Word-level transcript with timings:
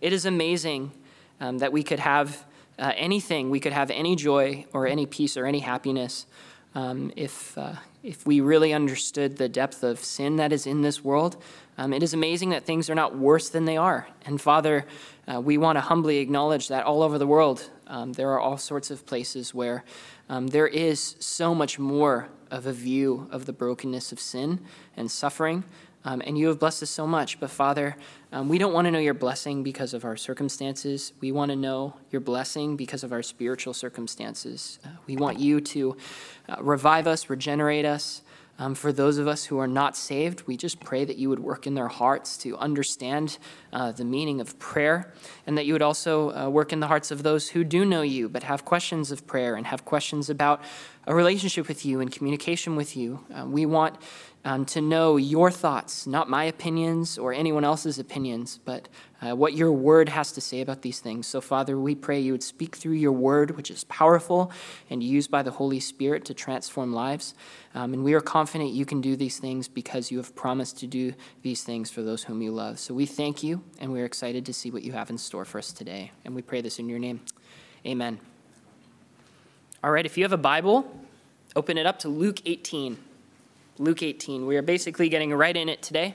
it 0.00 0.12
is 0.12 0.24
amazing 0.26 0.92
um, 1.40 1.58
that 1.58 1.72
we 1.72 1.82
could 1.82 2.00
have 2.00 2.44
uh, 2.78 2.92
anything, 2.96 3.50
we 3.50 3.60
could 3.60 3.72
have 3.72 3.90
any 3.90 4.16
joy 4.16 4.64
or 4.72 4.86
any 4.86 5.06
peace 5.06 5.36
or 5.36 5.46
any 5.46 5.60
happiness 5.60 6.26
um, 6.74 7.12
if, 7.16 7.56
uh, 7.58 7.74
if 8.02 8.26
we 8.26 8.40
really 8.40 8.72
understood 8.72 9.36
the 9.36 9.48
depth 9.48 9.82
of 9.82 9.98
sin 9.98 10.36
that 10.36 10.52
is 10.52 10.66
in 10.66 10.82
this 10.82 11.04
world. 11.04 11.36
Um, 11.76 11.92
it 11.92 12.02
is 12.02 12.14
amazing 12.14 12.50
that 12.50 12.64
things 12.64 12.88
are 12.90 12.94
not 12.94 13.16
worse 13.16 13.48
than 13.48 13.64
they 13.64 13.76
are. 13.76 14.06
And 14.24 14.40
Father, 14.40 14.86
uh, 15.32 15.40
we 15.40 15.58
want 15.58 15.76
to 15.76 15.80
humbly 15.80 16.18
acknowledge 16.18 16.68
that 16.68 16.84
all 16.84 17.02
over 17.02 17.18
the 17.18 17.26
world, 17.26 17.70
um, 17.86 18.12
there 18.12 18.30
are 18.30 18.40
all 18.40 18.58
sorts 18.58 18.90
of 18.90 19.04
places 19.06 19.54
where 19.54 19.84
um, 20.28 20.48
there 20.48 20.68
is 20.68 21.16
so 21.18 21.54
much 21.54 21.78
more 21.78 22.28
of 22.50 22.66
a 22.66 22.72
view 22.72 23.28
of 23.30 23.46
the 23.46 23.52
brokenness 23.52 24.12
of 24.12 24.20
sin 24.20 24.60
and 24.96 25.10
suffering. 25.10 25.64
Um, 26.04 26.22
and 26.24 26.38
you 26.38 26.48
have 26.48 26.58
blessed 26.58 26.82
us 26.82 26.90
so 26.90 27.06
much. 27.06 27.40
But 27.40 27.50
Father, 27.50 27.96
um, 28.32 28.48
we 28.48 28.58
don't 28.58 28.72
want 28.72 28.86
to 28.86 28.90
know 28.90 28.98
your 28.98 29.14
blessing 29.14 29.62
because 29.62 29.92
of 29.92 30.04
our 30.04 30.16
circumstances. 30.16 31.12
We 31.20 31.30
want 31.32 31.50
to 31.50 31.56
know 31.56 31.96
your 32.10 32.20
blessing 32.20 32.76
because 32.76 33.04
of 33.04 33.12
our 33.12 33.22
spiritual 33.22 33.74
circumstances. 33.74 34.78
Uh, 34.84 34.88
we 35.06 35.16
want 35.16 35.38
you 35.38 35.60
to 35.60 35.96
uh, 36.48 36.56
revive 36.62 37.06
us, 37.06 37.28
regenerate 37.28 37.84
us. 37.84 38.22
Um, 38.60 38.74
for 38.74 38.92
those 38.92 39.16
of 39.16 39.26
us 39.26 39.46
who 39.46 39.56
are 39.56 39.66
not 39.66 39.96
saved, 39.96 40.46
we 40.46 40.54
just 40.54 40.80
pray 40.80 41.06
that 41.06 41.16
you 41.16 41.30
would 41.30 41.38
work 41.38 41.66
in 41.66 41.72
their 41.74 41.88
hearts 41.88 42.36
to 42.38 42.58
understand 42.58 43.38
uh, 43.72 43.90
the 43.92 44.04
meaning 44.04 44.38
of 44.38 44.58
prayer, 44.58 45.14
and 45.46 45.56
that 45.56 45.64
you 45.64 45.72
would 45.72 45.80
also 45.80 46.30
uh, 46.36 46.48
work 46.50 46.70
in 46.70 46.80
the 46.80 46.86
hearts 46.86 47.10
of 47.10 47.22
those 47.22 47.48
who 47.48 47.64
do 47.64 47.86
know 47.86 48.02
you 48.02 48.28
but 48.28 48.42
have 48.42 48.66
questions 48.66 49.10
of 49.10 49.26
prayer 49.26 49.56
and 49.56 49.66
have 49.66 49.86
questions 49.86 50.28
about 50.28 50.60
a 51.06 51.14
relationship 51.14 51.68
with 51.68 51.86
you 51.86 52.00
and 52.00 52.12
communication 52.12 52.76
with 52.76 52.98
you. 52.98 53.24
Uh, 53.34 53.46
we 53.46 53.64
want 53.64 53.96
um, 54.44 54.64
to 54.66 54.80
know 54.80 55.16
your 55.16 55.50
thoughts, 55.50 56.06
not 56.06 56.30
my 56.30 56.44
opinions 56.44 57.18
or 57.18 57.32
anyone 57.32 57.62
else's 57.64 57.98
opinions, 57.98 58.58
but 58.64 58.88
uh, 59.20 59.36
what 59.36 59.52
your 59.52 59.70
word 59.70 60.08
has 60.08 60.32
to 60.32 60.40
say 60.40 60.62
about 60.62 60.80
these 60.80 60.98
things. 60.98 61.26
So, 61.26 61.42
Father, 61.42 61.78
we 61.78 61.94
pray 61.94 62.18
you 62.18 62.32
would 62.32 62.42
speak 62.42 62.76
through 62.76 62.94
your 62.94 63.12
word, 63.12 63.56
which 63.56 63.70
is 63.70 63.84
powerful 63.84 64.50
and 64.88 65.02
used 65.02 65.30
by 65.30 65.42
the 65.42 65.50
Holy 65.50 65.78
Spirit 65.78 66.24
to 66.24 66.34
transform 66.34 66.94
lives. 66.94 67.34
Um, 67.74 67.92
and 67.92 68.02
we 68.02 68.14
are 68.14 68.20
confident 68.20 68.70
you 68.70 68.86
can 68.86 69.02
do 69.02 69.14
these 69.14 69.38
things 69.38 69.68
because 69.68 70.10
you 70.10 70.16
have 70.16 70.34
promised 70.34 70.78
to 70.78 70.86
do 70.86 71.12
these 71.42 71.62
things 71.62 71.90
for 71.90 72.02
those 72.02 72.24
whom 72.24 72.40
you 72.40 72.50
love. 72.50 72.78
So, 72.78 72.94
we 72.94 73.04
thank 73.04 73.42
you 73.42 73.62
and 73.78 73.92
we're 73.92 74.06
excited 74.06 74.46
to 74.46 74.54
see 74.54 74.70
what 74.70 74.82
you 74.82 74.92
have 74.92 75.10
in 75.10 75.18
store 75.18 75.44
for 75.44 75.58
us 75.58 75.70
today. 75.70 76.12
And 76.24 76.34
we 76.34 76.40
pray 76.40 76.62
this 76.62 76.78
in 76.78 76.88
your 76.88 76.98
name. 76.98 77.20
Amen. 77.84 78.18
All 79.84 79.90
right, 79.90 80.06
if 80.06 80.16
you 80.16 80.24
have 80.24 80.32
a 80.32 80.38
Bible, 80.38 80.90
open 81.54 81.76
it 81.76 81.86
up 81.86 81.98
to 82.00 82.08
Luke 82.08 82.40
18. 82.46 83.09
Luke 83.80 84.02
18. 84.02 84.44
We 84.44 84.58
are 84.58 84.62
basically 84.62 85.08
getting 85.08 85.32
right 85.32 85.56
in 85.56 85.70
it 85.70 85.80
today. 85.80 86.14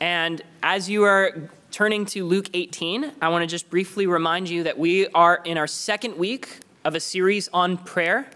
And 0.00 0.40
as 0.62 0.88
you 0.88 1.04
are 1.04 1.50
turning 1.70 2.06
to 2.06 2.24
Luke 2.24 2.48
18, 2.54 3.12
I 3.20 3.28
want 3.28 3.42
to 3.42 3.46
just 3.46 3.68
briefly 3.68 4.06
remind 4.06 4.48
you 4.48 4.62
that 4.62 4.78
we 4.78 5.08
are 5.08 5.42
in 5.44 5.58
our 5.58 5.66
second 5.66 6.16
week 6.16 6.60
of 6.86 6.94
a 6.94 7.00
series 7.00 7.50
on 7.52 7.76
prayer 7.76 8.30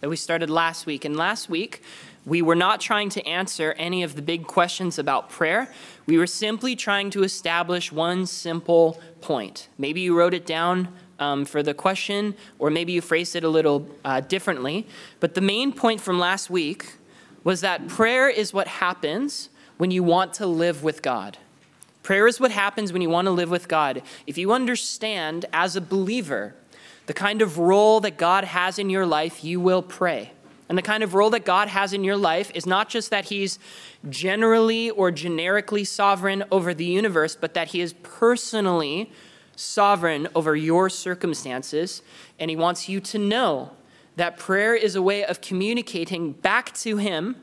that 0.00 0.08
we 0.08 0.16
started 0.16 0.48
last 0.48 0.86
week. 0.86 1.04
And 1.04 1.14
last 1.14 1.50
week, 1.50 1.82
we 2.24 2.40
were 2.40 2.54
not 2.54 2.80
trying 2.80 3.10
to 3.10 3.26
answer 3.26 3.74
any 3.76 4.02
of 4.02 4.16
the 4.16 4.22
big 4.22 4.46
questions 4.46 4.98
about 4.98 5.28
prayer. 5.28 5.68
We 6.06 6.16
were 6.16 6.26
simply 6.26 6.74
trying 6.74 7.10
to 7.10 7.22
establish 7.22 7.92
one 7.92 8.24
simple 8.24 8.98
point. 9.20 9.68
Maybe 9.76 10.00
you 10.00 10.16
wrote 10.16 10.32
it 10.32 10.46
down 10.46 10.88
um, 11.18 11.44
for 11.44 11.62
the 11.62 11.74
question, 11.74 12.34
or 12.58 12.70
maybe 12.70 12.92
you 12.92 13.02
phrased 13.02 13.36
it 13.36 13.44
a 13.44 13.48
little 13.50 13.86
uh, 14.06 14.20
differently. 14.20 14.86
But 15.20 15.34
the 15.34 15.42
main 15.42 15.70
point 15.72 16.00
from 16.00 16.18
last 16.18 16.48
week 16.48 16.94
was 17.48 17.62
that 17.62 17.88
prayer 17.88 18.28
is 18.28 18.52
what 18.52 18.68
happens 18.68 19.48
when 19.78 19.90
you 19.90 20.02
want 20.02 20.34
to 20.34 20.46
live 20.46 20.82
with 20.82 21.00
God. 21.00 21.38
Prayer 22.02 22.26
is 22.26 22.38
what 22.38 22.50
happens 22.50 22.92
when 22.92 23.00
you 23.00 23.08
want 23.08 23.24
to 23.24 23.30
live 23.30 23.48
with 23.48 23.68
God. 23.68 24.02
If 24.26 24.36
you 24.36 24.52
understand 24.52 25.46
as 25.50 25.74
a 25.74 25.80
believer 25.80 26.54
the 27.06 27.14
kind 27.14 27.40
of 27.40 27.56
role 27.56 28.00
that 28.00 28.18
God 28.18 28.44
has 28.44 28.78
in 28.78 28.90
your 28.90 29.06
life, 29.06 29.42
you 29.42 29.60
will 29.60 29.80
pray. 29.80 30.32
And 30.68 30.76
the 30.76 30.82
kind 30.82 31.02
of 31.02 31.14
role 31.14 31.30
that 31.30 31.46
God 31.46 31.68
has 31.68 31.94
in 31.94 32.04
your 32.04 32.18
life 32.18 32.52
is 32.54 32.66
not 32.66 32.90
just 32.90 33.08
that 33.08 33.24
He's 33.24 33.58
generally 34.10 34.90
or 34.90 35.10
generically 35.10 35.84
sovereign 35.84 36.44
over 36.52 36.74
the 36.74 36.84
universe, 36.84 37.34
but 37.34 37.54
that 37.54 37.68
He 37.68 37.80
is 37.80 37.94
personally 38.02 39.10
sovereign 39.56 40.28
over 40.34 40.54
your 40.54 40.90
circumstances. 40.90 42.02
And 42.38 42.50
He 42.50 42.56
wants 42.56 42.90
you 42.90 43.00
to 43.00 43.16
know 43.16 43.70
that 44.18 44.36
prayer 44.36 44.74
is 44.74 44.96
a 44.96 45.02
way 45.02 45.24
of 45.24 45.40
communicating 45.40 46.32
back 46.32 46.74
to 46.74 46.96
Him 46.96 47.36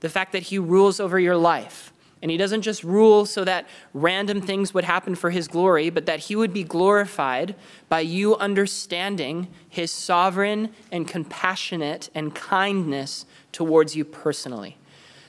the 0.00 0.08
fact 0.08 0.32
that 0.32 0.44
He 0.44 0.58
rules 0.58 0.98
over 1.00 1.18
your 1.18 1.36
life. 1.36 1.92
And 2.20 2.30
He 2.30 2.36
doesn't 2.36 2.62
just 2.62 2.84
rule 2.84 3.24
so 3.26 3.44
that 3.44 3.66
random 3.94 4.40
things 4.40 4.74
would 4.74 4.84
happen 4.84 5.14
for 5.14 5.30
His 5.30 5.46
glory, 5.48 5.88
but 5.88 6.06
that 6.06 6.20
He 6.20 6.34
would 6.36 6.52
be 6.52 6.64
glorified 6.64 7.54
by 7.88 8.00
you 8.00 8.36
understanding 8.36 9.48
His 9.68 9.90
sovereign 9.92 10.70
and 10.90 11.06
compassionate 11.06 12.10
and 12.14 12.34
kindness 12.34 13.24
towards 13.52 13.94
you 13.94 14.04
personally. 14.04 14.76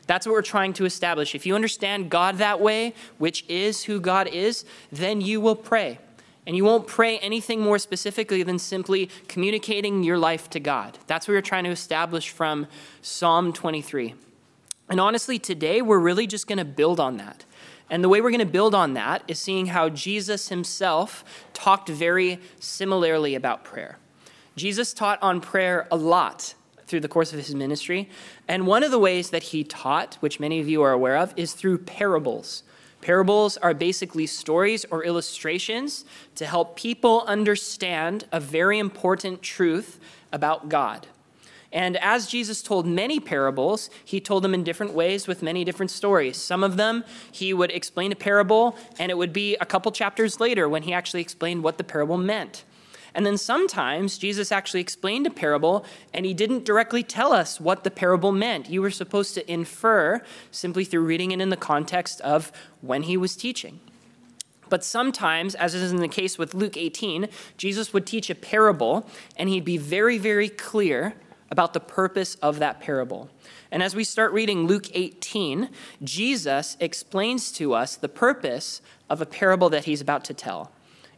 That's 0.08 0.26
what 0.26 0.34
we're 0.34 0.42
trying 0.42 0.74
to 0.74 0.86
establish. 0.86 1.36
If 1.36 1.46
you 1.46 1.54
understand 1.54 2.10
God 2.10 2.40
that 2.40 2.60
way, 2.60 2.96
which 3.20 3.46
is 3.48 3.84
who 3.84 4.00
God 4.00 4.28
is, 4.28 4.66
then 4.92 5.22
you 5.22 5.40
will 5.40 5.56
pray. 5.56 6.00
And 6.48 6.56
you 6.56 6.66
won't 6.66 6.88
pray 6.88 7.20
anything 7.20 7.62
more 7.62 7.78
specifically 7.78 8.42
than 8.44 8.58
simply 8.58 9.10
communicating 9.28 10.04
your 10.04 10.18
life 10.18 10.50
to 10.52 10.60
God. 10.60 10.98
That's 11.08 11.28
what 11.28 11.36
we're 11.36 11.42
trying 11.42 11.66
to 11.66 11.70
establish 11.70 12.30
from 12.30 12.68
Psalm 13.02 13.54
23. 13.54 14.16
And 14.90 15.00
honestly, 15.00 15.38
today 15.38 15.82
we're 15.82 16.00
really 16.00 16.28
just 16.28 16.48
going 16.48 16.58
to 16.58 16.66
build 16.66 17.00
on 17.00 17.18
that. 17.18 17.46
And 17.90 18.04
the 18.04 18.10
way 18.10 18.22
we're 18.22 18.32
going 18.32 18.40
to 18.40 18.46
build 18.46 18.74
on 18.74 18.94
that 18.96 19.24
is 19.28 19.38
seeing 19.38 19.68
how 19.68 19.90
Jesus 19.90 20.50
himself 20.50 21.24
talked 21.54 21.90
very 21.90 22.40
similarly 22.60 23.36
about 23.36 23.64
prayer. 23.64 23.98
Jesus 24.56 24.94
taught 24.94 25.22
on 25.22 25.42
prayer 25.42 25.88
a 25.92 25.96
lot 25.96 26.56
through 26.88 27.02
the 27.02 27.08
course 27.08 27.32
of 27.32 27.40
his 27.40 27.56
ministry. 27.56 28.10
And 28.48 28.68
one 28.68 28.84
of 28.84 28.92
the 28.92 29.00
ways 29.00 29.30
that 29.30 29.44
he 29.44 29.64
taught, 29.64 30.16
which 30.16 30.40
many 30.40 30.60
of 30.60 30.68
you 30.68 30.82
are 30.82 30.92
aware 30.92 31.18
of, 31.18 31.34
is 31.38 31.54
through 31.54 31.80
parables. 31.80 32.64
Parables 33.02 33.58
are 33.58 33.74
basically 33.74 34.28
stories 34.28 34.86
or 34.86 35.04
illustrations 35.04 36.06
to 36.36 36.46
help 36.46 36.76
people 36.76 37.24
understand 37.28 38.26
a 38.32 38.40
very 38.40 38.80
important 38.80 39.42
truth 39.42 40.00
about 40.32 40.70
God. 40.70 41.08
And 41.74 41.96
as 41.98 42.28
Jesus 42.28 42.62
told 42.62 42.86
many 42.86 43.20
parables, 43.20 43.90
he 44.04 44.20
told 44.20 44.44
them 44.44 44.54
in 44.54 44.64
different 44.64 44.94
ways 44.94 45.26
with 45.26 45.42
many 45.42 45.64
different 45.64 45.90
stories. 45.90 46.38
Some 46.38 46.64
of 46.64 46.76
them, 46.76 47.06
he 47.32 47.54
would 47.54 47.72
explain 47.72 48.12
a 48.12 48.16
parable, 48.16 48.76
and 49.00 49.10
it 49.10 49.18
would 49.18 49.32
be 49.32 49.56
a 49.56 49.66
couple 49.66 49.92
chapters 49.92 50.40
later 50.40 50.68
when 50.68 50.84
he 50.84 50.94
actually 50.94 51.22
explained 51.22 51.64
what 51.64 51.78
the 51.78 51.84
parable 51.84 52.18
meant. 52.18 52.66
And 53.14 53.26
then 53.26 53.38
sometimes 53.38 54.18
Jesus 54.18 54.52
actually 54.52 54.82
explained 54.82 55.28
a 55.28 55.32
parable 55.32 55.86
and 56.14 56.26
he 56.26 56.34
didn't 56.34 56.66
directly 56.66 57.04
tell 57.04 57.34
us 57.34 57.60
what 57.60 57.84
the 57.84 57.92
parable 57.92 58.32
meant. 58.32 58.70
You 58.70 58.82
were 58.82 58.92
supposed 58.92 59.34
to 59.36 59.52
infer 59.52 60.22
simply 60.50 60.86
through 60.86 61.06
reading 61.06 61.32
it 61.32 61.42
in 61.42 61.50
the 61.50 61.58
context 61.58 62.22
of 62.22 62.52
when 62.82 63.04
he 63.04 63.18
was 63.18 63.36
teaching. 63.36 63.80
But 64.70 64.86
sometimes, 64.86 65.54
as 65.56 65.76
is 65.76 65.92
in 65.92 65.98
the 65.98 66.08
case 66.08 66.38
with 66.38 66.54
Luke 66.54 66.78
18, 66.78 67.28
Jesus 67.58 67.92
would 67.92 68.06
teach 68.06 68.30
a 68.30 68.36
parable 68.36 69.06
and 69.36 69.50
he'd 69.50 69.66
be 69.66 69.78
very, 69.78 70.18
very 70.18 70.48
clear 70.48 71.16
about 71.50 71.74
the 71.74 71.82
purpose 71.82 72.36
of 72.36 72.60
that 72.60 72.80
parable. 72.80 73.30
And 73.70 73.84
as 73.84 73.94
we 73.94 74.06
start 74.06 74.32
reading 74.32 74.68
Luke 74.68 74.88
18, 74.94 75.70
Jesus 76.02 76.78
explains 76.80 77.52
to 77.54 77.74
us 77.74 77.98
the 77.98 78.08
purpose 78.08 78.82
of 79.10 79.22
a 79.22 79.26
parable 79.26 79.70
that 79.70 79.84
he's 79.84 80.00
about 80.00 80.24
to 80.26 80.34
tell. 80.34 80.72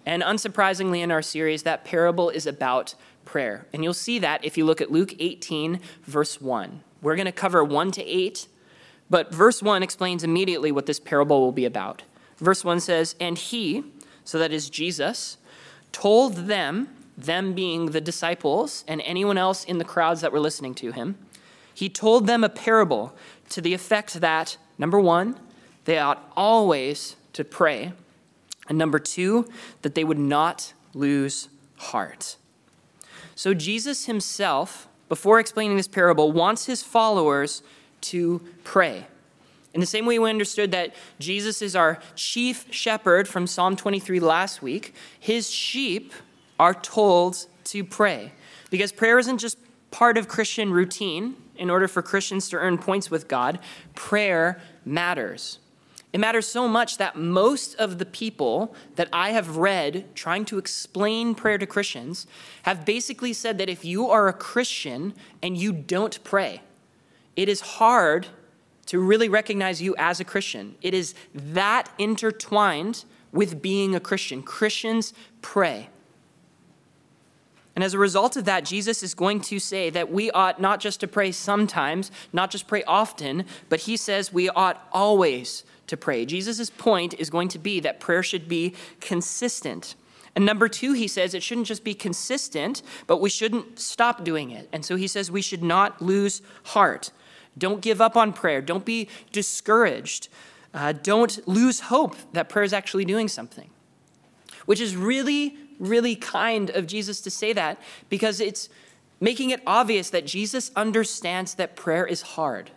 And 0.06 0.22
unsurprisingly, 0.22 1.00
in 1.00 1.12
our 1.12 1.22
series, 1.22 1.64
that 1.64 1.86
parable 1.86 2.30
is 2.30 2.46
about 2.46 2.96
prayer. 3.25 3.68
And 3.74 3.84
you'll 3.84 3.94
see 3.94 4.19
that 4.19 4.44
if 4.44 4.58
you 4.58 4.66
look 4.66 4.81
at 4.81 4.91
Luke 4.91 5.14
18, 5.19 5.80
verse 6.03 6.41
1. 6.41 6.81
We're 7.02 7.16
going 7.16 7.25
to 7.25 7.31
cover 7.31 7.64
1 7.64 7.91
to 7.91 8.03
8, 8.03 8.47
but 9.09 9.34
verse 9.34 9.62
1 9.62 9.84
explains 9.84 10.24
immediately 10.24 10.72
what 10.72 10.86
this 10.86 11.00
parable 11.00 11.42
will 11.42 11.52
be 11.52 11.66
about. 11.66 12.03
Verse 12.38 12.63
1 12.63 12.80
says, 12.80 13.16
And 13.19 13.38
he, 13.38 13.84
so 14.24 14.40
that 14.40 14.52
is 14.52 14.69
Jesus, 14.69 15.38
told 15.92 16.48
them, 16.48 16.89
them 17.18 17.54
being 17.54 17.88
the 17.88 18.01
disciples 18.01 18.83
and 18.88 19.01
anyone 19.01 19.38
else 19.38 19.63
in 19.63 19.78
the 19.78 19.86
crowds 19.86 20.22
that 20.22 20.31
were 20.31 20.39
listening 20.39 20.74
to 20.75 20.92
him, 20.92 21.18
he 21.74 21.89
told 21.89 22.28
them 22.28 22.44
a 22.44 22.50
parable 22.50 23.16
to 23.50 23.62
the 23.62 23.74
effect 23.74 24.16
that, 24.16 24.57
number 24.78 25.00
one, 25.00 25.39
they 25.86 25.98
ought 25.98 26.31
always 26.36 27.16
to 27.33 27.44
pray 27.44 27.94
and 28.68 28.77
number 28.77 29.00
two, 29.00 29.48
that 29.81 29.95
they 29.95 30.04
would 30.04 30.19
not 30.19 30.74
lose 30.94 31.50
heart. 31.77 32.38
So 33.36 33.54
Jesus 33.54 34.06
himself, 34.06 34.88
before 35.10 35.39
explaining 35.39 35.77
this 35.77 35.88
parable, 35.88 36.31
wants 36.31 36.65
his 36.65 36.83
followers 36.83 37.63
to 38.01 38.42
pray. 38.63 39.07
In 39.74 39.80
the 39.80 39.88
same 39.88 40.06
way 40.06 40.19
we 40.19 40.30
understood 40.30 40.71
that 40.71 40.94
Jesus 41.19 41.62
is 41.62 41.75
our 41.75 42.00
chief 42.15 42.68
shepherd 42.71 43.27
from 43.27 43.48
Psalm 43.48 43.75
23 43.75 44.19
last 44.19 44.62
week, 44.62 44.94
his 45.19 45.50
sheep 45.50 46.13
are 46.59 46.75
told 46.75 47.48
to 47.66 47.83
pray. 47.83 48.31
Because 48.69 48.92
prayer 48.92 49.18
isn't 49.18 49.39
just 49.39 49.57
part 49.89 50.18
of 50.18 50.27
Christian 50.27 50.71
routine 50.71 51.36
in 51.56 51.69
order 51.69 51.88
for 51.88 52.01
Christians 52.01 52.50
to 52.50 52.57
earn 52.57 52.77
points 52.77 53.09
with 53.09 53.27
God, 53.27 53.59
prayer 53.95 54.62
matters. 54.86 55.59
It 56.13 56.19
matters 56.19 56.48
so 56.48 56.68
much 56.68 57.00
that 57.00 57.15
most 57.15 57.74
of 57.75 57.98
the 57.98 58.06
people 58.06 58.75
that 58.95 59.10
I 59.12 59.31
have 59.31 59.57
read 59.57 60.13
trying 60.13 60.45
to 60.45 60.60
explain 60.60 61.33
prayer 61.33 61.57
to 61.57 61.65
Christians 61.65 62.27
have 62.62 62.86
basically 62.86 63.33
said 63.33 63.57
that 63.57 63.68
if 63.68 63.83
you 63.83 64.10
are 64.12 64.27
a 64.27 64.33
Christian 64.33 65.15
and 65.42 65.57
you 65.57 65.74
don't 65.74 66.24
pray, 66.24 66.62
it 67.36 67.50
is 67.50 67.62
hard 67.62 68.27
to 68.86 69.00
really 69.00 69.27
recognize 69.27 69.81
you 69.81 69.95
as 69.98 70.19
a 70.19 70.24
Christian. 70.24 70.75
It 70.83 70.94
is 70.94 71.15
that 71.33 71.89
intertwined 71.98 73.06
with 73.31 73.59
being 73.59 73.95
a 73.95 74.00
Christian. 74.00 74.44
Christians 74.44 75.13
pray. 75.42 75.89
And 77.75 77.83
as 77.83 77.95
a 77.95 78.00
result 78.00 78.38
of 78.38 78.45
that, 78.45 78.66
Jesus 78.66 79.01
is 79.01 79.16
going 79.16 79.42
to 79.42 79.57
say 79.57 79.89
that 79.89 80.12
we 80.12 80.30
ought 80.30 80.62
not 80.62 80.80
just 80.80 81.00
to 81.00 81.07
pray 81.07 81.31
sometimes, 81.31 82.12
not 82.31 82.51
just 82.51 82.68
pray 82.68 82.83
often, 82.83 83.45
but 83.68 83.81
he 83.81 83.98
says 83.98 84.31
we 84.31 84.48
ought 84.50 84.88
always 84.92 85.63
to 85.88 85.97
pray. 85.97 86.25
Jesus' 86.25 86.69
point 86.69 87.13
is 87.19 87.30
going 87.30 87.50
to 87.50 87.59
be 87.59 87.80
that 87.81 88.00
prayer 88.00 88.24
should 88.24 88.47
be 88.47 88.74
consistent. 89.00 89.95
And 90.35 90.45
number 90.45 90.68
two, 90.68 90.94
he 90.94 91.07
says 91.07 91.33
it 91.33 91.44
shouldn't 91.44 91.68
just 91.68 91.83
be 91.83 91.94
consistent, 91.94 92.81
but 93.06 93.18
we 93.21 93.30
shouldn't 93.30 93.80
stop 93.80 94.24
doing 94.24 94.50
it. 94.51 94.68
And 94.71 94.83
so 94.83 94.95
he 94.95 95.07
says 95.07 95.30
we 95.30 95.41
should 95.41 95.63
not 95.63 96.01
lose 96.01 96.41
heart. 96.63 97.12
Don't 97.57 97.81
give 97.81 98.01
up 98.01 98.18
on 98.18 98.33
prayer. 98.33 98.62
Don't 98.62 98.85
be 98.85 99.07
discouraged. 99.31 100.30
Uh, 100.74 100.91
don't 100.91 101.47
lose 101.47 101.81
hope 101.81 102.15
that 102.33 102.50
prayer 102.50 102.63
is 102.63 102.74
actually 102.74 103.06
doing 103.06 103.27
something. 103.27 103.69
Which 104.65 104.81
is 104.81 104.95
really, 104.95 105.56
really 105.80 106.15
kind 106.15 106.71
of 106.71 106.88
Jesus 106.88 107.21
to 107.21 107.30
say 107.30 107.53
that 107.53 107.80
because 108.09 108.39
it's 108.39 108.69
making 109.19 109.51
it 109.51 109.62
obvious 109.68 110.09
that 110.09 110.25
Jesus 110.25 110.71
understands 110.75 111.56
that 111.56 111.75
prayer 111.75 112.06
is 112.06 112.21
hard. 112.21 112.71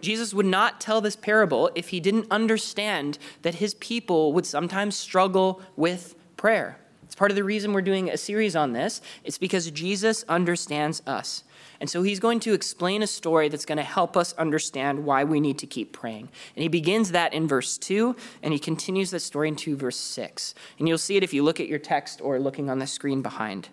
Jesus 0.00 0.34
would 0.34 0.46
not 0.46 0.80
tell 0.80 1.00
this 1.00 1.16
parable 1.16 1.70
if 1.74 1.88
he 1.88 2.00
didn't 2.00 2.26
understand 2.30 3.18
that 3.42 3.56
his 3.56 3.74
people 3.74 4.32
would 4.32 4.46
sometimes 4.46 4.96
struggle 4.96 5.60
with 5.74 6.14
prayer. 6.36 6.78
It's 7.04 7.14
part 7.14 7.30
of 7.30 7.36
the 7.36 7.44
reason 7.44 7.72
we're 7.72 7.82
doing 7.82 8.10
a 8.10 8.16
series 8.16 8.54
on 8.54 8.72
this. 8.72 9.00
It's 9.24 9.38
because 9.38 9.70
Jesus 9.70 10.24
understands 10.28 11.02
us. 11.06 11.44
And 11.80 11.90
so 11.90 12.02
he's 12.02 12.20
going 12.20 12.40
to 12.40 12.54
explain 12.54 13.02
a 13.02 13.06
story 13.06 13.48
that's 13.48 13.66
going 13.66 13.78
to 13.78 13.84
help 13.84 14.16
us 14.16 14.32
understand 14.34 15.04
why 15.04 15.24
we 15.24 15.40
need 15.40 15.58
to 15.58 15.66
keep 15.66 15.92
praying. 15.92 16.28
And 16.54 16.62
he 16.62 16.68
begins 16.68 17.12
that 17.12 17.34
in 17.34 17.46
verse 17.46 17.76
2, 17.78 18.16
and 18.42 18.52
he 18.52 18.58
continues 18.58 19.10
that 19.10 19.20
story 19.20 19.48
into 19.48 19.76
verse 19.76 19.96
6. 19.96 20.54
And 20.78 20.88
you'll 20.88 20.98
see 20.98 21.16
it 21.16 21.22
if 21.22 21.34
you 21.34 21.42
look 21.42 21.60
at 21.60 21.68
your 21.68 21.78
text 21.78 22.20
or 22.22 22.38
looking 22.38 22.70
on 22.70 22.78
the 22.78 22.86
screen 22.86 23.22
behind. 23.22 23.68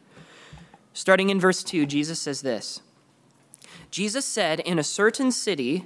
Starting 0.93 1.29
in 1.29 1.39
verse 1.39 1.63
2, 1.63 1.85
Jesus 1.85 2.19
says 2.19 2.41
this 2.41 2.81
Jesus 3.89 4.25
said, 4.25 4.59
In 4.61 4.79
a 4.79 4.83
certain 4.83 5.31
city 5.31 5.85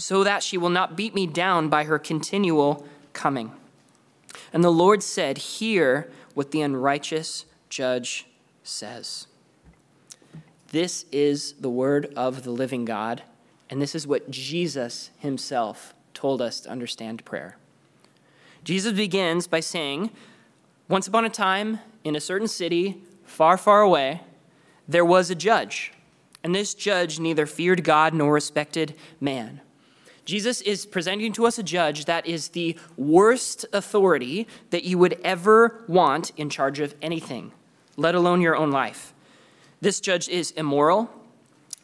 so 0.00 0.24
that 0.24 0.42
she 0.42 0.56
will 0.56 0.70
not 0.70 0.96
beat 0.96 1.14
me 1.14 1.26
down 1.26 1.68
by 1.68 1.84
her 1.84 1.98
continual 1.98 2.86
coming. 3.12 3.52
And 4.50 4.64
the 4.64 4.72
Lord 4.72 5.02
said, 5.02 5.36
Hear 5.36 6.10
what 6.32 6.52
the 6.52 6.62
unrighteous 6.62 7.44
judge 7.68 8.26
says. 8.62 9.26
This 10.68 11.04
is 11.12 11.52
the 11.54 11.68
word 11.68 12.12
of 12.16 12.44
the 12.44 12.50
living 12.50 12.86
God, 12.86 13.22
and 13.68 13.82
this 13.82 13.94
is 13.94 14.06
what 14.06 14.30
Jesus 14.30 15.10
himself 15.18 15.92
told 16.14 16.40
us 16.40 16.60
to 16.60 16.70
understand 16.70 17.24
prayer. 17.26 17.56
Jesus 18.64 18.94
begins 18.94 19.46
by 19.46 19.60
saying, 19.60 20.10
Once 20.88 21.08
upon 21.08 21.26
a 21.26 21.30
time, 21.30 21.80
in 22.04 22.16
a 22.16 22.20
certain 22.20 22.48
city, 22.48 23.02
far, 23.24 23.58
far 23.58 23.82
away, 23.82 24.22
there 24.88 25.04
was 25.04 25.28
a 25.28 25.34
judge, 25.34 25.92
and 26.42 26.54
this 26.54 26.72
judge 26.72 27.20
neither 27.20 27.44
feared 27.44 27.84
God 27.84 28.14
nor 28.14 28.32
respected 28.32 28.94
man. 29.20 29.60
Jesus 30.30 30.60
is 30.60 30.86
presenting 30.86 31.32
to 31.32 31.44
us 31.44 31.58
a 31.58 31.62
judge 31.64 32.04
that 32.04 32.24
is 32.24 32.50
the 32.50 32.78
worst 32.96 33.66
authority 33.72 34.46
that 34.70 34.84
you 34.84 34.96
would 34.96 35.18
ever 35.24 35.84
want 35.88 36.30
in 36.36 36.48
charge 36.48 36.78
of 36.78 36.94
anything, 37.02 37.50
let 37.96 38.14
alone 38.14 38.40
your 38.40 38.54
own 38.54 38.70
life. 38.70 39.12
This 39.80 39.98
judge 39.98 40.28
is 40.28 40.52
immoral, 40.52 41.10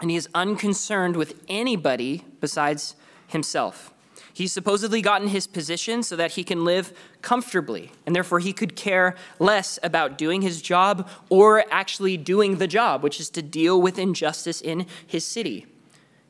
and 0.00 0.12
he 0.12 0.16
is 0.16 0.28
unconcerned 0.32 1.16
with 1.16 1.42
anybody 1.48 2.24
besides 2.40 2.94
himself. 3.26 3.92
He's 4.32 4.52
supposedly 4.52 5.02
gotten 5.02 5.26
his 5.26 5.48
position 5.48 6.04
so 6.04 6.14
that 6.14 6.30
he 6.32 6.44
can 6.44 6.64
live 6.64 6.96
comfortably, 7.22 7.90
and 8.06 8.14
therefore 8.14 8.38
he 8.38 8.52
could 8.52 8.76
care 8.76 9.16
less 9.40 9.76
about 9.82 10.16
doing 10.16 10.42
his 10.42 10.62
job 10.62 11.08
or 11.30 11.64
actually 11.72 12.16
doing 12.16 12.58
the 12.58 12.68
job, 12.68 13.02
which 13.02 13.18
is 13.18 13.28
to 13.30 13.42
deal 13.42 13.82
with 13.82 13.98
injustice 13.98 14.60
in 14.60 14.86
his 15.04 15.24
city. 15.24 15.66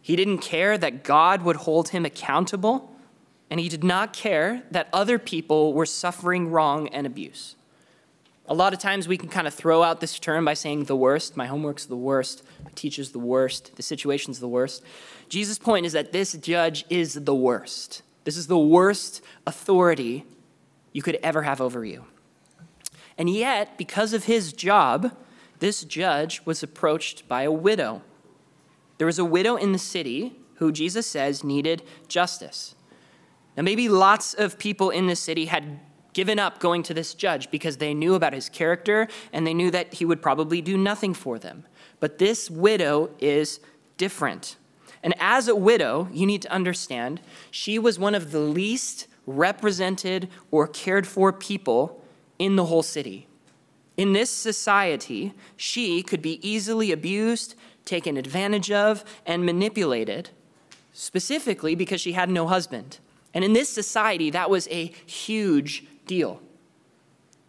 He 0.06 0.14
didn't 0.14 0.38
care 0.38 0.78
that 0.78 1.02
God 1.02 1.42
would 1.42 1.56
hold 1.56 1.88
him 1.88 2.04
accountable, 2.04 2.94
and 3.50 3.58
he 3.58 3.68
did 3.68 3.82
not 3.82 4.12
care 4.12 4.62
that 4.70 4.88
other 4.92 5.18
people 5.18 5.72
were 5.74 5.84
suffering 5.84 6.48
wrong 6.48 6.86
and 6.90 7.08
abuse. 7.08 7.56
A 8.46 8.54
lot 8.54 8.72
of 8.72 8.78
times 8.78 9.08
we 9.08 9.18
can 9.18 9.28
kind 9.28 9.48
of 9.48 9.54
throw 9.54 9.82
out 9.82 10.00
this 10.00 10.20
term 10.20 10.44
by 10.44 10.54
saying 10.54 10.84
the 10.84 10.94
worst. 10.94 11.36
My 11.36 11.46
homework's 11.46 11.86
the 11.86 11.96
worst. 11.96 12.44
My 12.64 12.70
teacher's 12.76 13.10
the 13.10 13.18
worst. 13.18 13.74
The 13.74 13.82
situation's 13.82 14.38
the 14.38 14.46
worst. 14.46 14.84
Jesus' 15.28 15.58
point 15.58 15.86
is 15.86 15.92
that 15.94 16.12
this 16.12 16.34
judge 16.34 16.84
is 16.88 17.14
the 17.14 17.34
worst. 17.34 18.02
This 18.22 18.36
is 18.36 18.46
the 18.46 18.56
worst 18.56 19.24
authority 19.44 20.24
you 20.92 21.02
could 21.02 21.18
ever 21.20 21.42
have 21.42 21.60
over 21.60 21.84
you. 21.84 22.04
And 23.18 23.28
yet, 23.28 23.76
because 23.76 24.12
of 24.12 24.26
his 24.26 24.52
job, 24.52 25.16
this 25.58 25.82
judge 25.82 26.42
was 26.44 26.62
approached 26.62 27.26
by 27.26 27.42
a 27.42 27.50
widow. 27.50 28.02
There 28.98 29.06
was 29.06 29.18
a 29.18 29.24
widow 29.24 29.56
in 29.56 29.72
the 29.72 29.78
city 29.78 30.36
who 30.54 30.72
Jesus 30.72 31.06
says 31.06 31.44
needed 31.44 31.82
justice. 32.08 32.74
Now, 33.56 33.62
maybe 33.62 33.88
lots 33.88 34.34
of 34.34 34.58
people 34.58 34.90
in 34.90 35.06
the 35.06 35.16
city 35.16 35.46
had 35.46 35.80
given 36.12 36.38
up 36.38 36.60
going 36.60 36.82
to 36.82 36.94
this 36.94 37.14
judge 37.14 37.50
because 37.50 37.76
they 37.76 37.92
knew 37.92 38.14
about 38.14 38.32
his 38.32 38.48
character 38.48 39.06
and 39.32 39.46
they 39.46 39.52
knew 39.52 39.70
that 39.70 39.94
he 39.94 40.04
would 40.04 40.22
probably 40.22 40.62
do 40.62 40.78
nothing 40.78 41.12
for 41.12 41.38
them. 41.38 41.64
But 42.00 42.18
this 42.18 42.50
widow 42.50 43.10
is 43.18 43.60
different. 43.98 44.56
And 45.02 45.14
as 45.20 45.46
a 45.46 45.54
widow, 45.54 46.08
you 46.12 46.26
need 46.26 46.42
to 46.42 46.50
understand, 46.50 47.20
she 47.50 47.78
was 47.78 47.98
one 47.98 48.14
of 48.14 48.32
the 48.32 48.40
least 48.40 49.08
represented 49.26 50.28
or 50.50 50.66
cared 50.66 51.06
for 51.06 51.32
people 51.32 52.02
in 52.38 52.56
the 52.56 52.64
whole 52.64 52.82
city. 52.82 53.26
In 53.96 54.12
this 54.12 54.30
society, 54.30 55.34
she 55.56 56.02
could 56.02 56.22
be 56.22 56.46
easily 56.46 56.92
abused, 56.92 57.54
taken 57.86 58.16
advantage 58.16 58.70
of, 58.70 59.04
and 59.24 59.46
manipulated, 59.46 60.30
specifically 60.92 61.74
because 61.74 62.00
she 62.00 62.12
had 62.12 62.28
no 62.28 62.46
husband. 62.46 62.98
And 63.32 63.44
in 63.44 63.52
this 63.52 63.68
society, 63.68 64.30
that 64.30 64.50
was 64.50 64.68
a 64.68 64.92
huge 65.06 65.84
deal. 66.06 66.40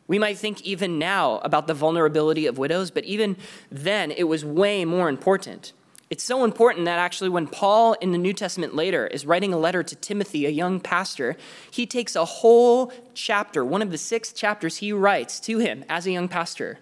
We 0.08 0.20
might 0.20 0.38
think 0.38 0.62
even 0.62 0.98
now 0.98 1.40
about 1.40 1.68
the 1.68 1.74
vulnerability 1.74 2.46
of 2.46 2.58
widows, 2.58 2.92
but 2.92 3.04
even 3.04 3.36
then 3.70 4.12
it 4.12 4.24
was 4.24 4.46
way 4.46 4.86
more 4.86 5.10
important. 5.10 5.74
It's 6.10 6.24
so 6.24 6.46
important 6.46 6.86
that 6.86 7.00
actually, 7.00 7.30
when 7.30 7.48
Paul 7.48 7.94
in 7.94 8.14
the 8.14 8.18
New 8.18 8.32
Testament 8.32 8.74
later 8.74 9.08
is 9.08 9.26
writing 9.26 9.54
a 9.54 9.58
letter 9.58 9.84
to 9.84 9.96
Timothy, 9.96 10.46
a 10.46 10.50
young 10.50 10.80
pastor, 10.80 11.36
he 11.70 11.86
takes 11.86 12.16
a 12.16 12.24
whole 12.24 12.94
chapter, 13.14 13.66
one 13.66 13.82
of 13.82 13.92
the 13.92 13.98
six 13.98 14.32
chapters 14.32 14.78
he 14.78 14.94
writes 14.94 15.42
to 15.42 15.58
him 15.58 15.84
as 15.90 16.08
a 16.08 16.12
young 16.12 16.30
pastor, 16.30 16.80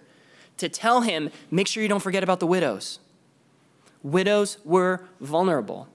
to 0.58 0.68
tell 0.68 1.00
him 1.00 1.30
make 1.50 1.66
sure 1.66 1.82
you 1.82 1.88
don't 1.88 2.02
forget 2.02 2.22
about 2.22 2.38
the 2.38 2.46
widows. 2.46 3.00
Widows 4.02 4.58
were 4.64 5.04
vulnerable. 5.20 5.88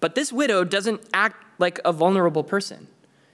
But 0.00 0.14
this 0.14 0.32
widow 0.32 0.64
doesn't 0.64 1.02
act 1.12 1.44
like 1.58 1.78
a 1.84 1.92
vulnerable 1.92 2.42
person. 2.44 2.88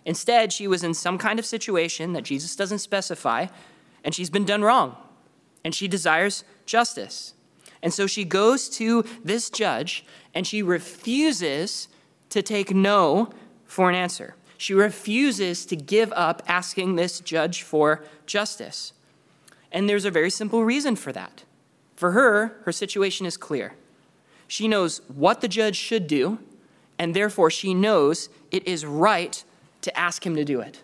Instead, 0.05 0.53
she 0.53 0.69
was 0.69 0.85
in 0.85 0.95
some 0.95 1.19
kind 1.19 1.39
of 1.39 1.47
situation 1.47 2.13
that 2.13 2.23
Jesus 2.23 2.55
doesn't 2.55 2.79
specify, 2.79 3.47
and 4.05 4.15
she's 4.15 4.31
been 4.31 4.45
done 4.45 4.63
wrong, 4.63 4.97
and 5.65 5.75
she 5.75 5.89
desires 5.89 6.45
justice. 6.65 7.35
And 7.83 7.93
so 7.93 8.07
she 8.07 8.25
goes 8.25 8.69
to 8.71 9.05
this 9.25 9.51
judge, 9.51 10.05
and 10.35 10.47
she 10.47 10.63
refuses 10.63 11.89
to 12.31 12.43
take 12.43 12.75
no 12.75 13.31
for 13.65 13.89
an 13.89 13.95
answer. 13.95 14.35
She 14.59 14.75
refuses 14.75 15.67
to 15.67 15.77
give 15.77 16.13
up 16.13 16.43
asking 16.47 16.97
this 16.97 17.21
judge 17.21 17.63
for 17.63 18.05
justice. 18.27 18.93
And 19.71 19.89
there's 19.89 20.05
a 20.05 20.11
very 20.11 20.31
simple 20.31 20.65
reason 20.65 20.97
for 20.97 21.13
that. 21.13 21.45
For 21.97 22.13
her, 22.13 22.59
her 22.65 22.73
situation 22.73 23.27
is 23.27 23.37
clear. 23.37 23.75
She 24.49 24.69
knows 24.69 25.01
what 25.09 25.41
the 25.41 25.49
judge 25.49 25.77
should 25.77 26.07
do, 26.07 26.39
and 26.99 27.15
therefore 27.15 27.51
she 27.51 27.75
knows 27.75 28.29
it 28.51 28.67
is 28.67 28.85
right 28.85 29.43
to 29.83 29.99
ask 29.99 30.25
him 30.25 30.37
to 30.37 30.45
do 30.45 30.61
it. 30.61 30.83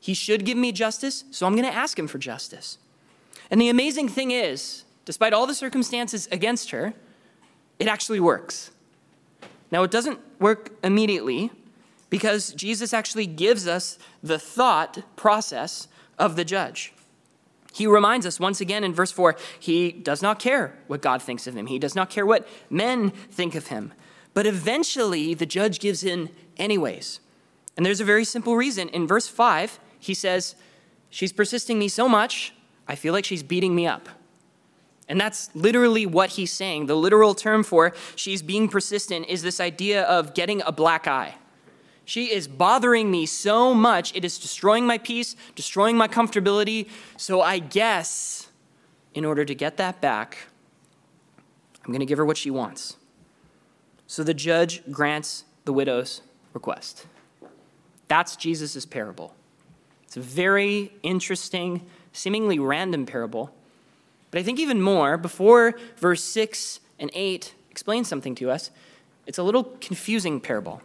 He 0.00 0.14
should 0.14 0.44
give 0.44 0.58
me 0.58 0.72
justice, 0.72 1.24
so 1.30 1.46
I'm 1.46 1.54
going 1.54 1.70
to 1.70 1.74
ask 1.74 1.98
him 1.98 2.08
for 2.08 2.18
justice. 2.18 2.78
And 3.50 3.60
the 3.60 3.68
amazing 3.68 4.08
thing 4.08 4.30
is, 4.30 4.84
despite 5.04 5.32
all 5.32 5.46
the 5.46 5.54
circumstances 5.54 6.28
against 6.32 6.70
her, 6.70 6.94
it 7.78 7.86
actually 7.86 8.20
works. 8.20 8.70
Now, 9.70 9.82
it 9.82 9.90
doesn't 9.90 10.18
work 10.40 10.70
immediately 10.82 11.50
because 12.10 12.52
Jesus 12.52 12.92
actually 12.92 13.26
gives 13.26 13.66
us 13.66 13.98
the 14.22 14.38
thought 14.38 15.02
process 15.16 15.88
of 16.18 16.36
the 16.36 16.44
judge. 16.44 16.92
He 17.72 17.86
reminds 17.86 18.26
us 18.26 18.38
once 18.38 18.60
again 18.60 18.84
in 18.84 18.92
verse 18.92 19.10
4 19.10 19.36
he 19.58 19.92
does 19.92 20.22
not 20.22 20.38
care 20.38 20.76
what 20.86 21.00
God 21.00 21.22
thinks 21.22 21.46
of 21.46 21.56
him, 21.56 21.66
he 21.66 21.78
does 21.78 21.94
not 21.94 22.10
care 22.10 22.26
what 22.26 22.46
men 22.70 23.10
think 23.10 23.54
of 23.54 23.68
him. 23.68 23.92
But 24.34 24.46
eventually, 24.46 25.34
the 25.34 25.46
judge 25.46 25.78
gives 25.78 26.02
in 26.02 26.30
anyways. 26.56 27.20
And 27.76 27.84
there's 27.84 28.00
a 28.00 28.04
very 28.04 28.24
simple 28.24 28.56
reason. 28.56 28.88
In 28.88 29.06
verse 29.06 29.28
5, 29.28 29.78
he 29.98 30.14
says, 30.14 30.54
She's 31.10 31.32
persisting 31.32 31.78
me 31.78 31.88
so 31.88 32.08
much, 32.08 32.54
I 32.88 32.94
feel 32.94 33.12
like 33.12 33.26
she's 33.26 33.42
beating 33.42 33.74
me 33.74 33.86
up. 33.86 34.08
And 35.08 35.20
that's 35.20 35.54
literally 35.54 36.06
what 36.06 36.30
he's 36.30 36.50
saying. 36.50 36.86
The 36.86 36.96
literal 36.96 37.34
term 37.34 37.62
for 37.62 37.92
she's 38.16 38.40
being 38.40 38.68
persistent 38.68 39.26
is 39.26 39.42
this 39.42 39.60
idea 39.60 40.04
of 40.04 40.32
getting 40.32 40.62
a 40.62 40.72
black 40.72 41.06
eye. 41.06 41.34
She 42.12 42.30
is 42.30 42.46
bothering 42.46 43.10
me 43.10 43.24
so 43.24 43.72
much, 43.72 44.14
it 44.14 44.22
is 44.22 44.36
destroying 44.36 44.86
my 44.86 44.98
peace, 44.98 45.34
destroying 45.54 45.96
my 45.96 46.08
comfortability. 46.08 46.90
So 47.16 47.40
I 47.40 47.58
guess 47.58 48.50
in 49.14 49.24
order 49.24 49.46
to 49.46 49.54
get 49.54 49.78
that 49.78 50.02
back, 50.02 50.36
I'm 51.82 51.90
going 51.90 52.00
to 52.00 52.06
give 52.06 52.18
her 52.18 52.26
what 52.26 52.36
she 52.36 52.50
wants. 52.50 52.98
So 54.06 54.22
the 54.22 54.34
judge 54.34 54.82
grants 54.90 55.44
the 55.64 55.72
widow's 55.72 56.20
request. 56.52 57.06
That's 58.08 58.36
Jesus' 58.36 58.84
parable. 58.84 59.34
It's 60.02 60.18
a 60.18 60.20
very 60.20 60.92
interesting, 61.02 61.86
seemingly 62.12 62.58
random 62.58 63.06
parable 63.06 63.54
but 64.30 64.38
I 64.38 64.42
think 64.42 64.58
even 64.58 64.80
more, 64.80 65.18
before 65.18 65.74
verse 65.98 66.24
6 66.24 66.80
and 66.98 67.10
8 67.12 67.54
explain 67.70 68.02
something 68.04 68.34
to 68.36 68.50
us, 68.50 68.70
it's 69.26 69.38
a 69.38 69.42
little 69.42 69.64
confusing 69.80 70.40
parable. 70.40 70.80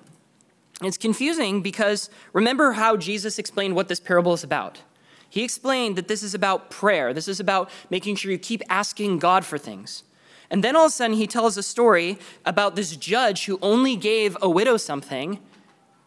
It's 0.82 0.98
confusing 0.98 1.62
because 1.62 2.10
remember 2.34 2.74
how 2.74 2.98
Jesus 2.98 3.40
explained 3.40 3.76
what 3.76 3.88
this 3.88 4.00
parable 4.00 4.34
is 4.34 4.44
about. 4.44 4.82
He 5.30 5.44
explained 5.44 5.96
that 5.96 6.08
this 6.08 6.24
is 6.24 6.34
about 6.34 6.70
prayer. 6.70 7.14
This 7.14 7.28
is 7.28 7.40
about 7.40 7.70
making 7.90 8.16
sure 8.16 8.32
you 8.32 8.38
keep 8.38 8.62
asking 8.70 9.20
God 9.20 9.44
for 9.44 9.58
things. 9.58 10.04
And 10.50 10.64
then 10.64 10.76
all 10.76 10.86
of 10.86 10.90
a 10.90 10.94
sudden, 10.94 11.18
he 11.18 11.28
tells 11.28 11.58
a 11.58 11.64
story 11.64 12.18
about 12.46 12.76
this 12.76 12.96
judge 12.96 13.46
who 13.46 13.60
only 13.62 13.96
gave 13.96 14.38
a 14.42 14.50
widow 14.50 14.78
something 14.78 15.40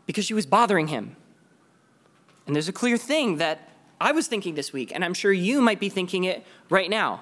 because 0.07 0.25
she 0.25 0.33
was 0.33 0.47
bothering 0.47 0.89
him. 0.89 1.17
And 2.47 2.57
there's 2.57 2.69
a 2.69 2.73
clear 2.73 2.97
thing 2.97 3.37
that 3.37 3.69
I 4.01 4.13
was 4.13 4.29
thinking 4.29 4.55
this 4.55 4.73
week, 4.73 4.93
and 4.95 5.05
I'm 5.05 5.13
sure 5.13 5.33
you 5.33 5.61
might 5.61 5.79
be 5.79 5.91
thinking 5.91 6.25
it 6.25 6.47
right 6.71 6.89
now 6.89 7.21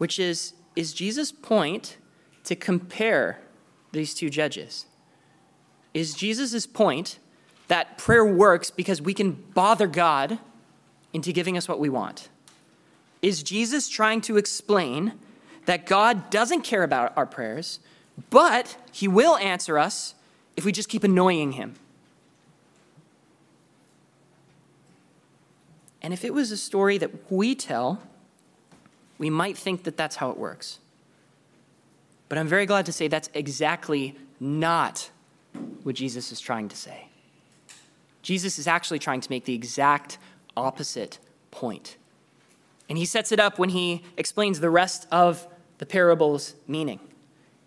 which 0.00 0.18
is 0.18 0.54
is 0.74 0.94
Jesus' 0.94 1.30
point 1.30 1.98
to 2.44 2.56
compare 2.56 3.38
these 3.92 4.14
two 4.14 4.30
judges? 4.30 4.86
Is 5.92 6.14
Jesus' 6.14 6.66
point 6.66 7.18
that 7.68 7.98
prayer 7.98 8.24
works 8.24 8.70
because 8.70 9.00
we 9.00 9.14
can 9.14 9.32
bother 9.32 9.86
God 9.86 10.38
into 11.12 11.32
giving 11.32 11.56
us 11.56 11.68
what 11.68 11.80
we 11.80 11.88
want? 11.88 12.28
Is 13.22 13.42
Jesus 13.42 13.88
trying 13.88 14.20
to 14.22 14.36
explain 14.36 15.14
that 15.66 15.86
God 15.86 16.30
doesn't 16.30 16.62
care 16.62 16.82
about 16.82 17.12
our 17.16 17.26
prayers, 17.26 17.80
but 18.30 18.76
he 18.92 19.08
will 19.08 19.36
answer 19.36 19.78
us 19.78 20.14
if 20.56 20.64
we 20.64 20.72
just 20.72 20.88
keep 20.88 21.04
annoying 21.04 21.52
him? 21.52 21.74
And 26.02 26.14
if 26.14 26.24
it 26.24 26.32
was 26.32 26.50
a 26.50 26.56
story 26.56 26.96
that 26.98 27.30
we 27.30 27.54
tell, 27.54 28.00
we 29.18 29.28
might 29.28 29.58
think 29.58 29.84
that 29.84 29.96
that's 29.96 30.16
how 30.16 30.30
it 30.30 30.38
works. 30.38 30.78
But 32.28 32.38
I'm 32.38 32.48
very 32.48 32.64
glad 32.64 32.86
to 32.86 32.92
say 32.92 33.06
that's 33.06 33.28
exactly 33.34 34.16
not 34.38 35.10
what 35.82 35.94
Jesus 35.94 36.32
is 36.32 36.40
trying 36.40 36.68
to 36.68 36.76
say. 36.76 37.08
Jesus 38.22 38.58
is 38.58 38.66
actually 38.66 38.98
trying 38.98 39.20
to 39.20 39.30
make 39.30 39.44
the 39.44 39.54
exact 39.54 40.18
opposite 40.56 41.18
point. 41.50 41.96
And 42.88 42.98
he 42.98 43.04
sets 43.04 43.32
it 43.32 43.40
up 43.40 43.58
when 43.58 43.70
he 43.70 44.02
explains 44.16 44.60
the 44.60 44.70
rest 44.70 45.06
of 45.10 45.46
the 45.78 45.86
parable's 45.86 46.54
meaning. 46.66 47.00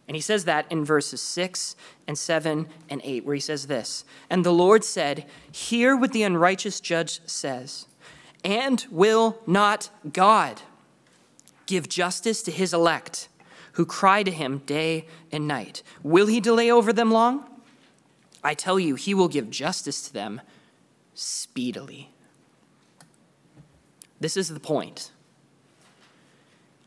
And 0.07 0.15
he 0.15 0.21
says 0.21 0.45
that 0.45 0.69
in 0.69 0.83
verses 0.83 1.21
6 1.21 1.75
and 2.07 2.17
7 2.17 2.67
and 2.89 3.01
8, 3.03 3.25
where 3.25 3.35
he 3.35 3.39
says 3.39 3.67
this 3.67 4.03
And 4.29 4.45
the 4.45 4.53
Lord 4.53 4.83
said, 4.83 5.25
Hear 5.51 5.95
what 5.95 6.11
the 6.11 6.23
unrighteous 6.23 6.79
judge 6.81 7.21
says, 7.25 7.87
and 8.43 8.85
will 8.91 9.39
not 9.47 9.89
God 10.11 10.61
give 11.65 11.87
justice 11.87 12.43
to 12.43 12.51
his 12.51 12.73
elect, 12.73 13.29
who 13.73 13.85
cry 13.85 14.23
to 14.23 14.31
him 14.31 14.59
day 14.65 15.07
and 15.31 15.47
night. 15.47 15.81
Will 16.03 16.27
he 16.27 16.41
delay 16.41 16.69
over 16.69 16.91
them 16.91 17.09
long? 17.09 17.49
I 18.43 18.53
tell 18.53 18.79
you, 18.79 18.95
he 18.95 19.13
will 19.13 19.27
give 19.27 19.49
justice 19.49 20.07
to 20.07 20.13
them 20.13 20.41
speedily. 21.13 22.09
This 24.19 24.37
is 24.37 24.49
the 24.49 24.59
point. 24.59 25.11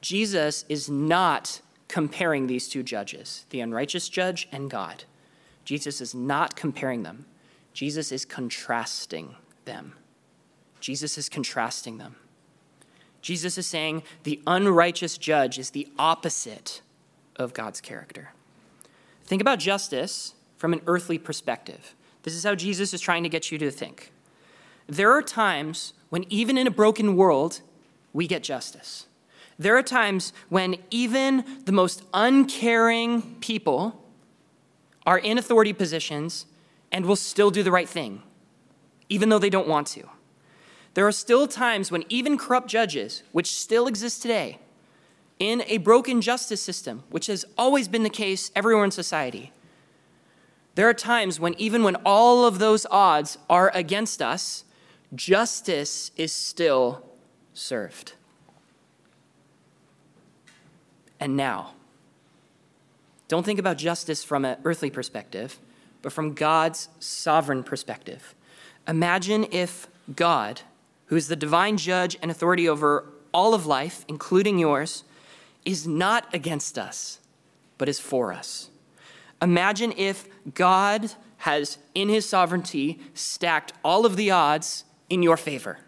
Jesus 0.01 0.65
is 0.69 0.89
not 0.91 1.61
comparing 1.89 2.47
these 2.47 2.69
two 2.69 2.83
judges, 2.83 3.47
the 3.51 3.61
unrighteous 3.61 4.09
judge 4.09 4.49
and 4.53 4.71
God. 4.71 5.05
Jesus 5.65 6.01
is 6.01 6.15
not 6.15 6.57
comparing 6.57 7.03
them. 7.03 7.27
Jesus 7.73 8.13
is 8.13 8.25
contrasting 8.25 9.35
them. 9.65 9.95
Jesus 10.81 11.19
is 11.19 11.29
contrasting 11.29 11.99
them. 11.99 12.17
Jesus 13.21 13.59
is 13.59 13.67
saying 13.67 14.03
the 14.23 14.41
unrighteous 14.47 15.19
judge 15.19 15.59
is 15.59 15.71
the 15.71 15.89
opposite 15.99 16.81
of 17.35 17.53
God's 17.53 17.81
character. 17.81 18.31
Think 19.25 19.43
about 19.43 19.59
justice 19.59 20.36
from 20.57 20.73
an 20.73 20.81
earthly 20.87 21.19
perspective. 21.19 21.95
This 22.23 22.35
is 22.35 22.45
how 22.45 22.55
Jesus 22.55 22.93
is 22.93 23.01
trying 23.01 23.23
to 23.23 23.29
get 23.29 23.53
you 23.53 23.59
to 23.59 23.71
think. 23.71 24.13
There 24.87 25.13
are 25.13 25.23
times 25.23 25.93
when, 26.11 26.25
even 26.29 26.57
in 26.57 26.67
a 26.67 26.71
broken 26.71 27.17
world, 27.17 27.61
we 28.13 28.27
get 28.27 28.43
justice. 28.43 29.07
There 29.59 29.77
are 29.77 29.83
times 29.83 30.33
when 30.49 30.77
even 30.91 31.45
the 31.65 31.73
most 31.73 32.03
uncaring 32.13 33.37
people 33.41 34.05
are 35.07 35.19
in 35.19 35.39
authority 35.39 35.73
positions 35.73 36.47
and 36.93 37.07
will 37.07 37.17
still 37.17 37.51
do 37.51 37.63
the 37.63 37.71
right 37.71 37.89
thing, 37.89 38.23
even 39.09 39.29
though 39.29 39.39
they 39.39 39.51
don't 39.51 39.69
want 39.69 39.87
to. 39.89 40.09
There 40.95 41.07
are 41.07 41.13
still 41.13 41.47
times 41.47 41.91
when 41.91 42.05
even 42.09 42.39
corrupt 42.39 42.69
judges, 42.69 43.23
which 43.33 43.53
still 43.53 43.87
exist 43.87 44.23
today, 44.23 44.59
in 45.39 45.63
a 45.67 45.79
broken 45.79 46.21
justice 46.21 46.63
system, 46.63 47.03
which 47.11 47.27
has 47.27 47.45
always 47.59 47.89
been 47.89 48.03
the 48.03 48.11
case 48.11 48.51
everywhere 48.57 48.85
in 48.85 48.91
society, 48.91 49.53
there 50.77 50.89
are 50.89 50.95
times 50.95 51.41
when 51.41 51.55
even 51.59 51.83
when 51.83 51.97
all 51.97 52.47
of 52.47 52.59
those 52.59 52.87
odds 52.91 53.39
are 53.51 53.71
against 53.75 54.23
us, 54.23 54.65
justice 55.15 56.13
is 56.17 56.33
still 56.33 57.05
served. 57.53 58.13
And 61.19 61.37
now, 61.37 61.73
don't 63.29 63.45
think 63.45 63.59
about 63.59 63.79
justice 63.79 64.23
from 64.23 64.45
an 64.45 64.59
earthly 64.65 64.91
perspective, 64.91 65.59
but 66.03 66.13
from 66.13 66.35
God's 66.35 66.89
sovereign 67.01 67.65
perspective. 67.65 68.35
Imagine 68.87 69.47
if 69.51 69.89
God 70.15 70.61
who 71.07 71.17
is 71.17 71.29
the 71.29 71.37
divine 71.37 71.77
judge 71.77 72.17
and 72.21 72.31
authority 72.31 72.69
over 72.69 73.07
all 73.33 73.55
of 73.55 73.67
life, 73.67 74.05
including 74.09 74.59
yours, 74.59 75.05
is 75.65 75.87
not 75.87 76.33
against 76.35 76.79
us, 76.79 77.21
but 77.79 77.89
is 77.89 77.99
for 77.99 78.33
us. 78.33 78.71
Imagine 79.47 79.93
if 79.97 80.27
God 80.55 81.13
has, 81.39 81.79
in 81.95 82.09
his 82.09 82.29
sovereignty, 82.29 82.99
stacked 83.15 83.73
all 83.85 84.05
of 84.05 84.17
the 84.17 84.29
odds 84.29 84.83
in 85.09 85.23
your 85.23 85.37
favor. 85.37 85.79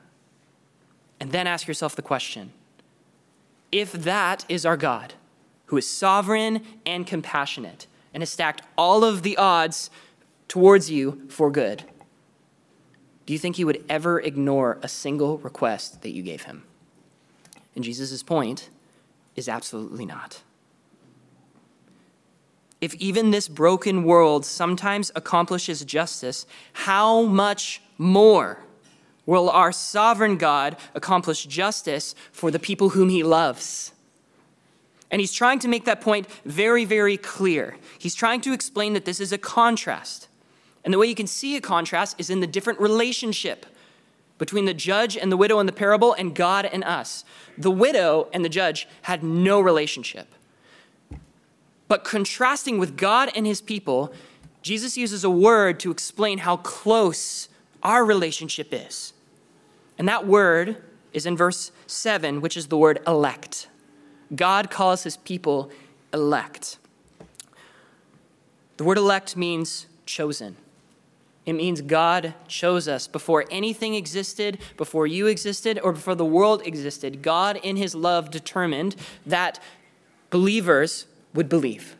And 1.18 1.32
then 1.32 1.48
ask 1.48 1.66
yourself 1.66 1.96
the 1.96 2.02
question 2.02 2.52
if 3.72 3.90
that 3.92 4.44
is 4.48 4.64
our 4.64 4.76
God, 4.76 5.14
who 5.66 5.76
is 5.76 5.88
sovereign 5.88 6.62
and 6.86 7.04
compassionate, 7.04 7.88
and 8.14 8.22
has 8.22 8.30
stacked 8.30 8.62
all 8.78 9.02
of 9.02 9.24
the 9.24 9.36
odds 9.36 9.90
towards 10.46 10.88
you 10.88 11.26
for 11.28 11.50
good, 11.50 11.82
do 13.26 13.32
you 13.32 13.40
think 13.40 13.56
he 13.56 13.64
would 13.64 13.84
ever 13.88 14.20
ignore 14.20 14.78
a 14.82 14.88
single 14.88 15.38
request 15.38 16.02
that 16.02 16.10
you 16.10 16.22
gave 16.22 16.44
him? 16.44 16.62
And 17.74 17.82
Jesus' 17.82 18.22
point 18.22 18.70
is 19.34 19.48
absolutely 19.48 20.06
not. 20.06 20.42
If 22.80 22.94
even 22.94 23.30
this 23.30 23.48
broken 23.48 24.04
world 24.04 24.44
sometimes 24.44 25.10
accomplishes 25.14 25.84
justice, 25.84 26.46
how 26.72 27.22
much 27.22 27.82
more 27.96 28.60
will 29.26 29.50
our 29.50 29.72
sovereign 29.72 30.36
God 30.36 30.76
accomplish 30.94 31.44
justice 31.44 32.14
for 32.32 32.50
the 32.50 32.58
people 32.58 32.90
whom 32.90 33.08
he 33.08 33.22
loves? 33.22 33.92
And 35.10 35.20
he's 35.20 35.32
trying 35.32 35.58
to 35.60 35.68
make 35.68 35.86
that 35.86 36.00
point 36.00 36.28
very, 36.44 36.84
very 36.84 37.16
clear. 37.16 37.76
He's 37.98 38.14
trying 38.14 38.42
to 38.42 38.52
explain 38.52 38.92
that 38.92 39.04
this 39.04 39.20
is 39.20 39.32
a 39.32 39.38
contrast 39.38 40.28
And 40.84 40.94
the 40.94 40.98
way 40.98 41.06
you 41.06 41.14
can 41.14 41.26
see 41.26 41.54
a 41.56 41.60
contrast 41.60 42.18
is 42.18 42.30
in 42.30 42.40
the 42.40 42.46
different 42.46 42.80
relationship 42.80 43.66
between 44.38 44.64
the 44.64 44.72
judge 44.72 45.18
and 45.18 45.30
the 45.30 45.36
widow 45.36 45.58
in 45.58 45.66
the 45.66 45.72
parable 45.72 46.14
and 46.14 46.34
God 46.34 46.64
and 46.64 46.82
us. 46.84 47.24
The 47.58 47.70
widow 47.70 48.28
and 48.32 48.44
the 48.44 48.48
judge 48.48 48.88
had 49.02 49.22
no 49.22 49.60
relationship. 49.60 50.32
But 51.88 52.04
contrasting 52.04 52.78
with 52.78 52.96
God 52.96 53.30
and 53.34 53.46
his 53.46 53.60
people, 53.60 54.12
Jesus 54.62 54.96
uses 54.96 55.24
a 55.24 55.30
word 55.30 55.80
to 55.80 55.90
explain 55.90 56.38
how 56.38 56.58
close 56.58 57.48
our 57.82 58.04
relationship 58.04 58.68
is. 58.70 59.14
And 59.96 60.06
that 60.06 60.26
word 60.26 60.76
is 61.12 61.26
in 61.26 61.36
verse 61.36 61.72
7, 61.86 62.40
which 62.40 62.56
is 62.56 62.68
the 62.68 62.76
word 62.76 63.00
elect. 63.06 63.68
God 64.34 64.70
calls 64.70 65.04
his 65.04 65.16
people 65.16 65.70
elect. 66.12 66.78
The 68.76 68.84
word 68.84 68.98
elect 68.98 69.36
means 69.36 69.86
chosen. 70.06 70.56
It 71.46 71.54
means 71.54 71.80
God 71.80 72.34
chose 72.46 72.86
us 72.86 73.08
before 73.08 73.46
anything 73.50 73.94
existed, 73.94 74.58
before 74.76 75.06
you 75.06 75.26
existed, 75.26 75.80
or 75.82 75.92
before 75.92 76.14
the 76.14 76.24
world 76.24 76.60
existed. 76.66 77.22
God, 77.22 77.58
in 77.62 77.76
his 77.76 77.94
love, 77.94 78.30
determined 78.30 78.94
that 79.24 79.58
believers 80.28 81.06
would 81.38 81.48
believe. 81.48 81.94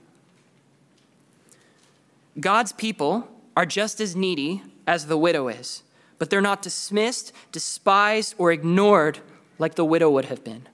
God's 2.41 2.73
people 2.73 3.29
are 3.57 3.65
just 3.65 4.01
as 4.01 4.17
needy 4.17 4.65
as 4.85 5.07
the 5.07 5.17
widow 5.17 5.47
is, 5.47 5.85
but 6.19 6.29
they're 6.29 6.41
not 6.41 6.61
dismissed, 6.61 7.33
despised, 7.53 8.35
or 8.37 8.51
ignored 8.51 9.21
like 9.61 9.77
the 9.77 9.85
widow 9.85 10.11
would 10.11 10.25
have 10.25 10.43
been. 10.43 10.67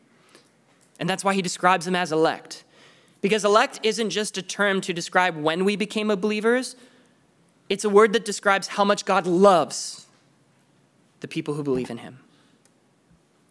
And 0.98 1.10
that's 1.10 1.22
why 1.22 1.34
he 1.34 1.42
describes 1.42 1.84
them 1.84 1.94
as 1.94 2.10
elect. 2.10 2.64
Because 3.20 3.44
elect 3.44 3.80
isn't 3.82 4.08
just 4.08 4.38
a 4.38 4.42
term 4.42 4.80
to 4.80 4.94
describe 4.94 5.36
when 5.36 5.66
we 5.66 5.76
became 5.76 6.08
believers, 6.08 6.74
it's 7.68 7.84
a 7.84 7.90
word 7.90 8.14
that 8.14 8.24
describes 8.24 8.68
how 8.68 8.84
much 8.84 9.04
God 9.04 9.26
loves 9.26 10.06
the 11.20 11.28
people 11.28 11.52
who 11.52 11.62
believe 11.62 11.90
in 11.90 11.98
him. 11.98 12.23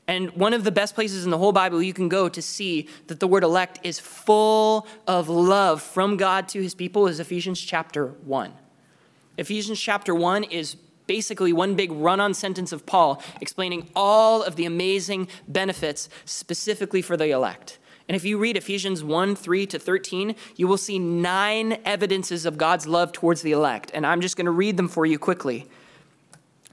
And 0.07 0.31
one 0.31 0.53
of 0.53 0.63
the 0.63 0.71
best 0.71 0.95
places 0.95 1.23
in 1.23 1.31
the 1.31 1.37
whole 1.37 1.53
Bible 1.53 1.81
you 1.81 1.93
can 1.93 2.09
go 2.09 2.27
to 2.27 2.41
see 2.41 2.89
that 3.07 3.19
the 3.19 3.27
word 3.27 3.43
elect 3.43 3.79
is 3.83 3.99
full 3.99 4.85
of 5.07 5.29
love 5.29 5.81
from 5.81 6.17
God 6.17 6.49
to 6.49 6.61
his 6.61 6.75
people 6.75 7.07
is 7.07 7.19
Ephesians 7.19 7.59
chapter 7.59 8.07
1. 8.25 8.53
Ephesians 9.37 9.79
chapter 9.79 10.13
1 10.13 10.43
is 10.45 10.75
basically 11.07 11.53
one 11.53 11.75
big 11.75 11.91
run 11.91 12.19
on 12.19 12.33
sentence 12.33 12.71
of 12.71 12.85
Paul 12.85 13.21
explaining 13.41 13.89
all 13.95 14.43
of 14.43 14.55
the 14.55 14.65
amazing 14.65 15.27
benefits 15.47 16.09
specifically 16.25 17.01
for 17.01 17.17
the 17.17 17.31
elect. 17.31 17.79
And 18.07 18.15
if 18.15 18.25
you 18.25 18.37
read 18.37 18.57
Ephesians 18.57 19.03
1 19.03 19.35
3 19.35 19.65
to 19.67 19.79
13, 19.79 20.35
you 20.57 20.67
will 20.67 20.77
see 20.77 20.99
nine 20.99 21.77
evidences 21.85 22.45
of 22.45 22.57
God's 22.57 22.85
love 22.85 23.13
towards 23.13 23.41
the 23.41 23.53
elect. 23.53 23.91
And 23.93 24.05
I'm 24.05 24.19
just 24.19 24.35
going 24.35 24.45
to 24.45 24.51
read 24.51 24.75
them 24.75 24.89
for 24.89 25.05
you 25.05 25.17
quickly. 25.17 25.67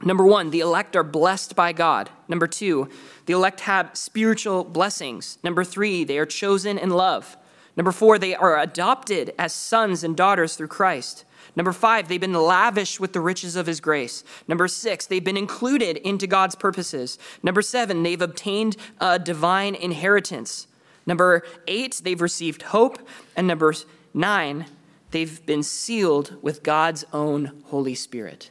Number 0.02 0.24
one, 0.24 0.50
the 0.50 0.60
elect 0.60 0.96
are 0.96 1.02
blessed 1.02 1.54
by 1.54 1.72
God. 1.72 2.08
Number 2.26 2.46
two, 2.46 2.88
the 3.26 3.34
elect 3.34 3.60
have 3.60 3.90
spiritual 3.94 4.64
blessings. 4.64 5.38
Number 5.44 5.62
three, 5.62 6.04
they 6.04 6.18
are 6.18 6.26
chosen 6.26 6.78
in 6.78 6.90
love. 6.90 7.36
Number 7.76 7.92
four, 7.92 8.18
they 8.18 8.34
are 8.34 8.58
adopted 8.58 9.34
as 9.38 9.52
sons 9.52 10.02
and 10.02 10.16
daughters 10.16 10.56
through 10.56 10.68
Christ. 10.68 11.24
Number 11.54 11.72
five, 11.72 12.08
they've 12.08 12.20
been 12.20 12.32
lavished 12.32 12.98
with 12.98 13.12
the 13.12 13.20
riches 13.20 13.56
of 13.56 13.66
his 13.66 13.80
grace. 13.80 14.24
Number 14.48 14.68
six, 14.68 15.06
they've 15.06 15.22
been 15.22 15.36
included 15.36 15.98
into 15.98 16.26
God's 16.26 16.54
purposes. 16.54 17.18
Number 17.42 17.60
seven, 17.60 18.02
they've 18.02 18.20
obtained 18.22 18.76
a 19.00 19.18
divine 19.18 19.74
inheritance. 19.74 20.66
Number 21.06 21.42
eight, 21.66 22.00
they've 22.04 22.20
received 22.20 22.62
hope. 22.62 23.06
And 23.36 23.46
number 23.46 23.74
nine, 24.14 24.66
they've 25.10 25.44
been 25.44 25.62
sealed 25.62 26.36
with 26.42 26.62
God's 26.62 27.04
own 27.12 27.62
Holy 27.66 27.94
Spirit 27.94 28.50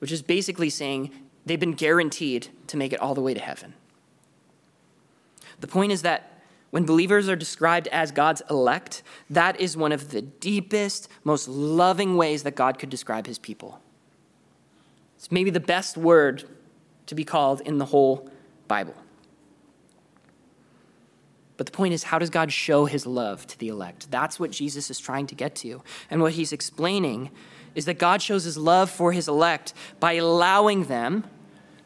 which 0.00 0.10
is 0.10 0.20
basically 0.20 0.68
saying 0.68 1.10
they've 1.46 1.60
been 1.60 1.72
guaranteed 1.72 2.48
to 2.66 2.76
make 2.76 2.92
it 2.92 3.00
all 3.00 3.14
the 3.14 3.22
way 3.22 3.32
to 3.32 3.40
heaven. 3.40 3.74
The 5.60 5.68
point 5.68 5.92
is 5.92 6.02
that 6.02 6.42
when 6.70 6.84
believers 6.84 7.28
are 7.28 7.36
described 7.36 7.88
as 7.88 8.12
God's 8.12 8.42
elect, 8.48 9.02
that 9.28 9.60
is 9.60 9.76
one 9.76 9.92
of 9.92 10.10
the 10.10 10.22
deepest, 10.22 11.08
most 11.24 11.48
loving 11.48 12.16
ways 12.16 12.44
that 12.44 12.54
God 12.54 12.78
could 12.78 12.90
describe 12.90 13.26
his 13.26 13.38
people. 13.38 13.80
It's 15.16 15.30
maybe 15.30 15.50
the 15.50 15.60
best 15.60 15.96
word 15.96 16.44
to 17.06 17.14
be 17.14 17.24
called 17.24 17.60
in 17.62 17.78
the 17.78 17.86
whole 17.86 18.30
Bible. 18.68 18.94
But 21.56 21.66
the 21.66 21.72
point 21.72 21.92
is, 21.92 22.04
how 22.04 22.18
does 22.18 22.30
God 22.30 22.50
show 22.50 22.86
his 22.86 23.04
love 23.04 23.46
to 23.48 23.58
the 23.58 23.68
elect? 23.68 24.10
That's 24.10 24.40
what 24.40 24.50
Jesus 24.50 24.90
is 24.90 24.98
trying 24.98 25.26
to 25.26 25.34
get 25.34 25.54
to. 25.56 25.82
And 26.08 26.22
what 26.22 26.32
he's 26.32 26.54
explaining 26.54 27.30
is 27.74 27.84
that 27.84 27.98
God 27.98 28.22
shows 28.22 28.44
his 28.44 28.56
love 28.56 28.90
for 28.90 29.12
his 29.12 29.28
elect 29.28 29.72
by 29.98 30.14
allowing 30.14 30.84
them 30.84 31.24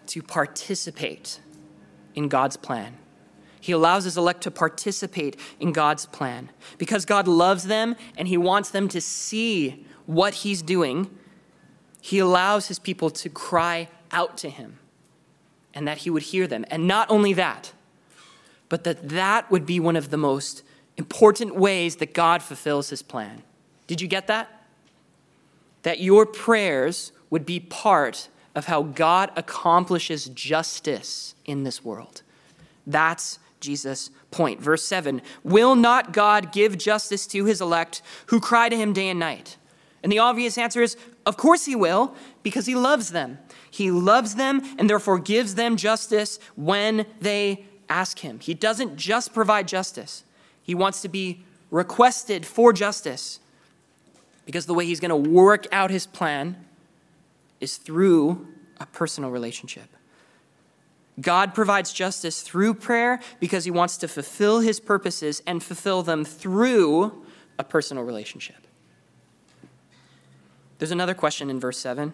to 0.07 0.23
participate 0.23 1.41
in 2.15 2.29
God's 2.29 2.57
plan. 2.57 2.97
He 3.61 3.73
allows 3.73 4.05
his 4.05 4.19
elect 4.19 4.43
to 4.43 4.51
participate 4.51 5.39
in 5.59 5.73
God's 5.73 6.05
plan. 6.07 6.51
Because 6.77 7.07
God 7.07 7.27
loves 7.27 7.65
them 7.65 7.97
and 8.17 8.29
he 8.29 8.37
wants 8.37 8.71
them 8.71 8.89
to 8.89 9.01
see 9.01 9.87
what 10.05 10.35
he's 10.35 10.61
doing, 10.61 11.11
he 12.03 12.19
allows 12.19 12.69
his 12.69 12.79
people 12.79 13.09
to 13.09 13.31
cry 13.31 13.89
out 14.13 14.37
to 14.39 14.51
him 14.51 14.79
and 15.73 15.89
that 15.89 15.99
he 15.99 16.11
would 16.11 16.25
hear 16.25 16.47
them. 16.47 16.67
And 16.71 16.87
not 16.87 17.11
only 17.11 17.33
that, 17.33 17.73
but 18.69 18.85
that 18.85 19.09
that 19.09 19.51
would 19.51 19.65
be 19.65 19.81
one 19.81 19.97
of 19.97 20.11
the 20.11 20.17
most 20.19 20.63
important 20.97 21.57
ways 21.57 21.97
that 21.97 22.13
God 22.13 22.43
fulfills 22.43 22.91
his 22.91 23.03
plan. 23.03 23.43
Did 23.87 24.01
you 24.01 24.09
get 24.09 24.27
that? 24.27 24.54
That 25.85 26.01
your 26.01 26.27
prayers 26.27 27.13
would 27.31 27.47
be 27.47 27.61
part 27.61 28.29
of 28.55 28.67
how 28.67 28.83
God 28.83 29.31
accomplishes 29.37 30.27
justice 30.27 31.35
in 31.45 31.63
this 31.63 31.85
world. 31.85 32.23
That's 32.87 33.39
Jesus' 33.61 34.11
point. 34.31 34.61
Verse 34.61 34.85
7 34.85 35.23
Will 35.43 35.75
not 35.75 36.13
God 36.13 36.53
give 36.53 36.77
justice 36.77 37.27
to 37.29 37.45
his 37.45 37.61
elect 37.61 38.03
who 38.27 38.41
cry 38.41 38.69
to 38.69 38.77
him 38.77 38.93
day 38.93 39.09
and 39.09 39.21
night? 39.21 39.57
And 40.03 40.13
the 40.13 40.19
obvious 40.19 40.59
answer 40.59 40.83
is, 40.83 40.97
of 41.25 41.37
course 41.39 41.65
he 41.65 41.75
will, 41.75 42.15
because 42.43 42.67
he 42.67 42.75
loves 42.75 43.11
them. 43.11 43.39
He 43.71 43.91
loves 43.91 44.35
them 44.35 44.63
and 44.79 44.89
therefore 44.89 45.19
gives 45.19 45.55
them 45.55 45.77
justice 45.77 46.39
when 46.57 47.07
they 47.21 47.65
ask 47.89 48.19
him. 48.19 48.39
He 48.41 48.53
doesn't 48.55 48.97
just 48.97 49.33
provide 49.33 49.69
justice, 49.69 50.25
he 50.63 50.75
wants 50.75 51.03
to 51.03 51.09
be 51.09 51.45
requested 51.71 52.47
for 52.47 52.73
justice 52.73 53.41
because 54.45 54.67
the 54.67 54.75
way 54.75 54.87
he's 54.87 55.01
going 55.01 55.11
to 55.11 55.31
work 55.31 55.67
out 55.73 55.91
his 55.91 56.07
plan 56.07 56.57
is 57.61 57.77
through 57.77 58.47
a 58.79 58.87
personal 58.87 59.31
relationship. 59.31 59.89
God 61.21 61.55
provides 61.55 61.93
justice 61.93 62.43
through 62.43 62.75
prayer 62.75 63.21
because 63.39 63.65
he 63.65 63.71
wants 63.71 63.97
to 63.99 64.09
fulfill 64.09 64.61
his 64.61 64.81
purposes 64.81 65.43
and 65.47 65.63
fulfill 65.63 66.03
them 66.03 66.25
through 66.25 67.25
a 67.59 67.65
personal 67.65 68.03
relationship. 68.03 68.67
There's 70.79 70.91
another 70.91 71.15
question 71.15 71.51
in 71.51 71.61
verse 71.61 71.79
7 71.79 72.13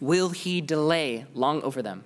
Will 0.00 0.30
he 0.30 0.60
delay 0.60 1.26
long 1.34 1.60
over 1.62 1.82
them? 1.82 2.04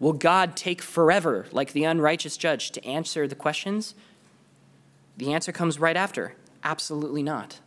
Will 0.00 0.12
God 0.12 0.56
take 0.56 0.82
forever, 0.82 1.46
like 1.52 1.72
the 1.72 1.84
unrighteous 1.84 2.36
judge, 2.36 2.72
to 2.72 2.84
answer 2.84 3.28
the 3.28 3.36
questions? 3.36 3.94
The 5.16 5.32
answer 5.32 5.52
comes 5.52 5.78
right 5.78 5.96
after 5.96 6.34
Absolutely 6.64 7.22
not. 7.22 7.60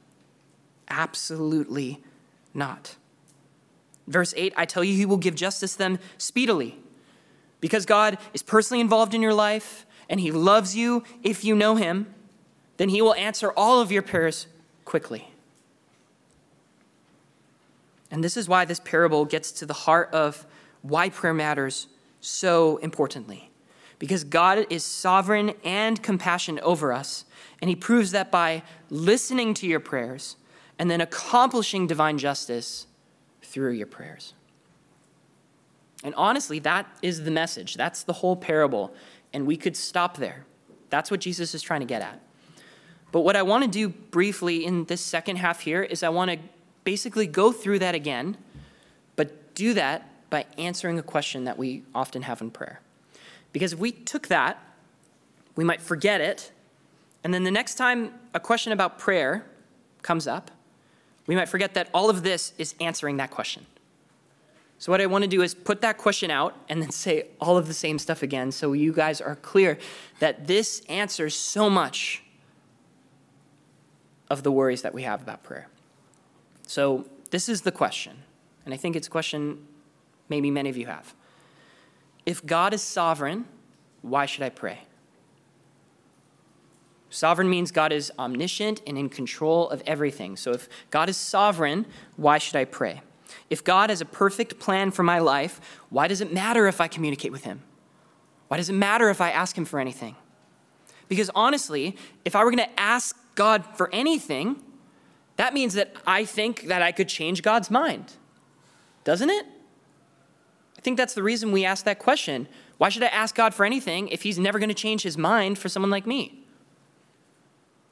Absolutely 0.90 2.04
not. 2.54 2.96
Verse 4.08 4.34
8 4.36 4.54
I 4.58 4.66
tell 4.66 4.84
you, 4.84 4.96
he 4.96 5.06
will 5.06 5.18
give 5.18 5.36
justice 5.36 5.76
them 5.76 6.00
speedily. 6.18 6.80
Because 7.62 7.86
God 7.86 8.18
is 8.34 8.44
personally 8.44 8.82
involved 8.82 9.14
in 9.14 9.22
your 9.22 9.34
life 9.34 9.86
and 10.10 10.20
he 10.20 10.32
loves 10.32 10.76
you 10.76 11.04
if 11.24 11.44
you 11.44 11.56
know 11.56 11.76
him, 11.76 12.14
then 12.78 12.90
he 12.90 13.02
will 13.02 13.16
answer 13.16 13.52
all 13.52 13.82
of 13.82 13.92
your 13.92 14.02
prayers 14.02 14.48
quickly. 14.86 15.32
And 18.10 18.24
this 18.24 18.38
is 18.38 18.48
why 18.48 18.66
this 18.66 18.80
parable 18.80 19.26
gets 19.26 19.52
to 19.54 19.66
the 19.66 19.74
heart 19.74 20.10
of 20.14 20.46
why 20.82 21.10
prayer 21.10 21.34
matters 21.34 21.88
so 22.22 22.78
importantly. 22.78 23.52
Because 24.00 24.24
God 24.24 24.68
is 24.70 24.84
sovereign 24.84 25.54
and 25.64 26.02
compassionate 26.02 26.64
over 26.64 26.94
us, 26.94 27.26
and 27.62 27.70
he 27.70 27.76
proves 27.76 28.12
that 28.12 28.32
by 28.32 28.64
listening 28.90 29.54
to 29.56 29.68
your 29.68 29.80
prayers 29.80 30.38
and 30.78 30.92
then 30.92 31.02
accomplishing 31.02 31.88
divine 31.88 32.18
justice 32.18 32.86
through 33.42 33.72
your 33.72 33.88
prayers. 33.88 34.34
And 36.04 36.14
honestly, 36.16 36.60
that 36.60 36.86
is 37.02 37.24
the 37.24 37.32
message. 37.32 37.74
That's 37.74 38.04
the 38.04 38.14
whole 38.14 38.36
parable. 38.36 38.94
And 39.34 39.48
we 39.48 39.58
could 39.58 39.76
stop 39.76 40.18
there. 40.18 40.46
That's 40.90 41.10
what 41.10 41.20
Jesus 41.20 41.56
is 41.56 41.62
trying 41.62 41.80
to 41.80 41.88
get 41.88 42.02
at. 42.02 42.22
But 43.12 43.22
what 43.22 43.36
I 43.36 43.42
want 43.42 43.64
to 43.64 43.70
do 43.70 43.90
briefly 43.90 44.66
in 44.66 44.86
this 44.86 45.02
second 45.02 45.38
half 45.38 45.62
here 45.62 45.82
is 45.82 46.04
I 46.04 46.10
want 46.10 46.32
to 46.32 46.38
basically 46.84 47.26
go 47.26 47.52
through 47.52 47.80
that 47.80 47.96
again, 47.96 48.38
but 49.16 49.56
do 49.56 49.74
that 49.74 50.30
by 50.30 50.46
answering 50.58 51.00
a 51.00 51.04
question 51.04 51.46
that 51.46 51.58
we 51.58 51.84
often 51.96 52.22
have 52.22 52.42
in 52.42 52.52
prayer. 52.52 52.80
Because 53.58 53.74
if 53.74 53.80
we 53.80 53.92
took 53.92 54.28
that, 54.28 54.62
we 55.56 55.64
might 55.64 55.82
forget 55.82 56.22
it 56.22 56.52
and 57.28 57.34
then 57.34 57.44
the 57.44 57.52
next 57.52 57.76
time 57.76 58.14
a 58.34 58.40
question 58.40 58.72
about 58.72 58.98
prayer 58.98 59.46
comes 60.02 60.28
up, 60.28 60.50
we 61.26 61.36
might 61.36 61.50
forget 61.50 61.74
that 61.74 61.90
all 61.94 62.10
of 62.10 62.24
this 62.24 62.54
is 62.58 62.74
answering 62.80 63.18
that 63.18 63.32
question. 63.32 63.66
So, 64.80 64.94
what 64.94 65.02
I 65.02 65.08
want 65.08 65.24
to 65.24 65.28
do 65.28 65.42
is 65.42 65.54
put 65.54 65.82
that 65.82 65.98
question 65.98 66.32
out 66.32 66.56
and 66.70 66.82
then 66.82 66.90
say 66.92 67.28
all 67.42 67.58
of 67.58 67.68
the 67.68 67.74
same 67.74 68.00
stuff 68.00 68.24
again 68.24 68.52
so 68.54 68.72
you 68.72 68.94
guys 68.94 69.20
are 69.20 69.36
clear 69.36 69.78
that 70.20 70.48
this 70.48 70.84
answers 70.88 71.36
so 71.36 71.70
much 71.70 72.24
of 74.30 74.44
the 74.44 74.52
worries 74.52 74.84
that 74.84 74.94
we 74.94 75.04
have 75.04 75.22
about 75.22 75.44
prayer. 75.44 75.68
So, 76.66 77.08
this 77.32 77.50
is 77.50 77.64
the 77.64 77.74
question, 77.74 78.20
and 78.64 78.74
I 78.74 78.78
think 78.78 78.96
it's 78.96 79.08
a 79.08 79.12
question 79.12 79.68
maybe 80.30 80.50
many 80.50 80.70
of 80.70 80.78
you 80.78 80.86
have. 80.86 81.14
If 82.28 82.46
God 82.46 82.74
is 82.74 82.82
sovereign, 82.82 83.46
why 84.02 84.26
should 84.26 84.44
I 84.44 84.50
pray? 84.50 84.80
Sovereign 87.10 87.50
means 87.50 87.72
God 87.72 87.94
is 87.94 88.12
omniscient 88.20 88.82
and 88.86 88.98
in 88.98 89.08
control 89.08 89.70
of 89.70 89.82
everything. 89.88 90.36
So 90.36 90.52
if 90.52 90.68
God 90.92 91.08
is 91.08 91.16
sovereign, 91.16 91.86
why 92.18 92.38
should 92.38 92.58
I 92.58 92.66
pray? 92.66 93.02
If 93.50 93.64
God 93.64 93.90
has 93.90 94.02
a 94.02 94.06
perfect 94.06 94.60
plan 94.60 94.92
for 94.92 95.04
my 95.04 95.20
life, 95.20 95.62
why 95.90 96.10
does 96.10 96.20
it 96.20 96.34
matter 96.34 96.68
if 96.68 96.82
I 96.82 96.90
communicate 96.90 97.32
with 97.32 97.46
Him? 97.46 97.62
Why 98.50 98.58
does 98.58 98.68
it 98.68 98.74
matter 98.74 99.10
if 99.10 99.22
I 99.22 99.32
ask 99.32 99.58
Him 99.58 99.64
for 99.64 99.80
anything? 99.80 100.18
Because 101.08 101.32
honestly, 101.34 101.96
if 102.26 102.36
I 102.36 102.44
were 102.44 102.52
going 102.52 102.68
to 102.68 102.78
ask 102.80 103.16
God 103.36 103.64
for 103.78 103.90
anything, 103.94 104.62
that 105.38 105.54
means 105.54 105.76
that 105.76 105.96
I 106.06 106.26
think 106.26 106.64
that 106.64 106.82
I 106.82 106.92
could 106.92 107.08
change 107.08 107.42
God's 107.42 107.72
mind. 107.72 108.16
Doesn't 109.06 109.30
it? 109.30 109.46
I 110.78 110.82
think 110.82 110.98
that's 110.98 111.14
the 111.14 111.24
reason 111.24 111.52
we 111.52 111.66
ask 111.66 111.86
that 111.86 112.00
question. 112.00 112.48
Why 112.78 112.90
should 112.90 113.04
I 113.04 113.08
ask 113.08 113.34
God 113.36 113.54
for 113.54 113.66
anything 113.66 114.08
if 114.10 114.24
He's 114.24 114.38
never 114.38 114.60
going 114.60 114.70
to 114.70 114.76
change 114.76 115.04
His 115.04 115.18
mind 115.18 115.58
for 115.58 115.70
someone 115.70 115.90
like 115.90 116.06
me? 116.06 116.44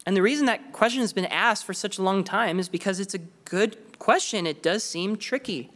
And 0.05 0.15
the 0.15 0.21
reason 0.21 0.45
that 0.45 0.71
question 0.71 1.01
has 1.01 1.13
been 1.13 1.25
asked 1.25 1.65
for 1.65 1.73
such 1.73 1.97
a 1.97 2.03
long 2.03 2.23
time 2.23 2.59
is 2.59 2.69
because 2.69 2.99
it's 2.99 3.15
a 3.15 3.19
good 3.45 3.77
question. 3.97 4.45
It 4.45 4.61
does 4.61 4.83
seem 4.83 5.17
tricky. 5.17 5.71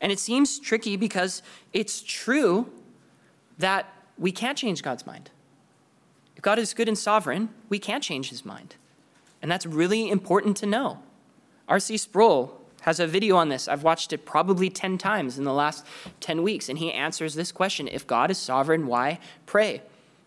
And 0.00 0.12
it 0.12 0.18
seems 0.18 0.58
tricky 0.58 0.96
because 0.96 1.42
it's 1.72 2.02
true 2.02 2.70
that 3.58 3.86
we 4.18 4.32
can't 4.32 4.56
change 4.56 4.82
God's 4.82 5.06
mind. 5.06 5.30
If 6.36 6.42
God 6.42 6.58
is 6.58 6.74
good 6.74 6.88
and 6.88 6.96
sovereign, 6.96 7.50
we 7.68 7.78
can't 7.78 8.02
change 8.02 8.30
his 8.30 8.44
mind. 8.44 8.76
And 9.42 9.50
that's 9.50 9.66
really 9.66 10.10
important 10.10 10.56
to 10.58 10.66
know. 10.66 11.02
R.C. 11.68 11.96
Sproul 11.96 12.59
has 12.82 13.00
a 13.00 13.06
video 13.06 13.36
on 13.36 13.48
this. 13.48 13.68
I've 13.68 13.82
watched 13.82 14.12
it 14.12 14.24
probably 14.24 14.70
10 14.70 14.98
times 14.98 15.38
in 15.38 15.44
the 15.44 15.52
last 15.52 15.84
10 16.20 16.42
weeks, 16.42 16.68
and 16.68 16.78
he 16.78 16.92
answers 16.92 17.34
this 17.34 17.52
question 17.52 17.88
If 17.88 18.06
God 18.06 18.30
is 18.30 18.38
sovereign, 18.38 18.86
why 18.86 19.18
pray? 19.46 19.82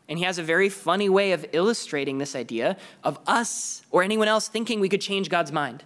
And 0.10 0.20
he 0.20 0.26
has 0.26 0.38
a 0.38 0.44
very 0.44 0.70
funny 0.70 1.10
way 1.10 1.32
of 1.32 1.46
illustrating 1.54 2.18
this 2.18 2.36
idea 2.36 2.78
of 3.04 3.20
us 3.26 3.84
or 3.90 4.04
anyone 4.04 4.28
else 4.28 4.48
thinking 4.48 4.80
we 4.80 4.90
could 4.90 5.02
change 5.02 5.30
God's 5.30 5.52
mind. 5.52 5.84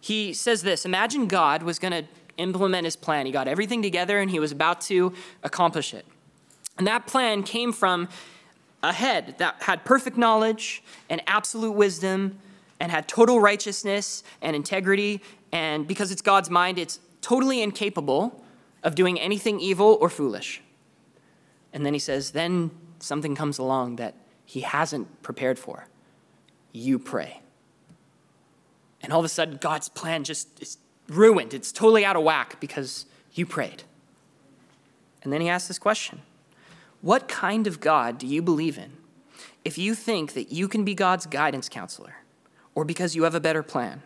He 0.00 0.32
says 0.32 0.62
this 0.62 0.84
Imagine 0.84 1.26
God 1.28 1.62
was 1.62 1.78
going 1.78 1.92
to 1.92 2.04
implement 2.36 2.84
his 2.84 2.96
plan. 2.96 3.26
He 3.26 3.32
got 3.32 3.48
everything 3.48 3.82
together 3.82 4.18
and 4.18 4.30
he 4.30 4.40
was 4.40 4.52
about 4.52 4.80
to 4.82 5.12
accomplish 5.42 5.94
it. 5.94 6.04
And 6.78 6.86
that 6.86 7.06
plan 7.06 7.42
came 7.42 7.72
from 7.72 8.08
a 8.82 8.92
head 8.92 9.36
that 9.38 9.62
had 9.62 9.84
perfect 9.84 10.16
knowledge 10.16 10.82
and 11.08 11.22
absolute 11.26 11.72
wisdom 11.72 12.38
and 12.82 12.90
had 12.90 13.06
total 13.06 13.40
righteousness 13.40 14.24
and 14.42 14.56
integrity. 14.56 15.22
And 15.52 15.86
because 15.86 16.10
it's 16.10 16.20
God's 16.20 16.50
mind, 16.50 16.80
it's 16.80 16.98
totally 17.20 17.62
incapable 17.62 18.44
of 18.82 18.96
doing 18.96 19.20
anything 19.20 19.60
evil 19.60 19.96
or 20.00 20.10
foolish. 20.10 20.60
And 21.72 21.86
then 21.86 21.92
he 21.92 22.00
says, 22.00 22.32
Then 22.32 22.72
something 22.98 23.36
comes 23.36 23.58
along 23.58 23.96
that 23.96 24.16
he 24.44 24.62
hasn't 24.62 25.22
prepared 25.22 25.60
for, 25.60 25.86
you 26.72 26.98
pray. 26.98 27.40
And 29.00 29.12
all 29.12 29.20
of 29.20 29.24
a 29.24 29.28
sudden, 29.28 29.58
God's 29.58 29.88
plan 29.88 30.24
just 30.24 30.60
is 30.60 30.76
ruined. 31.08 31.54
It's 31.54 31.70
totally 31.70 32.04
out 32.04 32.16
of 32.16 32.24
whack 32.24 32.58
because 32.58 33.06
you 33.32 33.46
prayed. 33.46 33.84
And 35.22 35.32
then 35.32 35.40
he 35.40 35.48
asks 35.48 35.68
this 35.68 35.78
question 35.78 36.22
What 37.00 37.28
kind 37.28 37.68
of 37.68 37.78
God 37.78 38.18
do 38.18 38.26
you 38.26 38.42
believe 38.42 38.76
in 38.76 38.94
if 39.64 39.78
you 39.78 39.94
think 39.94 40.32
that 40.32 40.50
you 40.50 40.66
can 40.66 40.84
be 40.84 40.96
God's 40.96 41.26
guidance 41.26 41.68
counselor, 41.68 42.16
or 42.74 42.84
because 42.84 43.14
you 43.14 43.24
have 43.24 43.34
a 43.34 43.40
better 43.40 43.62
plan, 43.62 44.02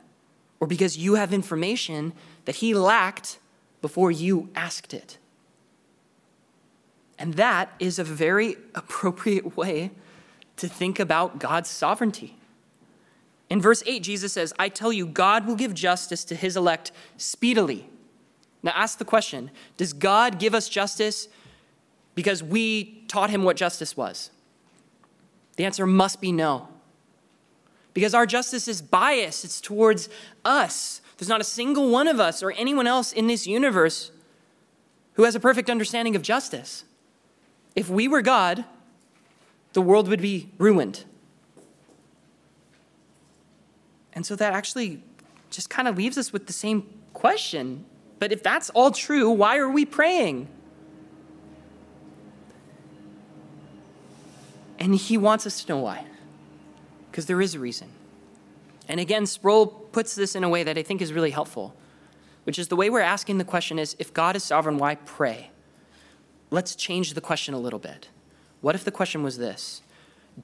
or 0.60 0.66
because 0.66 0.96
you 0.96 1.14
have 1.14 1.32
information 1.32 2.12
that 2.44 2.56
he 2.56 2.74
lacked 2.74 3.38
before 3.80 4.10
you 4.10 4.48
asked 4.54 4.92
it? 4.92 5.18
And 7.18 7.34
that 7.34 7.72
is 7.78 7.98
a 7.98 8.04
very 8.04 8.56
appropriate 8.74 9.56
way 9.56 9.90
to 10.56 10.68
think 10.68 10.98
about 10.98 11.38
God's 11.38 11.70
sovereignty. 11.70 12.36
In 13.48 13.60
verse 13.60 13.82
8, 13.86 14.02
Jesus 14.02 14.32
says, 14.32 14.52
I 14.58 14.68
tell 14.68 14.92
you, 14.92 15.06
God 15.06 15.46
will 15.46 15.54
give 15.54 15.72
justice 15.72 16.24
to 16.24 16.34
his 16.34 16.56
elect 16.56 16.90
speedily. 17.16 17.88
Now 18.62 18.72
ask 18.74 18.98
the 18.98 19.04
question 19.04 19.50
Does 19.76 19.92
God 19.92 20.38
give 20.38 20.54
us 20.54 20.68
justice 20.68 21.28
because 22.14 22.42
we 22.42 23.04
taught 23.06 23.30
him 23.30 23.44
what 23.44 23.56
justice 23.56 23.96
was? 23.96 24.30
The 25.56 25.64
answer 25.64 25.86
must 25.86 26.20
be 26.20 26.32
no. 26.32 26.68
Because 27.96 28.12
our 28.12 28.26
justice 28.26 28.68
is 28.68 28.82
biased, 28.82 29.42
it's 29.42 29.58
towards 29.58 30.10
us. 30.44 31.00
There's 31.16 31.30
not 31.30 31.40
a 31.40 31.44
single 31.44 31.88
one 31.88 32.08
of 32.08 32.20
us 32.20 32.42
or 32.42 32.52
anyone 32.52 32.86
else 32.86 33.10
in 33.10 33.26
this 33.26 33.46
universe 33.46 34.10
who 35.14 35.22
has 35.22 35.34
a 35.34 35.40
perfect 35.40 35.70
understanding 35.70 36.14
of 36.14 36.20
justice. 36.20 36.84
If 37.74 37.88
we 37.88 38.06
were 38.06 38.20
God, 38.20 38.66
the 39.72 39.80
world 39.80 40.08
would 40.08 40.20
be 40.20 40.50
ruined. 40.58 41.04
And 44.12 44.26
so 44.26 44.36
that 44.36 44.52
actually 44.52 45.02
just 45.50 45.70
kind 45.70 45.88
of 45.88 45.96
leaves 45.96 46.18
us 46.18 46.34
with 46.34 46.48
the 46.48 46.52
same 46.52 46.86
question. 47.14 47.86
But 48.18 48.30
if 48.30 48.42
that's 48.42 48.68
all 48.68 48.90
true, 48.90 49.30
why 49.30 49.56
are 49.56 49.70
we 49.70 49.86
praying? 49.86 50.48
And 54.78 54.94
he 54.94 55.16
wants 55.16 55.46
us 55.46 55.64
to 55.64 55.72
know 55.72 55.78
why. 55.78 56.04
Because 57.16 57.24
there 57.24 57.40
is 57.40 57.54
a 57.54 57.58
reason. 57.58 57.88
And 58.88 59.00
again, 59.00 59.24
Sproul 59.24 59.68
puts 59.68 60.14
this 60.14 60.36
in 60.36 60.44
a 60.44 60.50
way 60.50 60.64
that 60.64 60.76
I 60.76 60.82
think 60.82 61.00
is 61.00 61.14
really 61.14 61.30
helpful, 61.30 61.74
which 62.44 62.58
is 62.58 62.68
the 62.68 62.76
way 62.76 62.90
we're 62.90 63.00
asking 63.00 63.38
the 63.38 63.44
question 63.44 63.78
is 63.78 63.96
if 63.98 64.12
God 64.12 64.36
is 64.36 64.44
sovereign, 64.44 64.76
why 64.76 64.96
pray? 64.96 65.50
let's 66.50 66.76
change 66.76 67.14
the 67.14 67.22
question 67.22 67.54
a 67.54 67.58
little 67.58 67.78
bit. 67.78 68.10
What 68.60 68.74
if 68.74 68.84
the 68.84 68.90
question 68.90 69.22
was 69.22 69.38
this 69.38 69.80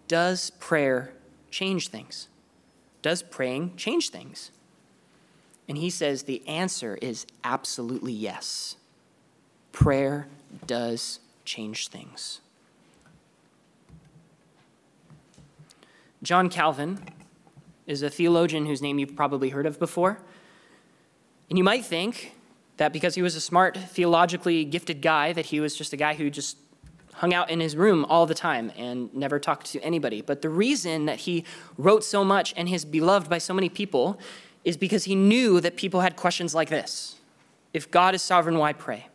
Does 0.08 0.48
prayer 0.50 1.12
change 1.50 1.88
things? 1.88 2.28
Does 3.02 3.22
praying 3.22 3.76
change 3.76 4.08
things? 4.08 4.50
And 5.68 5.76
he 5.76 5.90
says 5.90 6.22
the 6.22 6.42
answer 6.48 6.96
is 7.02 7.26
absolutely 7.44 8.14
yes. 8.14 8.76
Prayer 9.72 10.26
does 10.66 11.20
change 11.44 11.88
things. 11.88 12.40
John 16.22 16.48
Calvin 16.48 17.00
is 17.86 18.02
a 18.02 18.10
theologian 18.10 18.66
whose 18.66 18.80
name 18.80 18.98
you've 18.98 19.16
probably 19.16 19.50
heard 19.50 19.66
of 19.66 19.78
before. 19.78 20.18
And 21.48 21.58
you 21.58 21.64
might 21.64 21.84
think 21.84 22.34
that 22.76 22.92
because 22.92 23.14
he 23.14 23.22
was 23.22 23.34
a 23.34 23.40
smart, 23.40 23.76
theologically 23.76 24.64
gifted 24.64 25.02
guy, 25.02 25.32
that 25.32 25.46
he 25.46 25.60
was 25.60 25.76
just 25.76 25.92
a 25.92 25.96
guy 25.96 26.14
who 26.14 26.30
just 26.30 26.56
hung 27.14 27.34
out 27.34 27.50
in 27.50 27.60
his 27.60 27.76
room 27.76 28.04
all 28.06 28.24
the 28.24 28.34
time 28.34 28.72
and 28.76 29.12
never 29.14 29.38
talked 29.38 29.66
to 29.66 29.80
anybody. 29.80 30.22
But 30.22 30.42
the 30.42 30.48
reason 30.48 31.06
that 31.06 31.20
he 31.20 31.44
wrote 31.76 32.04
so 32.04 32.24
much 32.24 32.54
and 32.56 32.68
is 32.68 32.84
beloved 32.84 33.28
by 33.28 33.38
so 33.38 33.52
many 33.52 33.68
people 33.68 34.18
is 34.64 34.76
because 34.76 35.04
he 35.04 35.14
knew 35.14 35.60
that 35.60 35.76
people 35.76 36.00
had 36.00 36.16
questions 36.16 36.54
like 36.54 36.68
this 36.68 37.16
If 37.74 37.90
God 37.90 38.14
is 38.14 38.22
sovereign, 38.22 38.58
why 38.58 38.72
pray? 38.72 39.08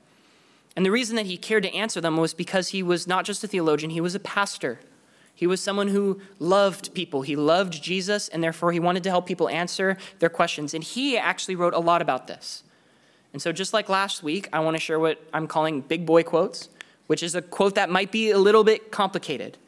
And 0.76 0.86
the 0.86 0.92
reason 0.92 1.16
that 1.16 1.26
he 1.26 1.38
cared 1.38 1.64
to 1.64 1.74
answer 1.74 2.00
them 2.00 2.18
was 2.18 2.34
because 2.34 2.68
he 2.70 2.84
was 2.84 3.08
not 3.08 3.26
just 3.26 3.44
a 3.44 3.48
theologian, 3.48 3.92
he 3.92 4.02
was 4.02 4.14
a 4.14 4.20
pastor. 4.20 4.80
He 5.38 5.46
was 5.46 5.62
someone 5.62 5.90
who 5.90 6.20
loved 6.40 6.96
people. 6.96 7.22
He 7.22 7.36
loved 7.36 7.84
Jesus, 7.84 8.28
and 8.28 8.44
therefore 8.44 8.72
he 8.72 8.80
wanted 8.80 9.04
to 9.04 9.12
help 9.12 9.28
people 9.28 9.48
answer 9.50 9.96
their 10.18 10.30
questions. 10.30 10.74
And 10.74 10.84
he 10.84 11.16
actually 11.16 11.56
wrote 11.56 11.76
a 11.76 11.80
lot 11.80 12.02
about 12.02 12.26
this. 12.26 12.64
And 13.34 13.40
so, 13.40 13.52
just 13.52 13.72
like 13.72 13.88
last 13.88 14.24
week, 14.24 14.50
I 14.52 14.62
want 14.62 14.76
to 14.78 14.82
share 14.82 15.00
what 15.00 15.24
I'm 15.32 15.46
calling 15.46 15.82
big 15.82 16.08
boy 16.08 16.24
quotes, 16.24 16.70
which 17.06 17.22
is 17.22 17.36
a 17.36 17.44
quote 17.44 17.76
that 17.76 17.92
might 17.92 18.12
be 18.12 18.32
a 18.32 18.38
little 18.40 18.64
bit 18.64 18.92
complicated. 18.92 19.60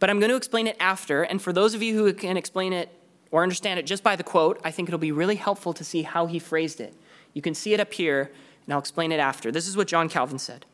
But 0.00 0.10
I'm 0.10 0.18
going 0.18 0.30
to 0.30 0.36
explain 0.36 0.66
it 0.66 0.76
after. 0.80 1.22
And 1.22 1.40
for 1.40 1.52
those 1.52 1.74
of 1.74 1.82
you 1.82 1.96
who 1.96 2.12
can 2.12 2.36
explain 2.36 2.72
it 2.72 2.92
or 3.30 3.44
understand 3.44 3.78
it 3.78 3.86
just 3.86 4.02
by 4.02 4.16
the 4.16 4.24
quote, 4.24 4.60
I 4.64 4.72
think 4.72 4.88
it'll 4.88 4.98
be 4.98 5.12
really 5.12 5.36
helpful 5.36 5.72
to 5.74 5.84
see 5.84 6.02
how 6.02 6.26
he 6.26 6.40
phrased 6.40 6.80
it. 6.80 6.92
You 7.34 7.42
can 7.42 7.54
see 7.54 7.72
it 7.72 7.78
up 7.78 7.92
here, 7.92 8.32
and 8.66 8.72
I'll 8.72 8.80
explain 8.80 9.12
it 9.12 9.20
after. 9.20 9.52
This 9.52 9.68
is 9.68 9.76
what 9.76 9.86
John 9.86 10.08
Calvin 10.08 10.40
said 10.40 10.66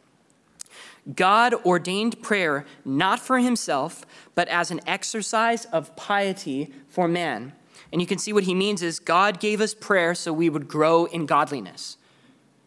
God 1.14 1.54
ordained 1.66 2.22
prayer 2.22 2.64
not 2.84 3.20
for 3.20 3.38
himself, 3.38 4.06
but 4.34 4.48
as 4.48 4.70
an 4.70 4.80
exercise 4.86 5.66
of 5.66 5.94
piety 5.96 6.72
for 6.88 7.06
man. 7.06 7.52
And 7.92 8.00
you 8.00 8.06
can 8.06 8.18
see 8.18 8.32
what 8.32 8.44
he 8.44 8.54
means 8.54 8.82
is 8.82 8.98
God 8.98 9.38
gave 9.38 9.60
us 9.60 9.74
prayer 9.74 10.14
so 10.14 10.32
we 10.32 10.48
would 10.48 10.66
grow 10.66 11.04
in 11.04 11.26
godliness. 11.26 11.96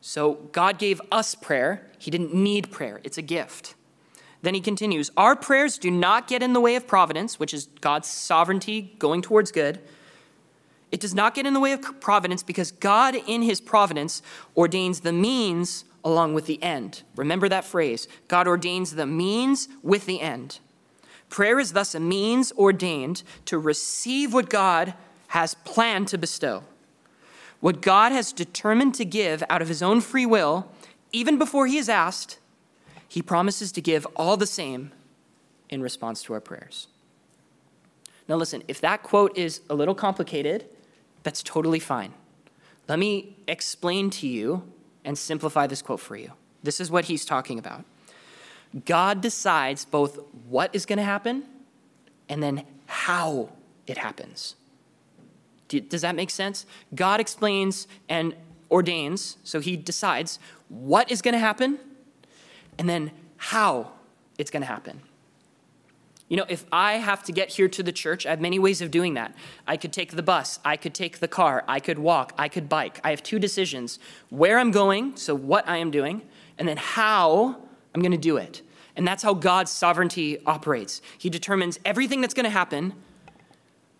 So 0.02 0.36
God 0.52 0.78
gave 0.78 1.02
us 1.12 1.36
prayer. 1.36 1.89
He 1.97 2.12
didn't 2.12 2.34
need 2.34 2.71
prayer, 2.71 3.02
it's 3.04 3.17
a 3.17 3.23
gift. 3.23 3.76
Then 4.41 4.54
he 4.54 4.62
continues 4.62 5.12
Our 5.17 5.36
prayers 5.36 5.78
do 5.78 5.89
not 5.89 6.28
get 6.28 6.43
in 6.43 6.54
the 6.54 6.62
way 6.62 6.76
of 6.76 6.88
providence, 6.88 7.39
which 7.39 7.54
is 7.54 7.65
God's 7.82 8.08
sovereignty 8.08 8.95
going 9.00 9.21
towards 9.21 9.52
good. 9.52 9.80
It 10.91 11.02
does 11.02 11.13
not 11.13 11.36
get 11.36 11.45
in 11.45 11.54
the 11.54 11.60
way 11.60 11.73
of 11.73 12.00
providence 12.00 12.43
because 12.43 12.71
God, 12.71 13.15
in 13.28 13.41
his 13.41 13.60
providence, 13.60 14.21
ordains 14.56 15.02
the 15.02 15.12
means 15.12 15.84
along 16.08 16.34
with 16.34 16.46
the 16.46 16.62
end. 16.63 17.04
Remember 17.15 17.50
that 17.50 17.65
phrase 17.65 18.08
God 18.28 18.48
ordains 18.48 18.96
the 18.96 19.06
means 19.06 19.67
with 19.84 20.06
the 20.06 20.22
end. 20.22 20.60
Prayer 21.30 21.60
is 21.60 21.74
thus 21.74 21.93
a 21.93 22.00
means 22.00 22.54
ordained 22.54 23.24
to 23.46 23.60
receive 23.60 24.34
what 24.34 24.50
God 24.50 24.93
has 25.28 25.54
planned 25.54 26.08
to 26.08 26.17
bestow. 26.17 26.63
What 27.60 27.82
God 27.82 28.13
has 28.13 28.32
determined 28.32 28.96
to 28.96 29.04
give 29.04 29.43
out 29.50 29.62
of 29.62 29.67
his 29.67 29.84
own 29.84 30.00
free 30.00 30.26
will, 30.26 30.72
even 31.12 31.38
before 31.38 31.67
he 31.67 31.78
is 31.78 31.89
asked, 31.89 32.39
he 33.08 33.22
promises 33.22 33.74
to 33.74 33.82
give 33.82 34.08
all 34.15 34.38
the 34.38 34.48
same 34.48 34.91
in 35.70 35.82
response 35.82 36.24
to 36.24 36.34
our 36.34 36.39
prayers. 36.39 36.88
Now, 38.30 38.36
listen, 38.36 38.63
if 38.70 38.80
that 38.82 39.04
quote 39.04 39.38
is 39.38 39.62
a 39.70 39.76
little 39.76 39.96
complicated, 39.96 40.65
that's 41.24 41.43
totally 41.43 41.80
fine. 41.80 42.13
Let 42.88 43.00
me 43.00 43.36
explain 43.48 44.10
to 44.12 44.28
you 44.28 44.63
and 45.08 45.17
simplify 45.17 45.65
this 45.65 45.82
quote 45.82 46.02
for 46.02 46.17
you. 46.17 46.34
This 46.62 46.82
is 46.82 46.91
what 46.91 47.06
he's 47.06 47.24
talking 47.24 47.58
about. 47.58 47.86
God 48.86 49.22
decides 49.22 49.86
both 49.86 50.20
what 50.50 50.70
is 50.76 50.86
going 50.86 50.98
to 50.98 51.06
happen 51.06 51.43
and 52.28 52.43
then 52.43 52.65
how 52.86 53.50
it 53.88 53.98
happens. 53.98 54.56
Does 55.70 56.02
that 56.02 56.13
make 56.13 56.30
sense? 56.30 56.65
God 56.93 57.22
explains 57.22 57.88
and 58.10 58.36
ordains, 58.70 59.38
so 59.43 59.62
he 59.62 59.78
decides 59.78 60.39
what 60.67 61.10
is 61.10 61.22
going 61.22 61.34
to 61.34 61.39
happen 61.39 61.80
and 62.78 62.89
then 62.89 63.12
how 63.38 63.93
it's 64.38 64.52
going 64.52 64.62
to 64.62 64.67
happen. 64.67 65.02
You 66.30 66.36
know, 66.36 66.46
if 66.50 66.66
I 66.72 66.94
have 66.94 67.24
to 67.24 67.32
get 67.32 67.50
here 67.50 67.70
to 67.70 67.82
the 67.82 67.94
church, 67.94 68.26
I 68.26 68.32
have 68.32 68.42
many 68.42 68.60
ways 68.60 68.82
of 68.82 68.92
doing 68.92 69.13
that. 69.13 69.34
I 69.66 69.78
could 69.78 69.94
take 69.94 70.12
the 70.12 70.24
bus, 70.24 70.60
I 70.66 70.76
could 70.76 70.94
take 70.94 71.20
the 71.20 71.28
car, 71.28 71.63
I 71.68 71.80
could 71.80 72.00
walk, 72.00 72.34
I 72.38 72.50
could 72.50 72.68
bike. 72.68 73.00
I 73.04 73.12
have 73.12 73.24
two 73.24 73.40
decisions 73.40 73.98
where 74.30 74.60
I'm 74.60 74.72
going, 74.72 75.16
so 75.16 75.34
what 75.34 75.68
I 75.68 75.78
am 75.78 75.90
doing, 75.90 76.22
and 76.58 76.68
then 76.68 76.78
how 76.78 77.62
I'm 77.96 78.02
going 78.02 78.12
to 78.12 78.18
do 78.18 78.36
it. 78.38 78.62
And 78.98 79.08
that's 79.08 79.24
how 79.24 79.36
God's 79.36 79.72
sovereignty 79.72 80.40
operates. 80.46 81.02
He 81.18 81.30
determines 81.30 81.80
everything 81.86 82.20
that's 82.20 82.34
going 82.34 82.46
to 82.46 82.50
happen, 82.50 82.94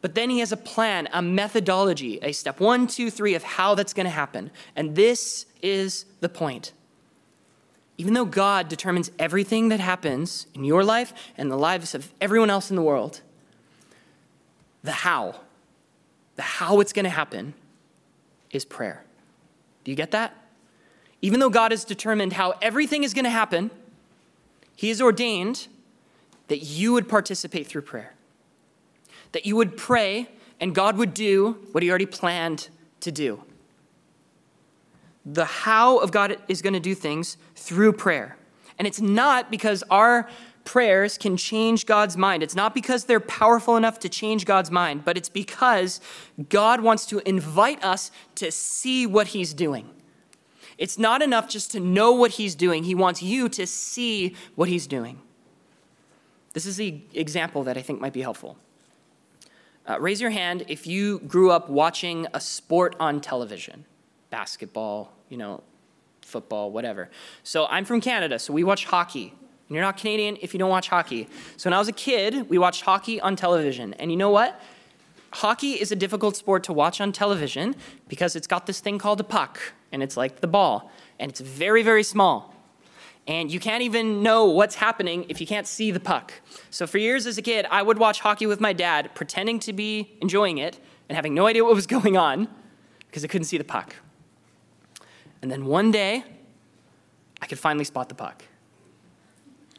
but 0.02 0.14
then 0.14 0.30
He 0.30 0.40
has 0.40 0.52
a 0.52 0.58
plan, 0.58 1.08
a 1.14 1.22
methodology, 1.22 2.20
a 2.22 2.34
step 2.34 2.60
one, 2.60 2.88
two, 2.88 3.10
three 3.10 3.36
of 3.36 3.44
how 3.44 3.74
that's 3.74 3.94
going 3.94 4.06
to 4.06 4.12
happen. 4.12 4.52
And 4.76 4.96
this 4.96 5.46
is 5.62 6.06
the 6.20 6.30
point 6.30 6.74
even 7.98 8.14
though 8.14 8.26
God 8.26 8.70
determines 8.70 9.12
everything 9.18 9.70
that 9.70 9.80
happens 9.80 10.48
in 10.54 10.64
your 10.64 10.84
life 10.84 11.14
and 11.36 11.52
the 11.52 11.56
lives 11.56 11.96
of 11.96 12.12
everyone 12.22 12.50
else 12.50 12.70
in 12.70 12.76
the 12.76 12.82
world, 12.82 13.22
the 14.84 14.92
how, 14.92 15.36
the 16.36 16.44
how 16.44 16.80
it's 16.80 16.94
going 16.94 17.06
to 17.06 17.10
happen 17.10 17.56
is 18.52 18.66
prayer. 18.66 19.04
Do 19.84 19.92
you 19.92 19.98
get 19.98 20.12
that? 20.12 20.36
Even 21.22 21.40
though 21.40 21.50
God 21.50 21.72
has 21.72 21.84
determined 21.84 22.34
how 22.34 22.54
everything 22.62 23.04
is 23.04 23.14
going 23.16 23.26
to 23.26 23.32
happen, 23.32 23.72
He 24.76 24.90
has 24.90 25.02
ordained 25.02 25.68
that 26.50 26.60
you 26.60 26.94
would 26.94 27.10
participate 27.10 27.66
through 27.66 27.82
prayer. 27.82 28.14
That 29.32 29.46
you 29.48 29.56
would 29.56 29.76
pray 29.76 30.30
and 30.60 30.76
God 30.76 30.98
would 30.98 31.16
do 31.16 31.58
what 31.72 31.82
He 31.82 31.90
already 31.90 32.06
planned 32.06 32.70
to 33.00 33.12
do 33.12 33.44
the 35.30 35.46
how 35.46 35.98
of 35.98 36.12
God 36.12 36.38
is 36.48 36.62
going 36.62 36.74
to 36.74 36.80
do 36.80 36.96
things 36.96 37.38
through 37.56 37.94
prayer. 37.94 38.38
And 38.80 38.88
it's 38.88 39.02
not 39.02 39.52
because 39.52 39.84
our 39.92 40.30
prayers 40.64 41.18
can 41.18 41.36
change 41.36 41.86
God's 41.86 42.16
mind. 42.16 42.44
It's 42.44 42.56
not 42.56 42.74
because 42.74 43.06
they're 43.06 43.20
powerful 43.20 43.76
enough 43.76 44.00
to 44.00 44.10
change 44.10 44.46
God's 44.46 44.72
mind, 44.72 45.04
but 45.04 45.18
it's 45.18 45.30
because 45.30 46.00
God 46.50 46.82
wants 46.82 47.06
to 47.08 47.20
invite 47.28 47.84
us 47.84 48.10
to 48.36 48.52
see 48.52 49.06
what 49.06 49.28
He's 49.28 49.54
doing. 49.54 49.90
It's 50.78 50.98
not 50.98 51.22
enough 51.22 51.50
just 51.50 51.72
to 51.72 51.80
know 51.80 52.14
what 52.14 52.32
He's 52.32 52.56
doing, 52.56 52.86
He 52.86 52.96
wants 52.96 53.22
you 53.22 53.50
to 53.50 53.68
see 53.68 54.34
what 54.56 54.70
He's 54.70 54.88
doing. 54.88 55.20
This 56.54 56.66
is 56.66 56.78
the 56.78 57.02
example 57.14 57.64
that 57.64 57.78
I 57.78 57.82
think 57.82 58.00
might 58.00 58.14
be 58.14 58.22
helpful. 58.22 58.58
Uh, 59.86 60.00
raise 60.00 60.22
your 60.22 60.32
hand 60.32 60.66
if 60.68 60.88
you 60.88 61.20
grew 61.20 61.52
up 61.52 61.70
watching 61.70 62.28
a 62.34 62.42
sport 62.42 62.96
on 63.00 63.22
television 63.22 63.86
basketball, 64.30 65.14
you 65.30 65.38
know, 65.38 65.64
football, 66.22 66.72
whatever. 66.72 67.10
So 67.44 67.66
I'm 67.68 67.86
from 67.86 68.02
Canada, 68.02 68.40
so 68.40 68.54
we 68.54 68.64
watch 68.64 68.86
hockey. 68.86 69.34
And 69.68 69.76
you're 69.76 69.84
not 69.84 69.98
Canadian 69.98 70.38
if 70.42 70.54
you 70.54 70.60
don't 70.60 70.70
watch 70.70 70.90
hockey. 70.90 71.28
So 71.58 71.70
when 71.70 71.74
I 71.74 71.80
was 71.80 71.88
a 71.88 71.94
kid, 71.94 72.50
we 72.50 72.58
watched 72.58 72.84
hockey 72.84 73.20
on 73.20 73.36
television. 73.36 73.94
And 73.96 74.12
you 74.12 74.18
know 74.18 74.30
what? 74.30 74.62
Hockey 75.32 75.74
is 75.74 75.92
a 75.92 75.96
difficult 75.96 76.36
sport 76.38 76.64
to 76.64 76.74
watch 76.74 77.02
on 77.02 77.12
television 77.12 77.76
because 78.08 78.36
it's 78.36 78.48
got 78.48 78.66
this 78.66 78.80
thing 78.80 78.98
called 78.98 79.20
a 79.20 79.26
puck, 79.26 79.60
and 79.92 80.02
it's 80.02 80.16
like 80.16 80.40
the 80.40 80.48
ball, 80.48 80.90
and 81.20 81.30
it's 81.30 81.42
very, 81.42 81.84
very 81.84 82.04
small. 82.04 82.54
And 83.28 83.52
you 83.52 83.60
can't 83.60 83.84
even 83.84 84.24
know 84.24 84.46
what's 84.46 84.76
happening 84.76 85.26
if 85.28 85.42
you 85.42 85.48
can't 85.48 85.68
see 85.68 85.92
the 85.92 86.00
puck. 86.00 86.34
So 86.70 86.88
for 86.88 86.98
years 86.98 87.28
as 87.28 87.38
a 87.38 87.42
kid, 87.42 87.66
I 87.70 87.82
would 87.82 87.98
watch 87.98 88.22
hockey 88.22 88.46
with 88.46 88.62
my 88.62 88.72
dad, 88.72 89.14
pretending 89.16 89.60
to 89.60 89.74
be 89.74 90.18
enjoying 90.22 90.60
it 90.60 90.80
and 91.10 91.16
having 91.18 91.34
no 91.34 91.46
idea 91.46 91.66
what 91.66 91.76
was 91.76 91.88
going 91.98 92.16
on 92.16 92.48
because 93.08 93.26
I 93.26 93.28
couldn't 93.28 93.46
see 93.46 93.58
the 93.58 93.66
puck. 93.66 93.96
And 95.42 95.52
then 95.52 95.66
one 95.66 95.92
day, 95.92 96.24
I 97.42 97.46
could 97.46 97.60
finally 97.60 97.86
spot 97.86 98.10
the 98.10 98.16
puck. 98.16 98.44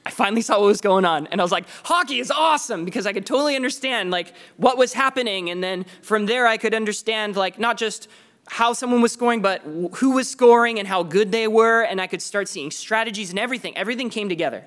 I 0.07 0.11
finally 0.11 0.41
saw 0.41 0.59
what 0.59 0.69
was 0.69 0.81
going 0.81 1.05
on 1.05 1.27
and 1.27 1.39
I 1.39 1.45
was 1.45 1.53
like, 1.53 1.67
hockey 1.85 2.19
is 2.19 2.31
awesome 2.31 2.87
because 2.87 3.07
I 3.07 3.13
could 3.13 3.27
totally 3.27 3.55
understand 3.57 4.11
like 4.11 4.33
what 4.57 4.79
was 4.79 4.95
happening 4.95 5.51
and 5.51 5.63
then 5.63 5.85
from 6.01 6.25
there 6.25 6.47
I 6.47 6.57
could 6.57 6.73
understand 6.73 7.37
like 7.37 7.59
not 7.59 7.77
just 7.77 8.09
how 8.47 8.73
someone 8.73 9.03
was 9.03 9.13
scoring 9.13 9.43
but 9.43 9.61
who 9.97 10.13
was 10.13 10.31
scoring 10.31 10.79
and 10.79 10.89
how 10.89 11.03
good 11.03 11.31
they 11.31 11.47
were 11.47 11.83
and 11.83 12.01
I 12.01 12.07
could 12.07 12.23
start 12.23 12.49
seeing 12.49 12.71
strategies 12.71 13.29
and 13.29 13.39
everything. 13.39 13.77
Everything 13.77 14.09
came 14.09 14.31
together. 14.31 14.65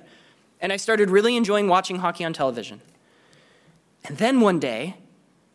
And 0.60 0.72
I 0.72 0.78
started 0.78 1.10
really 1.10 1.36
enjoying 1.36 1.68
watching 1.68 1.98
hockey 1.98 2.24
on 2.24 2.34
television. 2.34 2.82
And 4.06 4.18
then 4.18 4.42
one 4.42 4.60
day, 4.60 4.98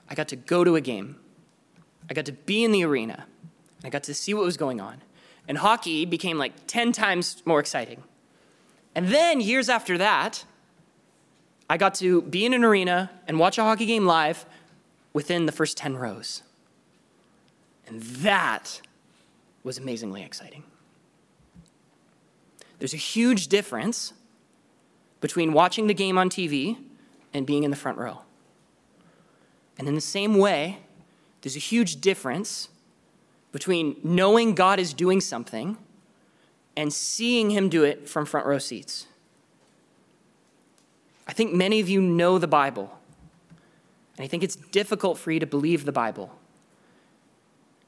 I 0.08 0.16
got 0.16 0.26
to 0.28 0.36
go 0.36 0.64
to 0.64 0.74
a 0.74 0.80
game. 0.80 1.14
I 2.10 2.14
got 2.14 2.24
to 2.24 2.32
be 2.32 2.64
in 2.64 2.72
the 2.72 2.84
arena. 2.84 3.26
I 3.84 3.90
got 3.90 4.02
to 4.04 4.14
see 4.14 4.34
what 4.34 4.44
was 4.44 4.56
going 4.56 4.80
on 4.80 5.00
and 5.48 5.58
hockey 5.58 6.04
became 6.04 6.38
like 6.38 6.52
10 6.66 6.92
times 6.92 7.42
more 7.44 7.60
exciting. 7.60 8.02
And 8.94 9.08
then, 9.08 9.40
years 9.40 9.68
after 9.68 9.98
that, 9.98 10.44
I 11.68 11.76
got 11.76 11.94
to 11.96 12.22
be 12.22 12.46
in 12.46 12.54
an 12.54 12.64
arena 12.64 13.10
and 13.26 13.38
watch 13.38 13.58
a 13.58 13.62
hockey 13.62 13.86
game 13.86 14.06
live 14.06 14.46
within 15.12 15.46
the 15.46 15.52
first 15.52 15.76
10 15.76 15.96
rows. 15.96 16.42
And 17.86 18.02
that 18.02 18.80
was 19.62 19.78
amazingly 19.78 20.22
exciting. 20.22 20.64
There's 22.78 22.94
a 22.94 22.98
huge 22.98 23.48
difference 23.48 24.12
between 25.20 25.52
watching 25.52 25.86
the 25.86 25.94
game 25.94 26.18
on 26.18 26.28
TV 26.28 26.76
and 27.32 27.46
being 27.46 27.64
in 27.64 27.70
the 27.70 27.76
front 27.76 27.98
row. 27.98 28.20
And 29.78 29.88
in 29.88 29.94
the 29.94 30.00
same 30.00 30.36
way, 30.38 30.78
there's 31.42 31.56
a 31.56 31.60
huge 31.60 32.00
difference 32.00 32.68
between 33.56 33.96
knowing 34.04 34.54
God 34.54 34.78
is 34.78 34.92
doing 34.92 35.18
something 35.18 35.78
and 36.76 36.92
seeing 36.92 37.48
Him 37.48 37.70
do 37.70 37.84
it 37.84 38.06
from 38.06 38.26
front 38.26 38.46
row 38.46 38.58
seats. 38.58 39.06
I 41.26 41.32
think 41.32 41.54
many 41.54 41.80
of 41.80 41.88
you 41.88 42.02
know 42.02 42.38
the 42.38 42.46
Bible, 42.46 42.92
and 44.18 44.26
I 44.26 44.28
think 44.28 44.42
it's 44.42 44.56
difficult 44.56 45.16
for 45.16 45.30
you 45.30 45.40
to 45.40 45.46
believe 45.46 45.86
the 45.86 45.90
Bible 45.90 46.30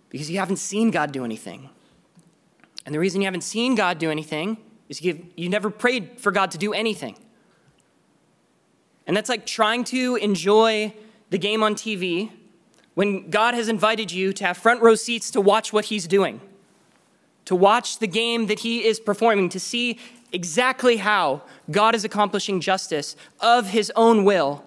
because 0.09 0.31
you 0.31 0.39
haven't 0.39 0.57
seen 0.57 0.91
God 0.91 1.13
do 1.13 1.23
anything. 1.23 1.69
And 2.87 2.95
the 2.95 2.99
reason 2.99 3.21
you 3.21 3.27
haven't 3.27 3.45
seen 3.45 3.75
God 3.75 3.99
do 3.99 4.11
anything 4.11 4.57
is 4.89 5.03
you 5.03 5.27
you 5.37 5.51
never 5.51 5.69
prayed 5.69 6.19
for 6.19 6.33
God 6.33 6.51
to 6.53 6.57
do 6.57 6.73
anything. 6.73 7.15
And 9.07 9.15
that's 9.15 9.29
like 9.29 9.45
trying 9.45 9.85
to 9.85 10.17
enjoy 10.17 10.95
the 11.29 11.37
game 11.37 11.63
on 11.63 11.75
TV 11.75 12.31
when 12.99 13.31
God 13.31 13.55
has 13.55 13.69
invited 13.69 14.11
you 14.11 14.33
to 14.33 14.45
have 14.45 14.57
front 14.57 14.83
row 14.83 14.97
seats 14.97 15.31
to 15.31 15.41
watch 15.41 15.73
what 15.73 15.85
He's 15.85 16.09
doing, 16.09 16.41
to 17.45 17.55
watch 17.55 18.01
the 18.01 18.09
game 18.09 18.49
that 18.49 18.59
He 18.59 18.85
is 18.85 18.99
performing, 18.99 19.49
to 19.51 19.61
see 19.61 20.01
exactly 20.33 20.97
how 20.97 21.43
God 21.71 21.95
is 21.95 22.05
accomplishing 22.05 22.61
justice 22.61 23.15
of 23.39 23.69
His 23.69 23.93
own 23.95 24.25
will, 24.25 24.65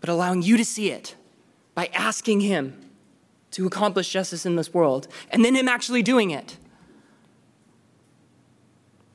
but 0.00 0.08
allowing 0.08 0.40
you 0.40 0.56
to 0.56 0.64
see 0.64 0.90
it 0.90 1.14
by 1.74 1.90
asking 1.92 2.40
Him 2.40 2.80
to 3.50 3.66
accomplish 3.66 4.08
justice 4.08 4.46
in 4.46 4.56
this 4.56 4.72
world, 4.72 5.06
and 5.30 5.44
then 5.44 5.54
Him 5.54 5.68
actually 5.68 6.02
doing 6.02 6.30
it. 6.30 6.56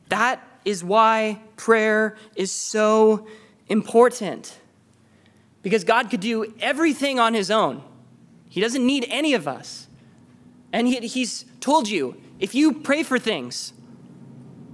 That 0.10 0.48
is 0.66 0.84
why 0.84 1.42
prayer 1.56 2.16
is 2.36 2.52
so 2.52 3.26
important. 3.70 4.60
Because 5.68 5.84
God 5.84 6.10
could 6.10 6.22
do 6.22 6.54
everything 6.62 7.20
on 7.20 7.34
his 7.34 7.52
own. 7.52 7.84
He 8.48 8.62
doesn't 8.62 8.86
need 8.86 9.06
any 9.10 9.34
of 9.34 9.50
us. 9.50 9.90
And 10.72 10.88
he, 10.88 11.06
he's 11.06 11.44
told 11.60 11.90
you 11.90 12.16
if 12.40 12.56
you 12.56 12.72
pray 12.72 13.04
for 13.04 13.20
things, 13.20 13.74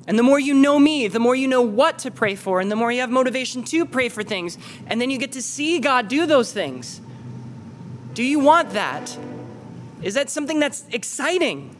and 0.05 0.19
the 0.19 0.21
more 0.21 0.39
you 0.39 0.53
know 0.53 0.77
me, 0.77 1.07
the 1.07 1.17
more 1.17 1.35
you 1.35 1.47
know 1.47 1.63
what 1.63 1.97
to 1.97 2.11
pray 2.11 2.35
for, 2.35 2.61
and 2.61 2.71
the 2.71 2.75
more 2.75 2.91
you 2.91 3.01
have 3.01 3.09
motivation 3.09 3.63
to 3.63 3.87
pray 3.87 4.07
for 4.07 4.21
things, 4.21 4.59
and 4.85 5.01
then 5.01 5.09
you 5.09 5.17
get 5.17 5.31
to 5.31 5.41
see 5.41 5.79
God 5.79 6.09
do 6.09 6.27
those 6.27 6.53
things. 6.53 7.01
Do 8.13 8.21
you 8.21 8.37
want 8.37 8.69
that? 8.73 9.17
Is 10.03 10.13
that 10.13 10.29
something 10.29 10.59
that's 10.59 10.85
exciting? 10.91 11.75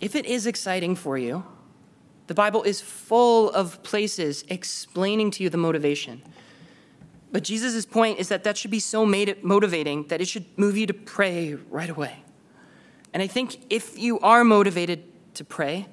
If 0.00 0.16
it 0.16 0.24
is 0.24 0.46
exciting 0.46 0.96
for 0.96 1.18
you, 1.18 1.44
the 2.30 2.34
Bible 2.34 2.62
is 2.62 2.80
full 2.80 3.50
of 3.50 3.82
places 3.82 4.44
explaining 4.46 5.32
to 5.32 5.42
you 5.42 5.50
the 5.50 5.56
motivation. 5.56 6.22
But 7.32 7.42
Jesus' 7.42 7.84
point 7.84 8.20
is 8.20 8.28
that 8.28 8.44
that 8.44 8.56
should 8.56 8.70
be 8.70 8.78
so 8.78 9.04
motivating 9.04 10.06
that 10.06 10.20
it 10.20 10.28
should 10.28 10.44
move 10.56 10.76
you 10.76 10.86
to 10.86 10.94
pray 10.94 11.54
right 11.54 11.90
away. 11.90 12.22
And 13.12 13.20
I 13.20 13.26
think 13.26 13.66
if 13.68 13.98
you 13.98 14.20
are 14.20 14.44
motivated 14.44 15.02
to 15.34 15.44
pray, 15.44 15.88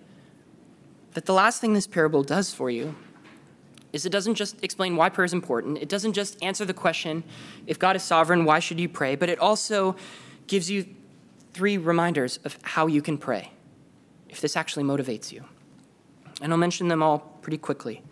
that 1.15 1.25
the 1.25 1.33
last 1.33 1.59
thing 1.59 1.73
this 1.73 1.87
parable 1.87 2.21
does 2.21 2.53
for 2.53 2.69
you 2.69 2.95
is 3.91 4.05
it 4.05 4.11
doesn't 4.11 4.35
just 4.35 4.63
explain 4.63 4.95
why 4.95 5.09
prayer 5.09 5.25
is 5.25 5.33
important. 5.33 5.79
It 5.79 5.89
doesn't 5.89 6.13
just 6.13 6.37
answer 6.43 6.65
the 6.65 6.73
question, 6.75 7.23
if 7.65 7.79
God 7.79 7.95
is 7.95 8.03
sovereign, 8.03 8.45
why 8.45 8.59
should 8.59 8.79
you 8.79 8.89
pray? 8.89 9.15
But 9.15 9.29
it 9.29 9.39
also 9.39 9.95
gives 10.45 10.69
you 10.69 10.85
three 11.53 11.79
reminders 11.79 12.37
of 12.45 12.59
how 12.61 12.85
you 12.85 13.01
can 13.01 13.17
pray 13.17 13.53
if 14.29 14.39
this 14.39 14.55
actually 14.55 14.83
motivates 14.83 15.31
you. 15.31 15.43
And 16.41 16.51
I'll 16.51 16.57
mention 16.57 16.87
them 16.87 17.01
all 17.01 17.19
pretty 17.41 17.57
quickly. 17.57 18.03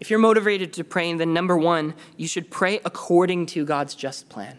If 0.00 0.10
you're 0.10 0.18
motivated 0.18 0.72
to 0.74 0.84
pray, 0.84 1.12
then 1.14 1.32
number 1.32 1.56
one, 1.56 1.94
you 2.16 2.28
should 2.28 2.50
pray 2.50 2.80
according 2.84 3.46
to 3.46 3.64
God's 3.64 3.94
just 3.94 4.28
plan. 4.28 4.58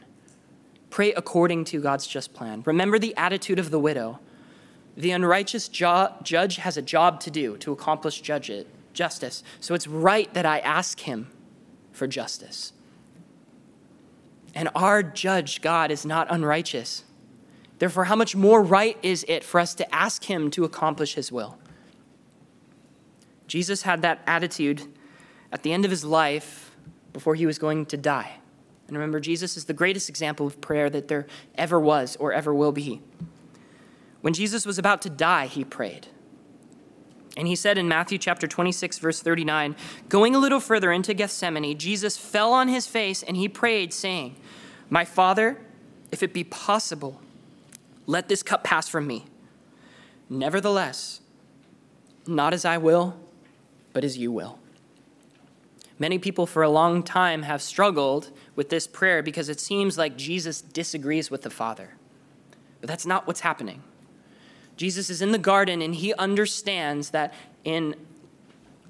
Pray 0.90 1.14
according 1.14 1.66
to 1.66 1.82
God's 1.82 2.08
just 2.08 2.34
plan. 2.34 2.64
Remember 2.66 2.98
the 2.98 3.16
attitude 3.16 3.60
of 3.60 3.70
the 3.70 3.80
widow. 3.80 4.20
The 4.96 5.12
unrighteous 5.12 5.68
jo- 5.68 6.16
judge 6.24 6.56
has 6.56 6.78
a 6.78 6.82
job 6.82 7.20
to 7.22 7.32
do 7.32 7.58
to 7.58 7.72
accomplish 7.72 8.22
judge 8.22 8.50
it, 8.50 8.68
justice. 8.94 9.44
So 9.60 9.76
it's 9.76 9.88
right 9.88 10.34
that 10.34 10.46
I 10.46 10.60
ask 10.60 11.02
him 11.02 11.30
for 11.92 12.08
justice. 12.08 12.74
And 14.56 14.70
our 14.74 15.04
judge, 15.04 15.62
God, 15.62 15.92
is 15.92 16.04
not 16.04 16.26
unrighteous. 16.32 17.04
Therefore, 17.78 18.06
how 18.06 18.16
much 18.16 18.36
more 18.36 18.64
right 18.64 18.98
is 19.04 19.24
it 19.28 19.44
for 19.44 19.60
us 19.60 19.76
to 19.76 19.94
ask 19.94 20.24
him 20.24 20.50
to 20.52 20.64
accomplish 20.64 21.14
his 21.14 21.32
will? 21.32 21.60
Jesus 23.48 23.84
had 23.84 24.02
that 24.02 24.22
attitude 24.28 24.84
at 25.52 25.64
the 25.64 25.72
end 25.74 25.86
of 25.86 25.92
his 25.92 26.04
life 26.04 26.72
before 27.14 27.36
he 27.36 27.46
was 27.46 27.58
going 27.58 27.86
to 27.88 27.98
die. 27.98 28.38
And 28.88 28.96
remember, 28.96 29.20
Jesus 29.20 29.58
is 29.58 29.66
the 29.66 29.74
greatest 29.74 30.10
example 30.10 30.48
of 30.48 30.62
prayer 30.62 30.90
that 30.90 31.08
there 31.08 31.28
ever 31.56 31.80
was 31.80 32.16
or 32.18 32.32
ever 32.32 32.54
will 32.54 32.72
be. 32.72 33.02
When 34.22 34.34
Jesus 34.34 34.66
was 34.66 34.78
about 34.78 35.02
to 35.04 35.10
die, 35.10 35.48
he 35.48 35.64
prayed. 35.64 36.08
And 37.36 37.48
he 37.48 37.56
said 37.56 37.78
in 37.78 37.88
Matthew 37.88 38.18
chapter 38.18 38.48
26, 38.48 38.98
verse 38.98 39.22
39, 39.22 39.76
going 40.10 40.34
a 40.34 40.40
little 40.40 40.60
further 40.60 40.92
into 40.92 41.14
Gethsemane, 41.14 41.78
Jesus 41.78 42.18
fell 42.18 42.52
on 42.52 42.68
his 42.68 42.88
face 42.88 43.22
and 43.22 43.38
he 43.38 43.48
prayed, 43.48 43.94
saying, 43.94 44.36
My 44.90 45.06
Father, 45.06 45.62
if 46.12 46.24
it 46.24 46.34
be 46.34 46.44
possible, 46.44 47.22
let 48.08 48.28
this 48.28 48.42
cup 48.42 48.64
pass 48.64 48.88
from 48.88 49.06
me. 49.06 49.26
Nevertheless, 50.30 51.22
not 52.26 52.54
as 52.54 52.66
I 52.66 52.78
will, 52.78 53.16
but 53.94 54.04
as 54.04 54.18
you 54.18 54.32
will. 54.32 54.60
Many 56.00 56.20
people 56.20 56.46
for 56.46 56.62
a 56.62 56.70
long 56.70 57.02
time 57.02 57.44
have 57.44 57.62
struggled 57.62 58.30
with 58.56 58.70
this 58.70 58.86
prayer 58.86 59.24
because 59.24 59.50
it 59.50 59.60
seems 59.60 59.98
like 59.98 60.16
Jesus 60.16 60.62
disagrees 60.62 61.32
with 61.32 61.42
the 61.42 61.50
Father. 61.50 61.96
But 62.80 62.88
that's 62.88 63.06
not 63.06 63.26
what's 63.26 63.40
happening. 63.40 63.82
Jesus 64.76 65.10
is 65.10 65.22
in 65.24 65.32
the 65.32 65.40
garden 65.40 65.82
and 65.82 65.96
he 65.96 66.14
understands 66.14 67.10
that 67.10 67.34
in 67.64 67.96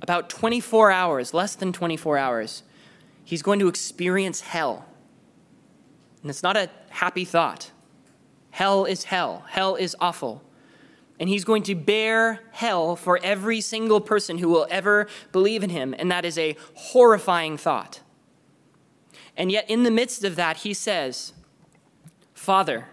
about 0.01 0.29
24 0.29 0.91
hours, 0.91 1.33
less 1.33 1.55
than 1.55 1.71
24 1.71 2.17
hours, 2.17 2.63
he's 3.23 3.41
going 3.41 3.59
to 3.59 3.69
experience 3.69 4.41
hell. 4.41 4.85
And 6.21 6.29
it's 6.29 6.43
not 6.43 6.57
a 6.57 6.69
happy 6.89 7.23
thought. 7.23 7.71
Hell 8.51 8.83
is 8.83 9.05
hell, 9.05 9.45
hell 9.47 9.75
is 9.75 9.95
awful 10.01 10.43
and 11.19 11.29
he's 11.29 11.43
going 11.43 11.63
to 11.63 11.75
bear 11.75 12.41
hell 12.51 12.95
for 12.95 13.19
every 13.23 13.61
single 13.61 13.99
person 13.99 14.37
who 14.37 14.49
will 14.49 14.67
ever 14.69 15.07
believe 15.31 15.63
in 15.63 15.69
him. 15.69 15.95
And 15.97 16.11
that 16.11 16.25
is 16.25 16.37
a 16.37 16.55
horrifying 16.75 17.57
thought. 17.57 18.01
And 19.35 19.51
yet, 19.51 19.69
in 19.69 19.83
the 19.83 19.91
midst 19.91 20.23
of 20.23 20.35
that, 20.35 20.57
he 20.57 20.73
says, 20.73 21.33
Father, 22.33 22.85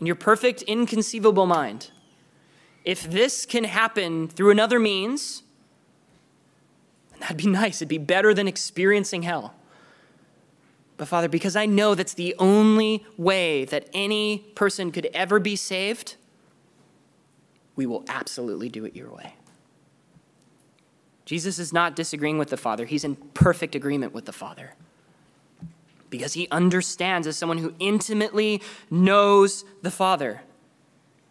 in 0.00 0.06
your 0.06 0.16
perfect, 0.16 0.62
inconceivable 0.62 1.46
mind, 1.46 1.90
if 2.84 3.02
this 3.10 3.46
can 3.46 3.64
happen 3.64 4.28
through 4.28 4.50
another 4.50 4.78
means, 4.78 5.42
that'd 7.20 7.36
be 7.36 7.46
nice. 7.46 7.78
It'd 7.78 7.88
be 7.88 7.98
better 7.98 8.34
than 8.34 8.46
experiencing 8.46 9.22
hell. 9.22 9.54
But 10.96 11.08
Father, 11.08 11.28
because 11.28 11.56
I 11.56 11.66
know 11.66 11.94
that's 11.94 12.14
the 12.14 12.34
only 12.38 13.04
way 13.16 13.64
that 13.66 13.88
any 13.92 14.38
person 14.54 14.90
could 14.92 15.06
ever 15.12 15.38
be 15.38 15.56
saved, 15.56 16.16
we 17.76 17.86
will 17.86 18.04
absolutely 18.08 18.68
do 18.68 18.84
it 18.84 18.96
your 18.96 19.10
way. 19.10 19.34
Jesus 21.26 21.58
is 21.58 21.72
not 21.72 21.94
disagreeing 21.94 22.38
with 22.38 22.48
the 22.48 22.56
Father, 22.56 22.86
he's 22.86 23.04
in 23.04 23.16
perfect 23.16 23.74
agreement 23.74 24.14
with 24.14 24.24
the 24.24 24.32
Father. 24.32 24.74
Because 26.08 26.34
he 26.34 26.48
understands 26.50 27.26
as 27.26 27.36
someone 27.36 27.58
who 27.58 27.74
intimately 27.78 28.62
knows 28.90 29.64
the 29.82 29.90
Father. 29.90 30.42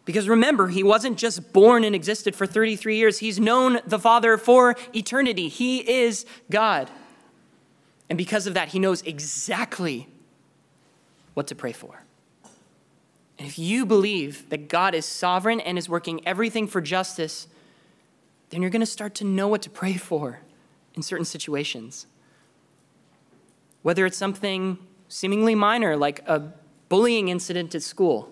Because 0.03 0.29
remember, 0.29 0.67
he 0.67 0.83
wasn't 0.83 1.17
just 1.17 1.51
born 1.51 1.83
and 1.83 1.95
existed 1.95 2.35
for 2.35 2.45
33 2.45 2.97
years, 2.97 3.19
he's 3.19 3.39
known 3.39 3.79
the 3.87 3.97
Father 3.97 4.37
for 4.37 4.75
eternity. 4.93 5.47
He 5.47 5.79
is 5.89 6.25
God. 6.51 6.91
And 8.09 8.17
because 8.17 8.45
of 8.45 8.53
that, 8.53 8.67
he 8.69 8.79
knows 8.79 9.01
exactly 9.01 10.07
what 11.33 11.47
to 11.47 11.55
pray 11.55 11.71
for. 11.71 12.04
And 13.37 13.47
if 13.47 13.59
you 13.59 13.85
believe 13.85 14.49
that 14.49 14.69
God 14.69 14.95
is 14.95 15.05
sovereign 15.05 15.59
and 15.59 15.77
is 15.77 15.89
working 15.89 16.25
everything 16.25 16.67
for 16.67 16.81
justice, 16.81 17.47
then 18.49 18.61
you're 18.61 18.71
going 18.71 18.79
to 18.79 18.85
start 18.85 19.15
to 19.15 19.23
know 19.25 19.47
what 19.47 19.61
to 19.63 19.69
pray 19.69 19.95
for 19.95 20.39
in 20.93 21.01
certain 21.01 21.25
situations. 21.25 22.07
Whether 23.81 24.05
it's 24.05 24.17
something 24.17 24.77
seemingly 25.09 25.55
minor, 25.55 25.97
like 25.97 26.27
a 26.27 26.53
bullying 26.89 27.27
incident 27.27 27.75
at 27.75 27.83
school, 27.83 28.31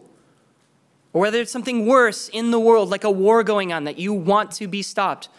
or 1.12 1.22
whether 1.22 1.40
it's 1.40 1.52
something 1.52 1.86
worse 1.86 2.30
in 2.30 2.52
the 2.52 2.60
world, 2.60 2.90
like 2.90 3.04
a 3.04 3.12
war 3.12 3.44
going 3.44 3.72
on 3.72 3.84
that 3.84 4.00
you 4.00 4.14
want 4.14 4.52
to 4.54 4.68
be 4.68 4.82
stopped, 4.82 5.30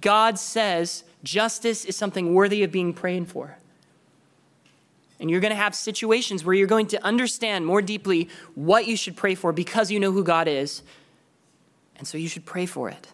God 0.00 0.38
says 0.38 1.04
justice 1.22 1.84
is 1.84 1.96
something 1.96 2.32
worthy 2.32 2.62
of 2.62 2.70
being 2.70 2.94
prayed 2.94 3.28
for. 3.28 3.58
And 5.20 5.30
you're 5.30 5.40
going 5.40 5.50
to 5.50 5.56
have 5.56 5.74
situations 5.74 6.44
where 6.44 6.54
you're 6.54 6.66
going 6.66 6.86
to 6.88 7.04
understand 7.04 7.66
more 7.66 7.82
deeply 7.82 8.30
what 8.54 8.86
you 8.86 8.96
should 8.96 9.16
pray 9.16 9.34
for 9.34 9.52
because 9.52 9.90
you 9.90 10.00
know 10.00 10.10
who 10.10 10.24
God 10.24 10.48
is. 10.48 10.82
And 11.96 12.08
so 12.08 12.16
you 12.16 12.26
should 12.26 12.46
pray 12.46 12.64
for 12.64 12.88
it. 12.88 13.08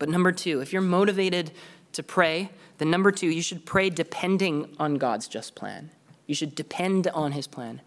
But 0.00 0.08
number 0.08 0.32
two, 0.32 0.60
if 0.60 0.72
you're 0.72 0.82
motivated 0.82 1.52
to 1.92 2.02
pray, 2.02 2.50
then 2.78 2.90
number 2.90 3.12
two, 3.12 3.28
you 3.28 3.42
should 3.42 3.64
pray 3.64 3.90
depending 3.90 4.74
on 4.78 4.96
God's 4.96 5.28
just 5.28 5.54
plan. 5.54 5.90
You 6.26 6.34
should 6.34 6.56
depend 6.56 7.06
on 7.08 7.32
his 7.32 7.46
plan. 7.46 7.80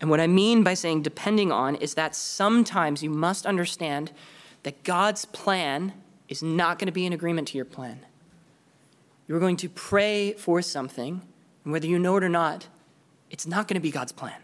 And 0.00 0.08
what 0.08 0.20
I 0.20 0.28
mean 0.28 0.62
by 0.62 0.74
saying 0.74 1.02
depending 1.02 1.50
on 1.50 1.74
is 1.74 1.94
that 1.94 2.14
sometimes 2.14 3.02
you 3.02 3.10
must 3.10 3.44
understand 3.44 4.12
that 4.62 4.84
God's 4.84 5.24
plan 5.24 5.92
is 6.28 6.42
not 6.42 6.78
going 6.78 6.86
to 6.86 6.92
be 6.92 7.06
in 7.06 7.12
agreement 7.12 7.48
to 7.48 7.58
your 7.58 7.64
plan. 7.64 8.00
You're 9.26 9.40
going 9.40 9.56
to 9.58 9.68
pray 9.68 10.32
for 10.34 10.62
something 10.62 11.22
and 11.70 11.72
whether 11.72 11.86
you 11.86 12.00
know 12.00 12.16
it 12.16 12.24
or 12.24 12.28
not, 12.28 12.66
it's 13.30 13.46
not 13.46 13.68
going 13.68 13.76
to 13.76 13.80
be 13.80 13.92
God's 13.92 14.10
plan. 14.10 14.40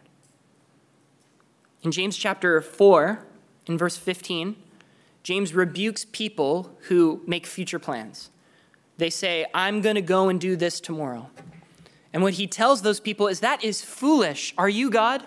In 1.83 1.91
James 1.91 2.17
chapter 2.17 2.61
4, 2.61 3.27
in 3.67 3.77
verse 3.77 3.97
15, 3.97 4.55
James 5.25 5.53
rebukes 5.53 6.05
people 6.05 6.71
who 6.83 7.21
make 7.27 7.45
future 7.45 7.81
plans. 7.81 8.31
They 8.99 9.11
say, 9.11 9.45
I'm 9.53 9.81
going 9.81 9.97
to 9.97 10.03
go 10.03 10.29
and 10.29 10.41
do 10.41 10.55
this 10.55 10.79
tomorrow. 10.79 11.29
And 12.13 12.23
what 12.23 12.35
he 12.35 12.46
tells 12.46 12.83
those 12.83 13.00
people 13.00 13.27
is, 13.27 13.40
That 13.40 13.65
is 13.65 13.83
foolish. 13.83 14.55
Are 14.57 14.69
you 14.69 14.88
God? 14.88 15.27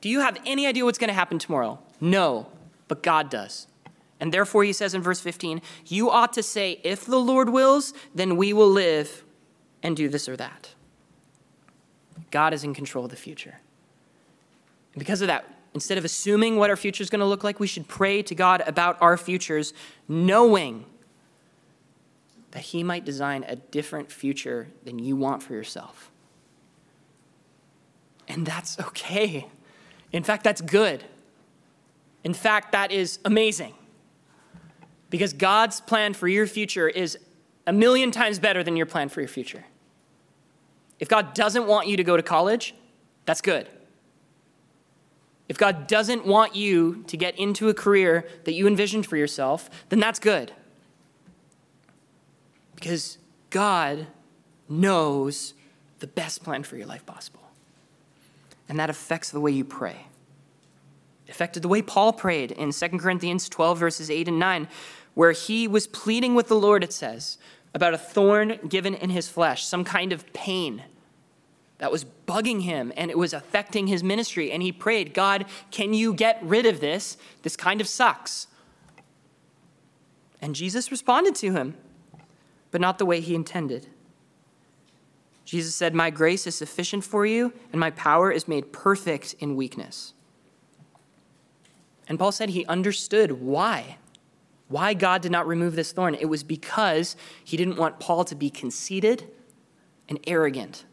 Do 0.00 0.08
you 0.08 0.18
have 0.18 0.38
any 0.44 0.66
idea 0.66 0.84
what's 0.84 0.98
going 0.98 1.06
to 1.06 1.14
happen 1.14 1.38
tomorrow? 1.38 1.78
No, 2.00 2.48
but 2.88 3.04
God 3.04 3.30
does. 3.30 3.68
And 4.18 4.34
therefore, 4.34 4.64
he 4.64 4.72
says 4.72 4.92
in 4.92 5.02
verse 5.02 5.20
15, 5.20 5.62
You 5.86 6.10
ought 6.10 6.32
to 6.32 6.42
say, 6.42 6.80
If 6.82 7.04
the 7.06 7.20
Lord 7.20 7.50
wills, 7.50 7.94
then 8.12 8.36
we 8.36 8.52
will 8.52 8.68
live 8.68 9.22
and 9.84 9.96
do 9.96 10.08
this 10.08 10.28
or 10.28 10.36
that. 10.36 10.74
God 12.30 12.52
is 12.52 12.64
in 12.64 12.74
control 12.74 13.04
of 13.04 13.10
the 13.10 13.16
future. 13.16 13.58
And 14.94 14.98
because 14.98 15.20
of 15.20 15.28
that, 15.28 15.44
instead 15.74 15.98
of 15.98 16.04
assuming 16.04 16.56
what 16.56 16.70
our 16.70 16.76
future 16.76 17.02
is 17.02 17.10
going 17.10 17.20
to 17.20 17.26
look 17.26 17.44
like, 17.44 17.60
we 17.60 17.66
should 17.66 17.88
pray 17.88 18.22
to 18.22 18.34
God 18.34 18.62
about 18.66 19.00
our 19.00 19.16
futures, 19.16 19.72
knowing 20.08 20.84
that 22.50 22.60
He 22.60 22.82
might 22.82 23.04
design 23.04 23.44
a 23.46 23.56
different 23.56 24.10
future 24.10 24.68
than 24.84 24.98
you 24.98 25.16
want 25.16 25.42
for 25.42 25.54
yourself. 25.54 26.10
And 28.28 28.46
that's 28.46 28.78
okay. 28.80 29.46
In 30.12 30.22
fact, 30.22 30.44
that's 30.44 30.60
good. 30.60 31.04
In 32.24 32.34
fact, 32.34 32.72
that 32.72 32.92
is 32.92 33.18
amazing. 33.24 33.74
Because 35.08 35.32
God's 35.32 35.80
plan 35.80 36.14
for 36.14 36.28
your 36.28 36.46
future 36.46 36.88
is 36.88 37.18
a 37.66 37.72
million 37.72 38.10
times 38.10 38.38
better 38.38 38.62
than 38.62 38.76
your 38.76 38.86
plan 38.86 39.08
for 39.08 39.20
your 39.20 39.28
future. 39.28 39.64
If 41.00 41.08
God 41.08 41.34
doesn't 41.34 41.66
want 41.66 41.88
you 41.88 41.96
to 41.96 42.04
go 42.04 42.16
to 42.16 42.22
college, 42.22 42.74
that's 43.24 43.40
good. 43.40 43.66
If 45.48 45.58
God 45.58 45.88
doesn't 45.88 46.26
want 46.26 46.54
you 46.54 47.02
to 47.08 47.16
get 47.16 47.36
into 47.36 47.68
a 47.68 47.74
career 47.74 48.28
that 48.44 48.52
you 48.52 48.68
envisioned 48.68 49.06
for 49.06 49.16
yourself, 49.16 49.68
then 49.88 49.98
that's 49.98 50.20
good. 50.20 50.52
Because 52.76 53.18
God 53.48 54.06
knows 54.68 55.54
the 55.98 56.06
best 56.06 56.44
plan 56.44 56.62
for 56.62 56.76
your 56.76 56.86
life 56.86 57.04
possible. 57.04 57.40
And 58.68 58.78
that 58.78 58.90
affects 58.90 59.30
the 59.30 59.40
way 59.40 59.50
you 59.50 59.64
pray. 59.64 60.06
It 61.26 61.32
affected 61.32 61.62
the 61.62 61.68
way 61.68 61.82
Paul 61.82 62.12
prayed 62.12 62.52
in 62.52 62.70
2 62.70 62.88
Corinthians 62.90 63.48
12, 63.48 63.76
verses 63.76 64.10
8 64.10 64.28
and 64.28 64.38
9, 64.38 64.68
where 65.14 65.32
he 65.32 65.66
was 65.66 65.88
pleading 65.88 66.36
with 66.36 66.46
the 66.46 66.54
Lord, 66.54 66.84
it 66.84 66.92
says, 66.92 67.38
about 67.74 67.94
a 67.94 67.98
thorn 67.98 68.58
given 68.68 68.94
in 68.94 69.10
his 69.10 69.28
flesh, 69.28 69.64
some 69.64 69.84
kind 69.84 70.12
of 70.12 70.30
pain 70.32 70.82
that 71.78 71.90
was 71.90 72.04
bugging 72.26 72.62
him 72.62 72.92
and 72.96 73.10
it 73.10 73.18
was 73.18 73.32
affecting 73.32 73.86
his 73.86 74.02
ministry. 74.02 74.52
And 74.52 74.62
he 74.62 74.72
prayed, 74.72 75.14
God, 75.14 75.46
can 75.70 75.94
you 75.94 76.12
get 76.12 76.38
rid 76.42 76.66
of 76.66 76.80
this? 76.80 77.16
This 77.42 77.56
kind 77.56 77.80
of 77.80 77.88
sucks. 77.88 78.48
And 80.42 80.54
Jesus 80.54 80.90
responded 80.90 81.34
to 81.36 81.52
him, 81.52 81.76
but 82.70 82.80
not 82.80 82.98
the 82.98 83.06
way 83.06 83.20
he 83.20 83.34
intended. 83.34 83.86
Jesus 85.44 85.74
said, 85.74 85.94
My 85.94 86.10
grace 86.10 86.46
is 86.46 86.54
sufficient 86.54 87.02
for 87.02 87.26
you, 87.26 87.52
and 87.72 87.80
my 87.80 87.90
power 87.90 88.30
is 88.30 88.46
made 88.46 88.72
perfect 88.72 89.34
in 89.40 89.56
weakness. 89.56 90.12
And 92.08 92.18
Paul 92.18 92.32
said 92.32 92.50
he 92.50 92.66
understood 92.66 93.40
why. 93.40 93.96
Why 94.70 94.94
God 94.94 95.20
did 95.20 95.32
not 95.32 95.48
remove 95.48 95.74
this 95.74 95.90
thorn. 95.90 96.14
It 96.14 96.26
was 96.26 96.44
because 96.44 97.16
he 97.44 97.56
didn't 97.56 97.76
want 97.76 97.98
Paul 97.98 98.24
to 98.24 98.36
be 98.36 98.50
conceited 98.50 99.28
and 100.08 100.20
arrogant. 100.28 100.84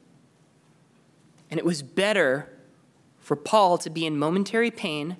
And 1.52 1.60
it 1.60 1.66
was 1.66 1.84
better 1.84 2.50
for 3.20 3.36
Paul 3.36 3.78
to 3.78 3.92
be 3.92 4.08
in 4.08 4.18
momentary 4.18 4.72
pain 4.72 5.16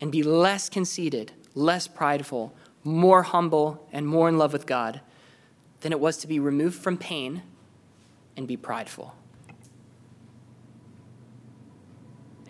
and 0.00 0.10
be 0.10 0.24
less 0.24 0.68
conceited, 0.68 1.30
less 1.54 1.86
prideful, 1.86 2.52
more 2.82 3.22
humble, 3.22 3.88
and 3.92 4.08
more 4.08 4.28
in 4.28 4.38
love 4.38 4.52
with 4.52 4.66
God 4.66 5.00
than 5.82 5.92
it 5.92 6.00
was 6.00 6.16
to 6.18 6.26
be 6.26 6.40
removed 6.40 6.82
from 6.82 6.98
pain 6.98 7.42
and 8.36 8.48
be 8.48 8.56
prideful. 8.56 9.14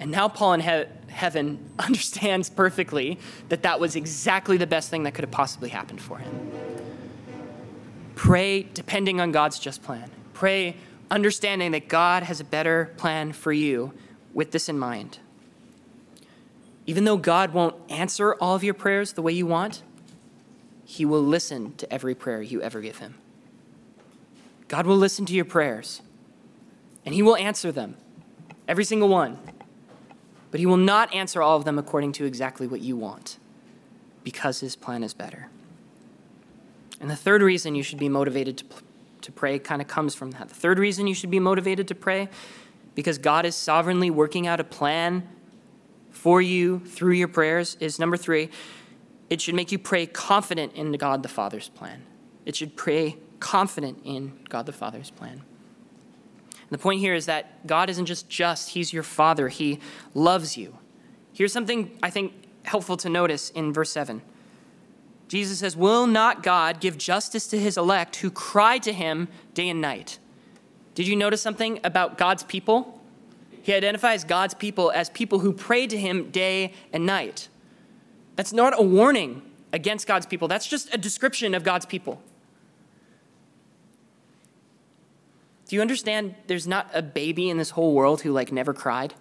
And 0.02 0.10
now 0.10 0.26
Paul 0.26 0.54
in 0.54 0.60
he- 0.60 1.12
heaven 1.12 1.70
understands 1.78 2.50
perfectly 2.50 3.20
that 3.50 3.62
that 3.62 3.78
was 3.78 3.94
exactly 3.94 4.56
the 4.56 4.66
best 4.66 4.90
thing 4.90 5.04
that 5.04 5.14
could 5.14 5.22
have 5.22 5.30
possibly 5.30 5.68
happened 5.68 6.00
for 6.00 6.18
him. 6.18 6.50
Pray 8.16 8.64
depending 8.74 9.20
on 9.20 9.30
God's 9.30 9.60
just 9.60 9.80
plan. 9.84 10.10
Pray 10.34 10.76
understanding 11.08 11.70
that 11.70 11.86
God 11.86 12.24
has 12.24 12.40
a 12.40 12.44
better 12.44 12.92
plan 12.96 13.32
for 13.32 13.52
you 13.52 13.92
with 14.34 14.50
this 14.50 14.68
in 14.68 14.76
mind. 14.76 15.20
Even 16.84 17.04
though 17.04 17.16
God 17.16 17.52
won't 17.52 17.76
answer 17.88 18.34
all 18.34 18.56
of 18.56 18.64
your 18.64 18.74
prayers 18.74 19.12
the 19.12 19.22
way 19.22 19.32
you 19.32 19.46
want, 19.46 19.84
He 20.84 21.04
will 21.04 21.22
listen 21.22 21.76
to 21.76 21.92
every 21.92 22.16
prayer 22.16 22.42
you 22.42 22.60
ever 22.60 22.80
give 22.80 22.98
Him. 22.98 23.14
God 24.66 24.84
will 24.84 24.96
listen 24.96 25.24
to 25.26 25.32
your 25.32 25.44
prayers, 25.44 26.02
and 27.06 27.14
He 27.14 27.22
will 27.22 27.36
answer 27.36 27.70
them, 27.70 27.96
every 28.66 28.84
single 28.84 29.08
one. 29.08 29.38
But 30.52 30.60
He 30.60 30.66
will 30.66 30.76
not 30.76 31.12
answer 31.12 31.42
all 31.42 31.56
of 31.56 31.64
them 31.64 31.80
according 31.80 32.12
to 32.12 32.24
exactly 32.24 32.68
what 32.68 32.80
you 32.80 32.96
want, 32.96 33.38
because 34.22 34.60
His 34.60 34.76
plan 34.76 35.02
is 35.02 35.14
better. 35.14 35.48
And 37.00 37.10
the 37.10 37.16
third 37.16 37.42
reason 37.42 37.74
you 37.74 37.82
should 37.82 37.98
be 37.98 38.08
motivated 38.08 38.58
to 38.58 38.64
to 39.22 39.32
pray 39.32 39.58
kind 39.58 39.80
of 39.80 39.88
comes 39.88 40.14
from 40.14 40.32
that. 40.32 40.48
The 40.48 40.54
third 40.54 40.78
reason 40.78 41.06
you 41.06 41.14
should 41.14 41.30
be 41.30 41.40
motivated 41.40 41.88
to 41.88 41.94
pray, 41.94 42.28
because 42.94 43.18
God 43.18 43.46
is 43.46 43.54
sovereignly 43.54 44.10
working 44.10 44.46
out 44.46 44.60
a 44.60 44.64
plan 44.64 45.28
for 46.10 46.42
you 46.42 46.80
through 46.80 47.12
your 47.12 47.28
prayers, 47.28 47.76
is 47.80 47.98
number 47.98 48.16
three, 48.16 48.50
it 49.30 49.40
should 49.40 49.54
make 49.54 49.72
you 49.72 49.78
pray 49.78 50.06
confident 50.06 50.74
in 50.74 50.92
God 50.92 51.22
the 51.22 51.28
Father's 51.28 51.68
plan. 51.68 52.02
It 52.44 52.56
should 52.56 52.76
pray 52.76 53.16
confident 53.40 54.00
in 54.04 54.40
God 54.48 54.66
the 54.66 54.72
Father's 54.72 55.10
plan. 55.10 55.42
The 56.72 56.78
point 56.78 57.00
here 57.00 57.14
is 57.14 57.26
that 57.26 57.66
God 57.66 57.90
isn't 57.90 58.06
just 58.06 58.30
just, 58.30 58.70
He's 58.70 58.94
your 58.94 59.02
Father, 59.02 59.48
He 59.48 59.78
loves 60.14 60.56
you. 60.56 60.78
Here's 61.34 61.52
something 61.52 61.98
I 62.02 62.08
think 62.08 62.32
helpful 62.64 62.96
to 62.96 63.10
notice 63.10 63.50
in 63.50 63.74
verse 63.74 63.90
7. 63.90 64.22
Jesus 65.28 65.58
says, 65.58 65.76
Will 65.76 66.06
not 66.06 66.42
God 66.42 66.80
give 66.80 66.96
justice 66.96 67.46
to 67.48 67.58
his 67.58 67.76
elect 67.76 68.16
who 68.16 68.30
cry 68.30 68.78
to 68.78 68.92
him 68.92 69.28
day 69.54 69.68
and 69.68 69.80
night? 69.80 70.18
Did 70.94 71.06
you 71.06 71.16
notice 71.16 71.40
something 71.40 71.80
about 71.84 72.18
God's 72.18 72.42
people? 72.42 73.00
He 73.62 73.72
identifies 73.72 74.24
God's 74.24 74.54
people 74.54 74.90
as 74.90 75.08
people 75.10 75.38
who 75.38 75.52
pray 75.52 75.86
to 75.86 75.96
him 75.96 76.30
day 76.30 76.74
and 76.92 77.06
night. 77.06 77.48
That's 78.36 78.52
not 78.52 78.78
a 78.78 78.82
warning 78.82 79.42
against 79.72 80.06
God's 80.06 80.26
people, 80.26 80.48
that's 80.48 80.66
just 80.66 80.92
a 80.94 80.98
description 80.98 81.54
of 81.54 81.64
God's 81.64 81.86
people. 81.86 82.22
Do 85.72 85.76
you 85.76 85.80
understand 85.80 86.34
there's 86.48 86.68
not 86.68 86.90
a 86.92 87.00
baby 87.00 87.48
in 87.48 87.56
this 87.56 87.70
whole 87.70 87.94
world 87.94 88.20
who 88.20 88.30
like 88.30 88.52
never 88.52 88.74
cried? 88.74 89.14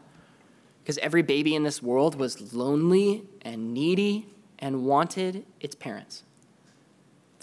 Because 0.84 0.97
every 0.97 1.22
baby 1.22 1.56
in 1.56 1.64
this 1.64 1.82
world 1.82 2.16
was 2.16 2.54
lonely 2.54 3.24
and 3.41 3.74
needy 3.74 4.28
and 4.60 4.84
wanted 4.84 5.45
its 5.62 5.76
parents. 5.76 6.24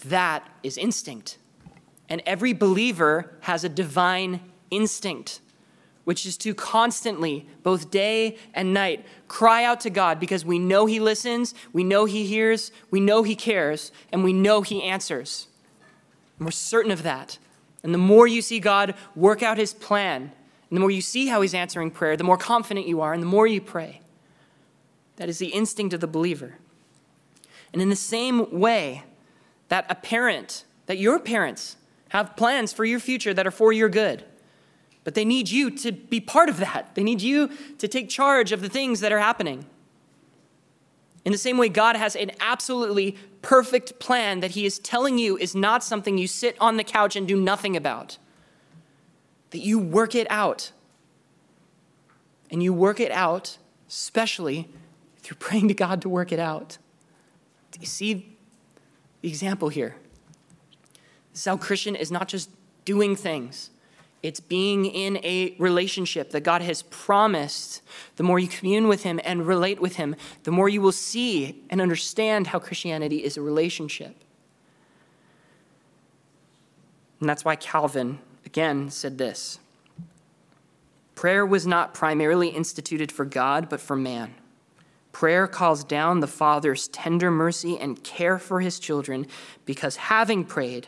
That 0.05 0.47
is 0.61 0.77
instinct. 0.77 1.39
And 2.07 2.21
every 2.23 2.53
believer 2.53 3.33
has 3.39 3.63
a 3.63 3.69
divine 3.69 4.41
instinct, 4.69 5.41
which 6.03 6.23
is 6.27 6.37
to 6.37 6.53
constantly, 6.53 7.47
both 7.63 7.89
day 7.89 8.37
and 8.53 8.75
night, 8.75 9.03
cry 9.27 9.63
out 9.63 9.79
to 9.79 9.89
God 9.89 10.19
because 10.19 10.45
we 10.45 10.59
know 10.59 10.85
He 10.85 10.99
listens, 10.99 11.55
we 11.73 11.83
know 11.83 12.05
He 12.05 12.27
hears, 12.27 12.71
we 12.91 12.99
know 12.99 13.23
He 13.23 13.35
cares, 13.35 13.91
and 14.11 14.23
we 14.23 14.33
know 14.33 14.61
He 14.61 14.83
answers. 14.83 15.47
And 16.37 16.45
we're 16.45 16.51
certain 16.51 16.91
of 16.91 17.01
that. 17.01 17.39
And 17.83 17.93
the 17.93 17.99
more 17.99 18.27
you 18.27 18.41
see 18.41 18.59
God 18.59 18.95
work 19.15 19.41
out 19.41 19.57
His 19.57 19.73
plan, 19.73 20.23
and 20.69 20.77
the 20.77 20.79
more 20.79 20.91
you 20.91 21.01
see 21.01 21.27
how 21.27 21.41
He's 21.41 21.53
answering 21.53 21.91
prayer, 21.91 22.17
the 22.17 22.23
more 22.23 22.37
confident 22.37 22.87
you 22.87 23.01
are, 23.01 23.13
and 23.13 23.21
the 23.21 23.27
more 23.27 23.47
you 23.47 23.61
pray. 23.61 24.01
That 25.15 25.29
is 25.29 25.39
the 25.39 25.47
instinct 25.47 25.93
of 25.93 25.99
the 25.99 26.07
believer. 26.07 26.55
And 27.73 27.81
in 27.81 27.89
the 27.89 27.95
same 27.95 28.59
way 28.59 29.03
that 29.67 29.85
a 29.89 29.95
parent, 29.95 30.65
that 30.87 30.97
your 30.97 31.19
parents 31.19 31.77
have 32.09 32.35
plans 32.35 32.73
for 32.73 32.85
your 32.85 32.99
future 32.99 33.33
that 33.33 33.45
are 33.45 33.51
for 33.51 33.71
your 33.71 33.89
good, 33.89 34.23
but 35.03 35.13
they 35.13 35.25
need 35.25 35.49
you 35.49 35.69
to 35.71 35.91
be 35.91 36.19
part 36.19 36.49
of 36.49 36.57
that. 36.57 36.95
They 36.95 37.03
need 37.03 37.21
you 37.21 37.49
to 37.77 37.87
take 37.87 38.09
charge 38.09 38.51
of 38.51 38.61
the 38.61 38.69
things 38.69 38.99
that 38.99 39.11
are 39.11 39.19
happening. 39.19 39.65
In 41.25 41.31
the 41.31 41.37
same 41.37 41.57
way, 41.57 41.69
God 41.69 41.95
has 41.95 42.15
an 42.15 42.31
absolutely 42.39 43.17
perfect 43.41 43.99
plan 43.99 44.39
that 44.39 44.51
He 44.51 44.65
is 44.65 44.79
telling 44.79 45.17
you 45.17 45.37
is 45.37 45.55
not 45.55 45.83
something 45.83 46.17
you 46.17 46.27
sit 46.27 46.57
on 46.59 46.77
the 46.77 46.83
couch 46.83 47.15
and 47.15 47.27
do 47.27 47.39
nothing 47.39 47.75
about. 47.75 48.17
That 49.51 49.59
you 49.59 49.79
work 49.79 50.15
it 50.15 50.27
out. 50.29 50.71
And 52.51 52.63
you 52.63 52.73
work 52.73 52.99
it 52.99 53.11
out, 53.11 53.57
especially 53.87 54.69
through 55.21 55.37
praying 55.37 55.67
to 55.67 55.73
God 55.73 56.01
to 56.01 56.09
work 56.09 56.31
it 56.31 56.39
out. 56.39 56.77
Do 57.71 57.79
you 57.79 57.87
see 57.87 58.35
the 59.21 59.29
example 59.29 59.69
here? 59.69 59.95
This 61.31 61.41
is 61.41 61.45
how 61.45 61.57
Christian 61.57 61.95
is 61.95 62.11
not 62.11 62.27
just 62.27 62.49
doing 62.85 63.15
things, 63.15 63.69
it's 64.21 64.39
being 64.39 64.85
in 64.85 65.17
a 65.17 65.55
relationship 65.59 66.31
that 66.31 66.41
God 66.41 66.61
has 66.61 66.81
promised. 66.83 67.81
The 68.17 68.23
more 68.23 68.39
you 68.39 68.47
commune 68.47 68.87
with 68.87 69.03
Him 69.03 69.19
and 69.23 69.47
relate 69.47 69.79
with 69.79 69.95
Him, 69.95 70.15
the 70.43 70.51
more 70.51 70.67
you 70.67 70.81
will 70.81 70.91
see 70.91 71.63
and 71.69 71.79
understand 71.79 72.47
how 72.47 72.59
Christianity 72.59 73.23
is 73.23 73.37
a 73.37 73.41
relationship. 73.41 74.15
And 77.19 77.29
that's 77.29 77.45
why 77.45 77.55
Calvin, 77.55 78.19
again, 78.45 78.89
said 78.89 79.17
this 79.17 79.59
Prayer 81.15 81.45
was 81.45 81.67
not 81.67 81.93
primarily 81.93 82.49
instituted 82.49 83.11
for 83.11 83.25
God, 83.25 83.69
but 83.69 83.81
for 83.81 83.95
man. 83.95 84.35
Prayer 85.11 85.47
calls 85.47 85.83
down 85.83 86.19
the 86.19 86.27
Father's 86.27 86.87
tender 86.87 87.31
mercy 87.31 87.77
and 87.77 88.03
care 88.03 88.37
for 88.37 88.61
his 88.61 88.79
children 88.79 89.27
because 89.65 89.95
having 89.95 90.45
prayed, 90.45 90.87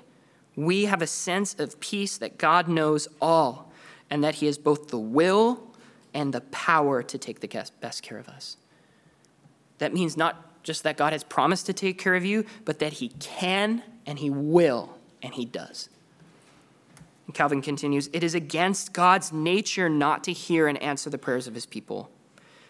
we 0.56 0.86
have 0.86 1.02
a 1.02 1.08
sense 1.08 1.56
of 1.60 1.80
peace 1.80 2.18
that 2.18 2.38
God 2.38 2.68
knows 2.68 3.08
all 3.22 3.72
and 4.10 4.24
that 4.24 4.36
he 4.36 4.46
has 4.46 4.58
both 4.58 4.90
the 4.90 5.00
will 5.00 5.64
and 6.14 6.34
the 6.34 6.42
power 6.42 7.02
to 7.02 7.18
take 7.18 7.40
the 7.40 7.70
best 7.80 8.04
care 8.04 8.18
of 8.18 8.28
us. 8.28 8.58
That 9.78 9.94
means 9.94 10.18
not 10.18 10.64
just 10.64 10.84
that 10.84 10.98
God 10.98 11.14
has 11.14 11.24
promised 11.24 11.66
to 11.68 11.74
take 11.74 11.98
care 11.98 12.16
of 12.16 12.26
you, 12.26 12.46
but 12.66 12.80
that 12.80 12.94
he 12.94 13.10
can 13.20 13.82
and 14.06 14.20
he 14.20 14.30
will, 14.30 14.98
and 15.22 15.34
he 15.34 15.46
does. 15.46 15.90
And 17.26 17.36
Calvin 17.36 17.62
continues 17.62 18.10
It 18.14 18.24
is 18.24 18.36
against 18.36 18.94
God's 18.94 19.32
nature 19.32 19.90
not 19.90 20.24
to 20.26 20.34
hear 20.34 20.68
and 20.68 20.82
answer 20.82 21.10
the 21.10 21.18
prayers 21.18 21.48
of 21.48 21.56
his 21.56 21.66
people 21.66 22.12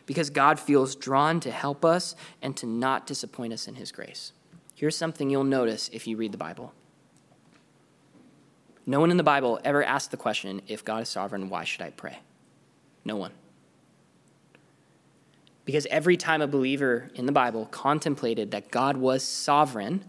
because 0.05 0.29
God 0.29 0.59
feels 0.59 0.95
drawn 0.95 1.39
to 1.41 1.51
help 1.51 1.85
us 1.85 2.15
and 2.41 2.55
to 2.57 2.65
not 2.65 3.07
disappoint 3.07 3.53
us 3.53 3.67
in 3.67 3.75
His 3.75 3.91
grace. 3.91 4.33
Here's 4.75 4.97
something 4.97 5.29
you'll 5.29 5.43
notice 5.43 5.89
if 5.93 6.05
you 6.07 6.17
read 6.17 6.31
the 6.31 6.37
Bible 6.37 6.73
No 8.85 8.99
one 8.99 9.11
in 9.11 9.17
the 9.17 9.23
Bible 9.23 9.59
ever 9.63 9.83
asked 9.83 10.11
the 10.11 10.17
question 10.17 10.61
if 10.67 10.83
God 10.83 11.03
is 11.03 11.09
sovereign, 11.09 11.49
why 11.49 11.63
should 11.63 11.81
I 11.81 11.91
pray? 11.91 12.19
No 13.05 13.15
one. 13.15 13.31
Because 15.65 15.85
every 15.87 16.17
time 16.17 16.41
a 16.41 16.47
believer 16.47 17.11
in 17.15 17.25
the 17.25 17.31
Bible 17.31 17.67
contemplated 17.67 18.51
that 18.51 18.71
God 18.71 18.97
was 18.97 19.23
sovereign, 19.23 20.03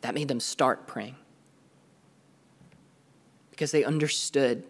that 0.00 0.14
made 0.14 0.28
them 0.28 0.40
start 0.40 0.86
praying. 0.86 1.16
Because 3.50 3.70
they 3.70 3.84
understood 3.84 4.64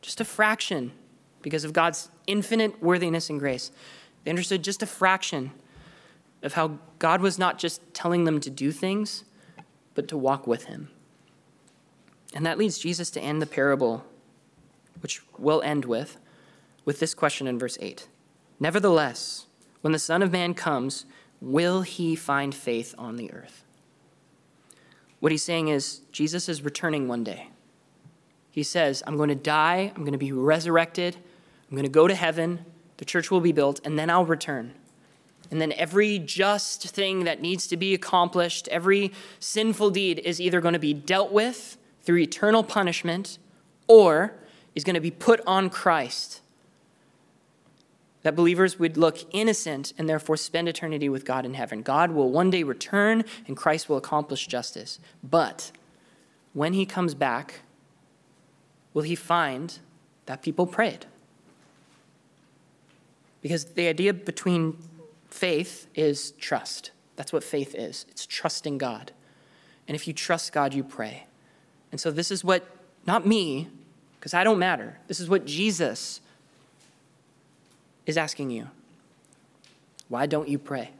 just 0.00 0.20
a 0.20 0.24
fraction, 0.24 0.92
because 1.42 1.64
of 1.64 1.72
God's 1.72 2.10
infinite 2.26 2.80
worthiness 2.82 3.28
and 3.28 3.40
grace, 3.40 3.72
they 4.24 4.30
understood 4.30 4.62
just 4.62 4.82
a 4.82 4.86
fraction 4.86 5.50
of 6.42 6.54
how 6.54 6.78
God 6.98 7.20
was 7.20 7.38
not 7.38 7.58
just 7.58 7.82
telling 7.94 8.24
them 8.24 8.40
to 8.40 8.50
do 8.50 8.70
things, 8.70 9.24
but 9.94 10.06
to 10.08 10.16
walk 10.16 10.46
with 10.46 10.64
Him. 10.64 10.90
And 12.36 12.44
that 12.44 12.58
leads 12.58 12.78
Jesus 12.78 13.08
to 13.12 13.20
end 13.20 13.40
the 13.40 13.46
parable, 13.46 14.04
which 15.00 15.22
we'll 15.38 15.62
end 15.62 15.86
with, 15.86 16.18
with 16.84 17.00
this 17.00 17.14
question 17.14 17.46
in 17.46 17.58
verse 17.58 17.78
8. 17.80 18.08
Nevertheless, 18.60 19.46
when 19.80 19.94
the 19.94 19.98
Son 19.98 20.22
of 20.22 20.30
Man 20.30 20.52
comes, 20.52 21.06
will 21.40 21.80
he 21.80 22.14
find 22.14 22.54
faith 22.54 22.94
on 22.98 23.16
the 23.16 23.32
earth? 23.32 23.64
What 25.18 25.32
he's 25.32 25.44
saying 25.44 25.68
is, 25.68 26.02
Jesus 26.12 26.46
is 26.46 26.60
returning 26.60 27.08
one 27.08 27.24
day. 27.24 27.48
He 28.50 28.62
says, 28.62 29.02
I'm 29.06 29.16
going 29.16 29.30
to 29.30 29.34
die, 29.34 29.90
I'm 29.96 30.02
going 30.02 30.12
to 30.12 30.18
be 30.18 30.32
resurrected, 30.32 31.16
I'm 31.70 31.74
going 31.74 31.86
to 31.86 31.90
go 31.90 32.06
to 32.06 32.14
heaven, 32.14 32.66
the 32.98 33.06
church 33.06 33.30
will 33.30 33.40
be 33.40 33.52
built, 33.52 33.80
and 33.82 33.98
then 33.98 34.10
I'll 34.10 34.26
return. 34.26 34.74
And 35.50 35.58
then 35.58 35.72
every 35.72 36.18
just 36.18 36.82
thing 36.82 37.24
that 37.24 37.40
needs 37.40 37.66
to 37.68 37.78
be 37.78 37.94
accomplished, 37.94 38.68
every 38.68 39.12
sinful 39.40 39.88
deed 39.88 40.18
is 40.18 40.38
either 40.38 40.60
going 40.60 40.74
to 40.74 40.78
be 40.78 40.92
dealt 40.92 41.32
with 41.32 41.78
through 42.06 42.18
eternal 42.18 42.64
punishment 42.64 43.38
or 43.86 44.32
is 44.74 44.84
going 44.84 44.94
to 44.94 45.00
be 45.00 45.10
put 45.10 45.40
on 45.46 45.68
Christ 45.68 46.40
that 48.26 48.34
believers 48.34 48.76
would 48.76 48.96
look 48.96 49.18
innocent 49.32 49.92
and 49.96 50.08
therefore 50.08 50.36
spend 50.36 50.68
eternity 50.68 51.08
with 51.08 51.24
God 51.24 51.44
in 51.44 51.54
heaven. 51.54 51.80
God 51.80 52.10
will 52.10 52.28
one 52.28 52.50
day 52.50 52.64
return 52.64 53.24
and 53.46 53.56
Christ 53.56 53.88
will 53.88 53.96
accomplish 53.96 54.48
justice. 54.48 54.98
But 55.22 55.70
when 56.52 56.72
he 56.72 56.84
comes 56.84 57.14
back, 57.14 57.60
will 58.92 59.04
he 59.04 59.14
find 59.14 59.78
that 60.24 60.42
people 60.42 60.66
prayed? 60.66 61.06
Because 63.42 63.66
the 63.66 63.86
idea 63.86 64.12
between 64.12 64.76
faith 65.30 65.86
is 65.94 66.32
trust. 66.32 66.90
That's 67.14 67.32
what 67.32 67.44
faith 67.44 67.76
is 67.76 68.06
it's 68.10 68.26
trusting 68.26 68.78
God. 68.78 69.12
And 69.86 69.94
if 69.94 70.08
you 70.08 70.12
trust 70.12 70.52
God, 70.52 70.74
you 70.74 70.82
pray. 70.82 71.26
And 71.96 72.00
so 72.02 72.10
this 72.10 72.30
is 72.30 72.44
what, 72.44 72.62
not 73.06 73.26
me, 73.26 73.68
because 74.20 74.34
I 74.34 74.44
don't 74.44 74.58
matter, 74.58 74.98
this 75.08 75.18
is 75.18 75.30
what 75.30 75.46
Jesus 75.46 76.20
is 78.04 78.18
asking 78.18 78.50
you 78.50 78.68
why 80.10 80.26
don't 80.26 80.46
you 80.46 80.58
pray? 80.58 80.90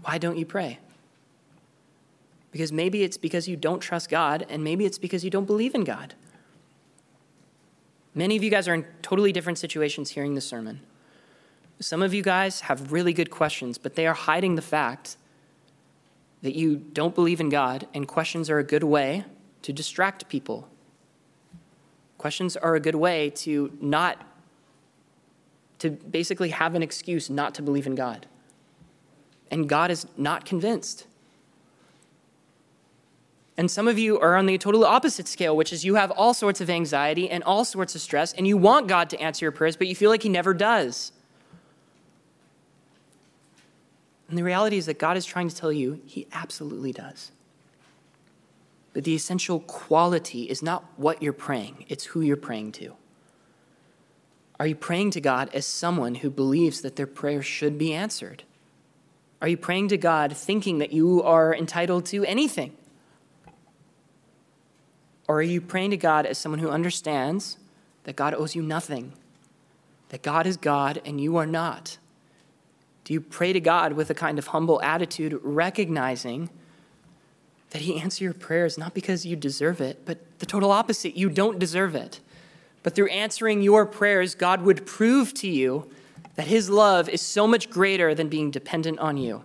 Why 0.00 0.16
don't 0.16 0.38
you 0.38 0.46
pray? 0.46 0.78
Because 2.52 2.72
maybe 2.72 3.02
it's 3.02 3.18
because 3.18 3.46
you 3.46 3.54
don't 3.54 3.80
trust 3.80 4.08
God, 4.08 4.46
and 4.48 4.64
maybe 4.64 4.86
it's 4.86 4.96
because 4.96 5.22
you 5.22 5.28
don't 5.28 5.44
believe 5.44 5.74
in 5.74 5.84
God. 5.84 6.14
Many 8.14 8.34
of 8.34 8.42
you 8.42 8.50
guys 8.50 8.66
are 8.66 8.72
in 8.72 8.86
totally 9.02 9.30
different 9.30 9.58
situations 9.58 10.08
hearing 10.08 10.34
the 10.34 10.40
sermon. 10.40 10.80
Some 11.80 12.00
of 12.00 12.14
you 12.14 12.22
guys 12.22 12.62
have 12.62 12.92
really 12.92 13.12
good 13.12 13.30
questions, 13.30 13.76
but 13.76 13.94
they 13.94 14.06
are 14.06 14.14
hiding 14.14 14.54
the 14.54 14.62
fact 14.62 15.18
that 16.42 16.54
you 16.54 16.76
don't 16.76 17.14
believe 17.14 17.40
in 17.40 17.48
God, 17.48 17.86
and 17.94 18.06
questions 18.06 18.50
are 18.50 18.58
a 18.58 18.64
good 18.64 18.84
way 18.84 19.24
to 19.62 19.72
distract 19.72 20.28
people. 20.28 20.68
Questions 22.18 22.56
are 22.56 22.74
a 22.74 22.80
good 22.80 22.94
way 22.94 23.30
to 23.30 23.76
not 23.80 24.24
to 25.78 25.90
basically 25.90 26.50
have 26.50 26.74
an 26.74 26.82
excuse 26.82 27.28
not 27.28 27.54
to 27.54 27.62
believe 27.62 27.86
in 27.86 27.94
God. 27.94 28.26
And 29.50 29.68
God 29.68 29.90
is 29.90 30.06
not 30.16 30.44
convinced. 30.44 31.06
And 33.58 33.70
some 33.70 33.88
of 33.88 33.98
you 33.98 34.18
are 34.20 34.36
on 34.36 34.46
the 34.46 34.58
total 34.58 34.84
opposite 34.84 35.28
scale, 35.28 35.56
which 35.56 35.72
is 35.72 35.84
you 35.84 35.94
have 35.94 36.10
all 36.10 36.34
sorts 36.34 36.60
of 36.60 36.68
anxiety 36.68 37.30
and 37.30 37.42
all 37.44 37.64
sorts 37.64 37.94
of 37.94 38.00
stress, 38.00 38.32
and 38.34 38.46
you 38.46 38.56
want 38.56 38.86
God 38.86 39.08
to 39.10 39.20
answer 39.20 39.44
your 39.44 39.52
prayers, 39.52 39.76
but 39.76 39.86
you 39.86 39.94
feel 39.94 40.10
like 40.10 40.22
He 40.22 40.28
never 40.28 40.52
does. 40.52 41.12
And 44.28 44.36
the 44.36 44.42
reality 44.42 44.76
is 44.76 44.86
that 44.86 44.98
God 44.98 45.16
is 45.16 45.24
trying 45.24 45.48
to 45.48 45.54
tell 45.54 45.72
you 45.72 46.00
He 46.04 46.26
absolutely 46.32 46.92
does. 46.92 47.30
But 48.92 49.04
the 49.04 49.14
essential 49.14 49.60
quality 49.60 50.44
is 50.44 50.62
not 50.62 50.84
what 50.96 51.22
you're 51.22 51.32
praying, 51.32 51.84
it's 51.88 52.06
who 52.06 52.20
you're 52.20 52.36
praying 52.36 52.72
to. 52.72 52.94
Are 54.58 54.66
you 54.66 54.74
praying 54.74 55.10
to 55.12 55.20
God 55.20 55.50
as 55.52 55.66
someone 55.66 56.16
who 56.16 56.30
believes 56.30 56.80
that 56.80 56.96
their 56.96 57.06
prayer 57.06 57.42
should 57.42 57.76
be 57.76 57.92
answered? 57.92 58.44
Are 59.42 59.48
you 59.48 59.58
praying 59.58 59.88
to 59.88 59.98
God 59.98 60.34
thinking 60.34 60.78
that 60.78 60.92
you 60.92 61.22
are 61.22 61.54
entitled 61.54 62.06
to 62.06 62.24
anything? 62.24 62.74
Or 65.28 65.40
are 65.40 65.42
you 65.42 65.60
praying 65.60 65.90
to 65.90 65.96
God 65.96 66.24
as 66.24 66.38
someone 66.38 66.60
who 66.60 66.70
understands 66.70 67.58
that 68.04 68.16
God 68.16 68.32
owes 68.32 68.54
you 68.54 68.62
nothing, 68.62 69.12
that 70.08 70.22
God 70.22 70.46
is 70.46 70.56
God 70.56 71.02
and 71.04 71.20
you 71.20 71.36
are 71.36 71.46
not? 71.46 71.98
Do 73.06 73.12
you 73.12 73.20
pray 73.20 73.52
to 73.52 73.60
God 73.60 73.92
with 73.92 74.10
a 74.10 74.14
kind 74.14 74.36
of 74.36 74.48
humble 74.48 74.82
attitude, 74.82 75.38
recognizing 75.44 76.50
that 77.70 77.82
He 77.82 78.00
answers 78.00 78.20
your 78.20 78.34
prayers 78.34 78.76
not 78.76 78.94
because 78.94 79.24
you 79.24 79.36
deserve 79.36 79.80
it, 79.80 80.04
but 80.04 80.18
the 80.40 80.46
total 80.46 80.72
opposite? 80.72 81.16
You 81.16 81.30
don't 81.30 81.60
deserve 81.60 81.94
it. 81.94 82.18
But 82.82 82.96
through 82.96 83.06
answering 83.10 83.62
your 83.62 83.86
prayers, 83.86 84.34
God 84.34 84.62
would 84.62 84.86
prove 84.86 85.32
to 85.34 85.48
you 85.48 85.88
that 86.34 86.48
His 86.48 86.68
love 86.68 87.08
is 87.08 87.22
so 87.22 87.46
much 87.46 87.70
greater 87.70 88.12
than 88.12 88.28
being 88.28 88.50
dependent 88.50 88.98
on 88.98 89.16
you. 89.16 89.44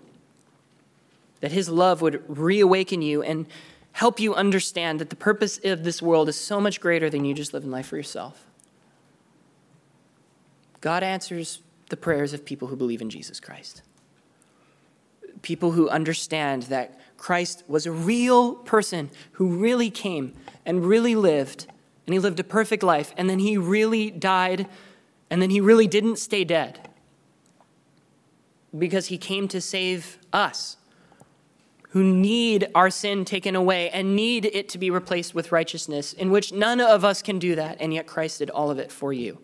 That 1.42 1.52
His 1.52 1.70
love 1.70 2.02
would 2.02 2.24
reawaken 2.28 3.04
you 3.04 3.22
and 3.22 3.46
help 3.92 4.20
you 4.20 4.34
understand 4.34 5.00
that 5.00 5.12
the 5.12 5.16
purpose 5.16 5.60
of 5.64 5.84
this 5.84 6.02
world 6.02 6.30
is 6.30 6.36
so 6.36 6.60
much 6.60 6.82
greater 6.82 7.12
than 7.12 7.26
you 7.26 7.36
just 7.36 7.54
living 7.54 7.70
life 7.70 7.86
for 7.86 7.98
yourself. 7.98 8.44
God 10.80 11.04
answers 11.04 11.62
the 11.92 11.98
prayers 11.98 12.34
of 12.34 12.44
people 12.44 12.70
who 12.70 12.76
believe 12.76 13.02
in 13.02 13.12
Jesus 13.12 13.40
Christ. 13.40 13.84
People 15.44 15.74
who 15.74 15.88
understand 15.90 16.64
that 16.64 17.00
Christ 17.18 17.64
was 17.68 17.86
a 17.86 17.92
real 17.92 18.56
person 18.56 19.12
who 19.34 19.58
really 19.58 19.92
came 19.92 20.34
and 20.66 20.84
really 20.84 21.16
lived 21.16 21.68
and 22.08 22.14
he 22.14 22.20
lived 22.20 22.40
a 22.40 22.44
perfect 22.44 22.84
life, 22.84 23.14
and 23.16 23.30
then 23.30 23.40
he 23.40 23.58
really 23.58 24.10
died, 24.10 24.68
and 25.30 25.42
then 25.42 25.52
he 25.52 25.62
really 25.62 25.88
didn't 25.88 26.18
stay 26.18 26.44
dead 26.44 26.90
because 28.78 29.08
he 29.08 29.18
came 29.18 29.48
to 29.48 29.62
save 29.62 30.18
us 30.34 30.78
who 31.90 32.04
need 32.04 32.68
our 32.74 32.90
sin 32.90 33.24
taken 33.24 33.56
away 33.56 33.90
and 33.90 34.16
need 34.16 34.46
it 34.46 34.68
to 34.70 34.78
be 34.78 34.90
replaced 34.90 35.36
with 35.36 35.52
righteousness, 35.52 36.14
in 36.14 36.32
which 36.32 36.52
none 36.52 36.82
of 36.82 37.06
us 37.06 37.22
can 37.22 37.38
do 37.38 37.56
that, 37.56 37.78
and 37.80 37.94
yet 37.94 38.08
Christ 38.08 38.40
did 38.40 38.50
all 38.50 38.72
of 38.72 38.80
it 38.80 38.92
for 38.92 39.14
you. 39.14 39.40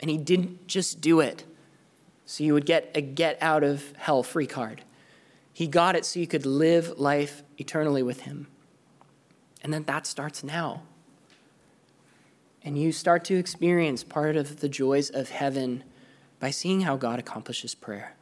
And 0.00 0.10
he 0.10 0.18
didn't 0.18 0.66
just 0.66 1.00
do 1.00 1.20
it 1.20 1.44
so 2.24 2.44
you 2.44 2.54
would 2.54 2.66
get 2.66 2.90
a 2.94 3.00
get 3.00 3.38
out 3.40 3.64
of 3.64 3.92
hell 3.96 4.22
free 4.22 4.46
card. 4.46 4.82
He 5.52 5.66
got 5.66 5.96
it 5.96 6.04
so 6.04 6.20
you 6.20 6.26
could 6.26 6.44
live 6.44 6.98
life 6.98 7.42
eternally 7.56 8.02
with 8.02 8.22
him. 8.22 8.48
And 9.62 9.72
then 9.72 9.84
that 9.84 10.06
starts 10.06 10.44
now 10.44 10.82
and 12.66 12.76
you 12.76 12.90
start 12.90 13.24
to 13.24 13.36
experience 13.36 14.02
part 14.02 14.34
of 14.34 14.58
the 14.58 14.68
joys 14.68 15.08
of 15.08 15.30
heaven 15.30 15.84
by 16.40 16.50
seeing 16.50 16.80
how 16.80 16.96
God 16.96 17.20
accomplishes 17.20 17.76
prayer. 17.76 18.16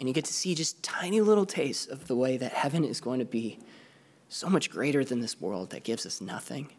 And 0.00 0.08
you 0.08 0.14
get 0.14 0.24
to 0.24 0.32
see 0.32 0.54
just 0.54 0.82
tiny 0.82 1.20
little 1.20 1.44
tastes 1.44 1.86
of 1.86 2.08
the 2.08 2.16
way 2.16 2.38
that 2.38 2.52
heaven 2.52 2.82
is 2.82 2.98
going 2.98 3.18
to 3.18 3.26
be 3.26 3.58
so 4.30 4.48
much 4.48 4.70
greater 4.70 5.04
than 5.04 5.20
this 5.20 5.38
world 5.38 5.68
that 5.70 5.84
gives 5.84 6.06
us 6.06 6.22
nothing. 6.22 6.70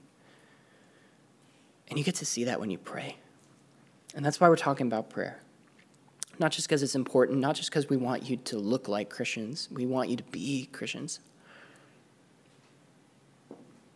And 1.90 2.00
you 2.00 2.06
get 2.06 2.16
to 2.16 2.26
see 2.26 2.46
that 2.46 2.60
when 2.60 2.70
you 2.70 2.78
pray. 2.78 3.18
And 4.16 4.26
that's 4.26 4.40
why 4.40 4.50
we're 4.50 4.56
talking 4.56 4.88
about 4.88 5.10
prayer. 5.10 5.40
Not 6.40 6.52
just 6.52 6.68
because 6.68 6.84
it's 6.84 6.96
important, 6.96 7.40
not 7.40 7.56
just 7.56 7.70
because 7.70 7.90
we 7.90 7.98
want 7.98 8.30
you 8.30 8.38
to 8.38 8.58
look 8.58 8.88
like 8.88 9.10
Christians, 9.10 9.70
we 9.72 9.86
want 9.86 10.10
you 10.10 10.18
to 10.18 10.24
be 10.24 10.68
Christians. 10.72 11.20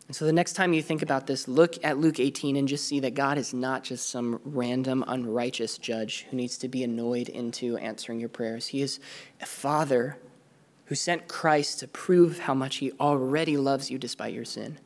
And 0.07 0.15
so 0.15 0.25
the 0.25 0.33
next 0.33 0.53
time 0.53 0.73
you 0.73 0.81
think 0.81 1.03
about 1.03 1.27
this, 1.27 1.47
look 1.47 1.75
at 1.83 1.99
Luke 1.99 2.19
18 2.19 2.55
and 2.55 2.67
just 2.67 2.85
see 2.85 2.99
that 3.01 3.13
God 3.13 3.37
is 3.37 3.53
not 3.53 3.83
just 3.83 4.09
some 4.09 4.39
random, 4.43 5.03
unrighteous 5.07 5.77
judge 5.77 6.25
who 6.29 6.37
needs 6.37 6.57
to 6.59 6.67
be 6.67 6.83
annoyed 6.83 7.29
into 7.29 7.77
answering 7.77 8.19
your 8.19 8.29
prayers. 8.29 8.67
He 8.67 8.81
is 8.81 8.99
a 9.39 9.45
father 9.45 10.17
who 10.85 10.95
sent 10.95 11.27
Christ 11.27 11.79
to 11.79 11.87
prove 11.87 12.39
how 12.39 12.55
much 12.55 12.77
he 12.77 12.91
already 12.93 13.55
loves 13.55 13.91
you 13.91 13.99
despite 13.99 14.33
your 14.33 14.45
sin 14.45 14.79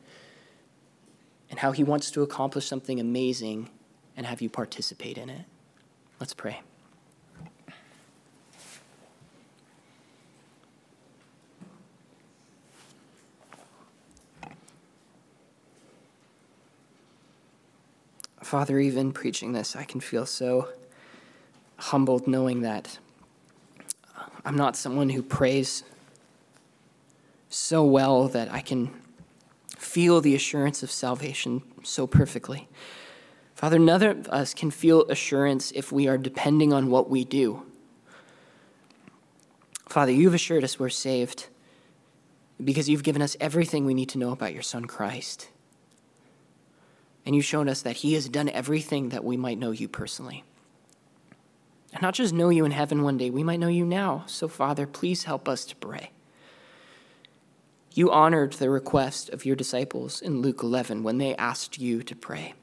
and 1.50 1.58
how 1.58 1.72
He 1.72 1.84
wants 1.84 2.10
to 2.12 2.22
accomplish 2.22 2.66
something 2.66 3.00
amazing 3.00 3.70
and 4.16 4.26
have 4.26 4.40
you 4.40 4.48
participate 4.48 5.18
in 5.18 5.28
it. 5.28 5.42
Let's 6.20 6.34
pray. 6.34 6.60
Father, 18.42 18.78
even 18.78 19.10
preaching 19.10 19.52
this, 19.52 19.74
I 19.74 19.84
can 19.84 20.00
feel 20.00 20.26
so 20.26 20.68
humbled 21.76 22.28
knowing 22.28 22.60
that 22.60 22.98
I'm 24.44 24.56
not 24.56 24.76
someone 24.76 25.08
who 25.08 25.22
prays 25.22 25.82
so 27.48 27.84
well 27.84 28.28
that 28.28 28.52
I 28.52 28.60
can 28.60 28.90
feel 29.84 30.20
the 30.20 30.34
assurance 30.34 30.82
of 30.82 30.90
salvation 30.90 31.62
so 31.82 32.06
perfectly. 32.06 32.68
Father, 33.54 33.78
none 33.78 34.02
of 34.02 34.28
us 34.28 34.54
can 34.54 34.70
feel 34.70 35.02
assurance 35.08 35.70
if 35.72 35.92
we 35.92 36.08
are 36.08 36.18
depending 36.18 36.72
on 36.72 36.90
what 36.90 37.08
we 37.08 37.24
do. 37.24 37.62
Father, 39.88 40.10
you've 40.10 40.34
assured 40.34 40.64
us 40.64 40.78
we're 40.78 40.88
saved 40.88 41.46
because 42.62 42.88
you've 42.88 43.02
given 43.02 43.22
us 43.22 43.36
everything 43.40 43.84
we 43.84 43.94
need 43.94 44.08
to 44.08 44.18
know 44.18 44.32
about 44.32 44.52
your 44.52 44.62
Son 44.62 44.86
Christ. 44.86 45.48
And 47.24 47.34
you've 47.34 47.44
shown 47.44 47.68
us 47.68 47.82
that 47.82 47.96
he 47.96 48.14
has 48.14 48.28
done 48.28 48.48
everything 48.48 49.10
that 49.10 49.24
we 49.24 49.36
might 49.36 49.58
know 49.58 49.70
you 49.70 49.88
personally. 49.88 50.44
And 51.92 52.02
not 52.02 52.14
just 52.14 52.34
know 52.34 52.48
you 52.48 52.64
in 52.64 52.72
heaven 52.72 53.02
one 53.02 53.18
day, 53.18 53.30
we 53.30 53.44
might 53.44 53.60
know 53.60 53.68
you 53.68 53.84
now. 53.84 54.24
So, 54.26 54.48
Father, 54.48 54.86
please 54.86 55.24
help 55.24 55.48
us 55.48 55.64
to 55.66 55.76
pray. 55.76 56.10
You 57.94 58.10
honored 58.10 58.54
the 58.54 58.70
request 58.70 59.30
of 59.30 59.46
your 59.46 59.54
disciples 59.54 60.20
in 60.20 60.42
Luke 60.42 60.64
11 60.64 61.04
when 61.04 61.18
they 61.18 61.36
asked 61.36 61.78
you 61.78 62.02
to 62.02 62.16
pray, 62.16 62.54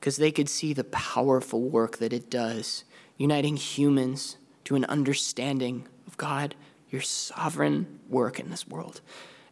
because 0.00 0.16
they 0.16 0.32
could 0.32 0.48
see 0.48 0.72
the 0.72 0.84
powerful 0.84 1.60
work 1.60 1.98
that 1.98 2.14
it 2.14 2.30
does, 2.30 2.84
uniting 3.18 3.58
humans 3.58 4.38
to 4.64 4.74
an 4.74 4.86
understanding 4.86 5.86
of 6.06 6.16
God, 6.16 6.54
your 6.90 7.02
sovereign 7.02 8.00
work 8.08 8.40
in 8.40 8.48
this 8.48 8.66
world. 8.66 9.02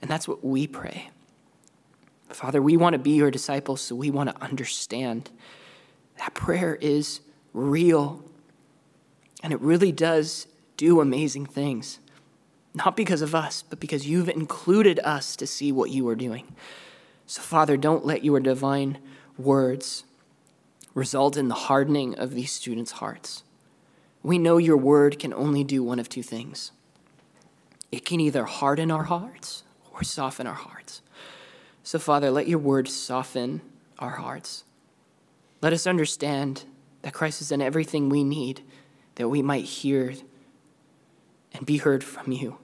And 0.00 0.10
that's 0.10 0.26
what 0.26 0.42
we 0.42 0.66
pray. 0.66 1.10
Father, 2.30 2.62
we 2.62 2.78
want 2.78 2.94
to 2.94 2.98
be 2.98 3.12
your 3.12 3.30
disciples, 3.30 3.82
so 3.82 3.94
we 3.94 4.10
want 4.10 4.30
to 4.30 4.42
understand 4.42 5.30
that 6.18 6.32
prayer 6.32 6.76
is 6.76 7.20
real 7.52 8.24
and 9.42 9.52
it 9.52 9.60
really 9.60 9.92
does 9.92 10.46
do 10.78 11.02
amazing 11.02 11.44
things. 11.44 11.98
Not 12.74 12.96
because 12.96 13.22
of 13.22 13.34
us, 13.34 13.62
but 13.62 13.78
because 13.78 14.06
you've 14.08 14.28
included 14.28 14.98
us 15.04 15.36
to 15.36 15.46
see 15.46 15.70
what 15.70 15.90
you 15.90 16.08
are 16.08 16.16
doing. 16.16 16.54
So, 17.26 17.40
Father, 17.40 17.76
don't 17.76 18.04
let 18.04 18.24
your 18.24 18.40
divine 18.40 18.98
words 19.38 20.04
result 20.92 21.36
in 21.36 21.48
the 21.48 21.54
hardening 21.54 22.14
of 22.16 22.34
these 22.34 22.52
students' 22.52 22.92
hearts. 22.92 23.42
We 24.22 24.38
know 24.38 24.56
your 24.56 24.76
word 24.76 25.18
can 25.18 25.32
only 25.32 25.64
do 25.64 25.82
one 25.82 25.98
of 25.98 26.08
two 26.08 26.22
things 26.22 26.72
it 27.92 28.04
can 28.04 28.18
either 28.18 28.44
harden 28.44 28.90
our 28.90 29.04
hearts 29.04 29.62
or 29.92 30.02
soften 30.02 30.48
our 30.48 30.54
hearts. 30.54 31.00
So, 31.84 32.00
Father, 32.00 32.28
let 32.28 32.48
your 32.48 32.58
word 32.58 32.88
soften 32.88 33.60
our 34.00 34.16
hearts. 34.16 34.64
Let 35.62 35.72
us 35.72 35.86
understand 35.86 36.64
that 37.02 37.12
Christ 37.12 37.38
has 37.38 37.50
done 37.50 37.62
everything 37.62 38.08
we 38.08 38.24
need 38.24 38.62
that 39.14 39.28
we 39.28 39.42
might 39.42 39.64
hear 39.64 40.14
and 41.52 41.64
be 41.64 41.76
heard 41.76 42.02
from 42.02 42.32
you. 42.32 42.58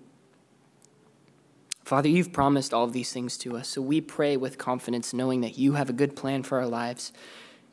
Father, 1.91 2.09
you've 2.09 2.33
promised 2.33 2.73
all 2.73 2.85
of 2.85 2.93
these 2.93 3.13
things 3.13 3.37
to 3.39 3.57
us, 3.57 3.67
so 3.67 3.83
we 3.83 4.01
pray 4.01 4.37
with 4.37 4.59
confidence, 4.59 5.13
knowing 5.13 5.41
that 5.41 5.59
you 5.59 5.73
have 5.73 5.91
a 5.91 5.93
good 5.93 6.15
plan 6.15 6.45
for 6.45 6.61
our 6.61 6.69
lives, 6.69 7.13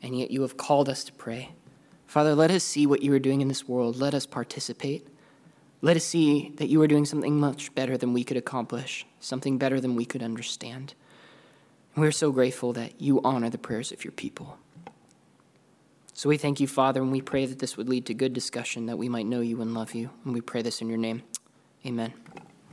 and 0.02 0.18
yet 0.18 0.32
you 0.32 0.42
have 0.42 0.56
called 0.56 0.88
us 0.88 1.04
to 1.04 1.12
pray. 1.12 1.52
Father, 2.08 2.34
let 2.34 2.50
us 2.50 2.64
see 2.64 2.84
what 2.84 3.00
you 3.00 3.14
are 3.14 3.20
doing 3.20 3.40
in 3.40 3.46
this 3.46 3.68
world. 3.68 3.94
Let 3.94 4.14
us 4.14 4.26
participate. 4.26 5.06
Let 5.82 5.96
us 5.96 6.02
see 6.02 6.52
that 6.56 6.66
you 6.68 6.82
are 6.82 6.88
doing 6.88 7.04
something 7.04 7.38
much 7.38 7.72
better 7.76 7.96
than 7.96 8.12
we 8.12 8.24
could 8.24 8.36
accomplish, 8.36 9.06
something 9.20 9.56
better 9.56 9.80
than 9.80 9.94
we 9.94 10.04
could 10.04 10.24
understand. 10.24 10.94
And 11.94 12.02
we're 12.02 12.10
so 12.10 12.32
grateful 12.32 12.72
that 12.72 13.00
you 13.00 13.20
honor 13.22 13.50
the 13.50 13.56
prayers 13.56 13.92
of 13.92 14.04
your 14.04 14.10
people. 14.10 14.58
So 16.12 16.28
we 16.28 16.38
thank 16.38 16.58
you, 16.58 16.66
Father, 16.66 17.00
and 17.02 17.12
we 17.12 17.20
pray 17.20 17.46
that 17.46 17.60
this 17.60 17.76
would 17.76 17.88
lead 17.88 18.04
to 18.06 18.14
good 18.14 18.32
discussion, 18.32 18.86
that 18.86 18.98
we 18.98 19.08
might 19.08 19.26
know 19.26 19.42
you 19.42 19.62
and 19.62 19.74
love 19.74 19.94
you. 19.94 20.10
And 20.24 20.34
we 20.34 20.40
pray 20.40 20.62
this 20.62 20.82
in 20.82 20.88
your 20.88 20.98
name. 20.98 21.22
Amen. 21.86 22.14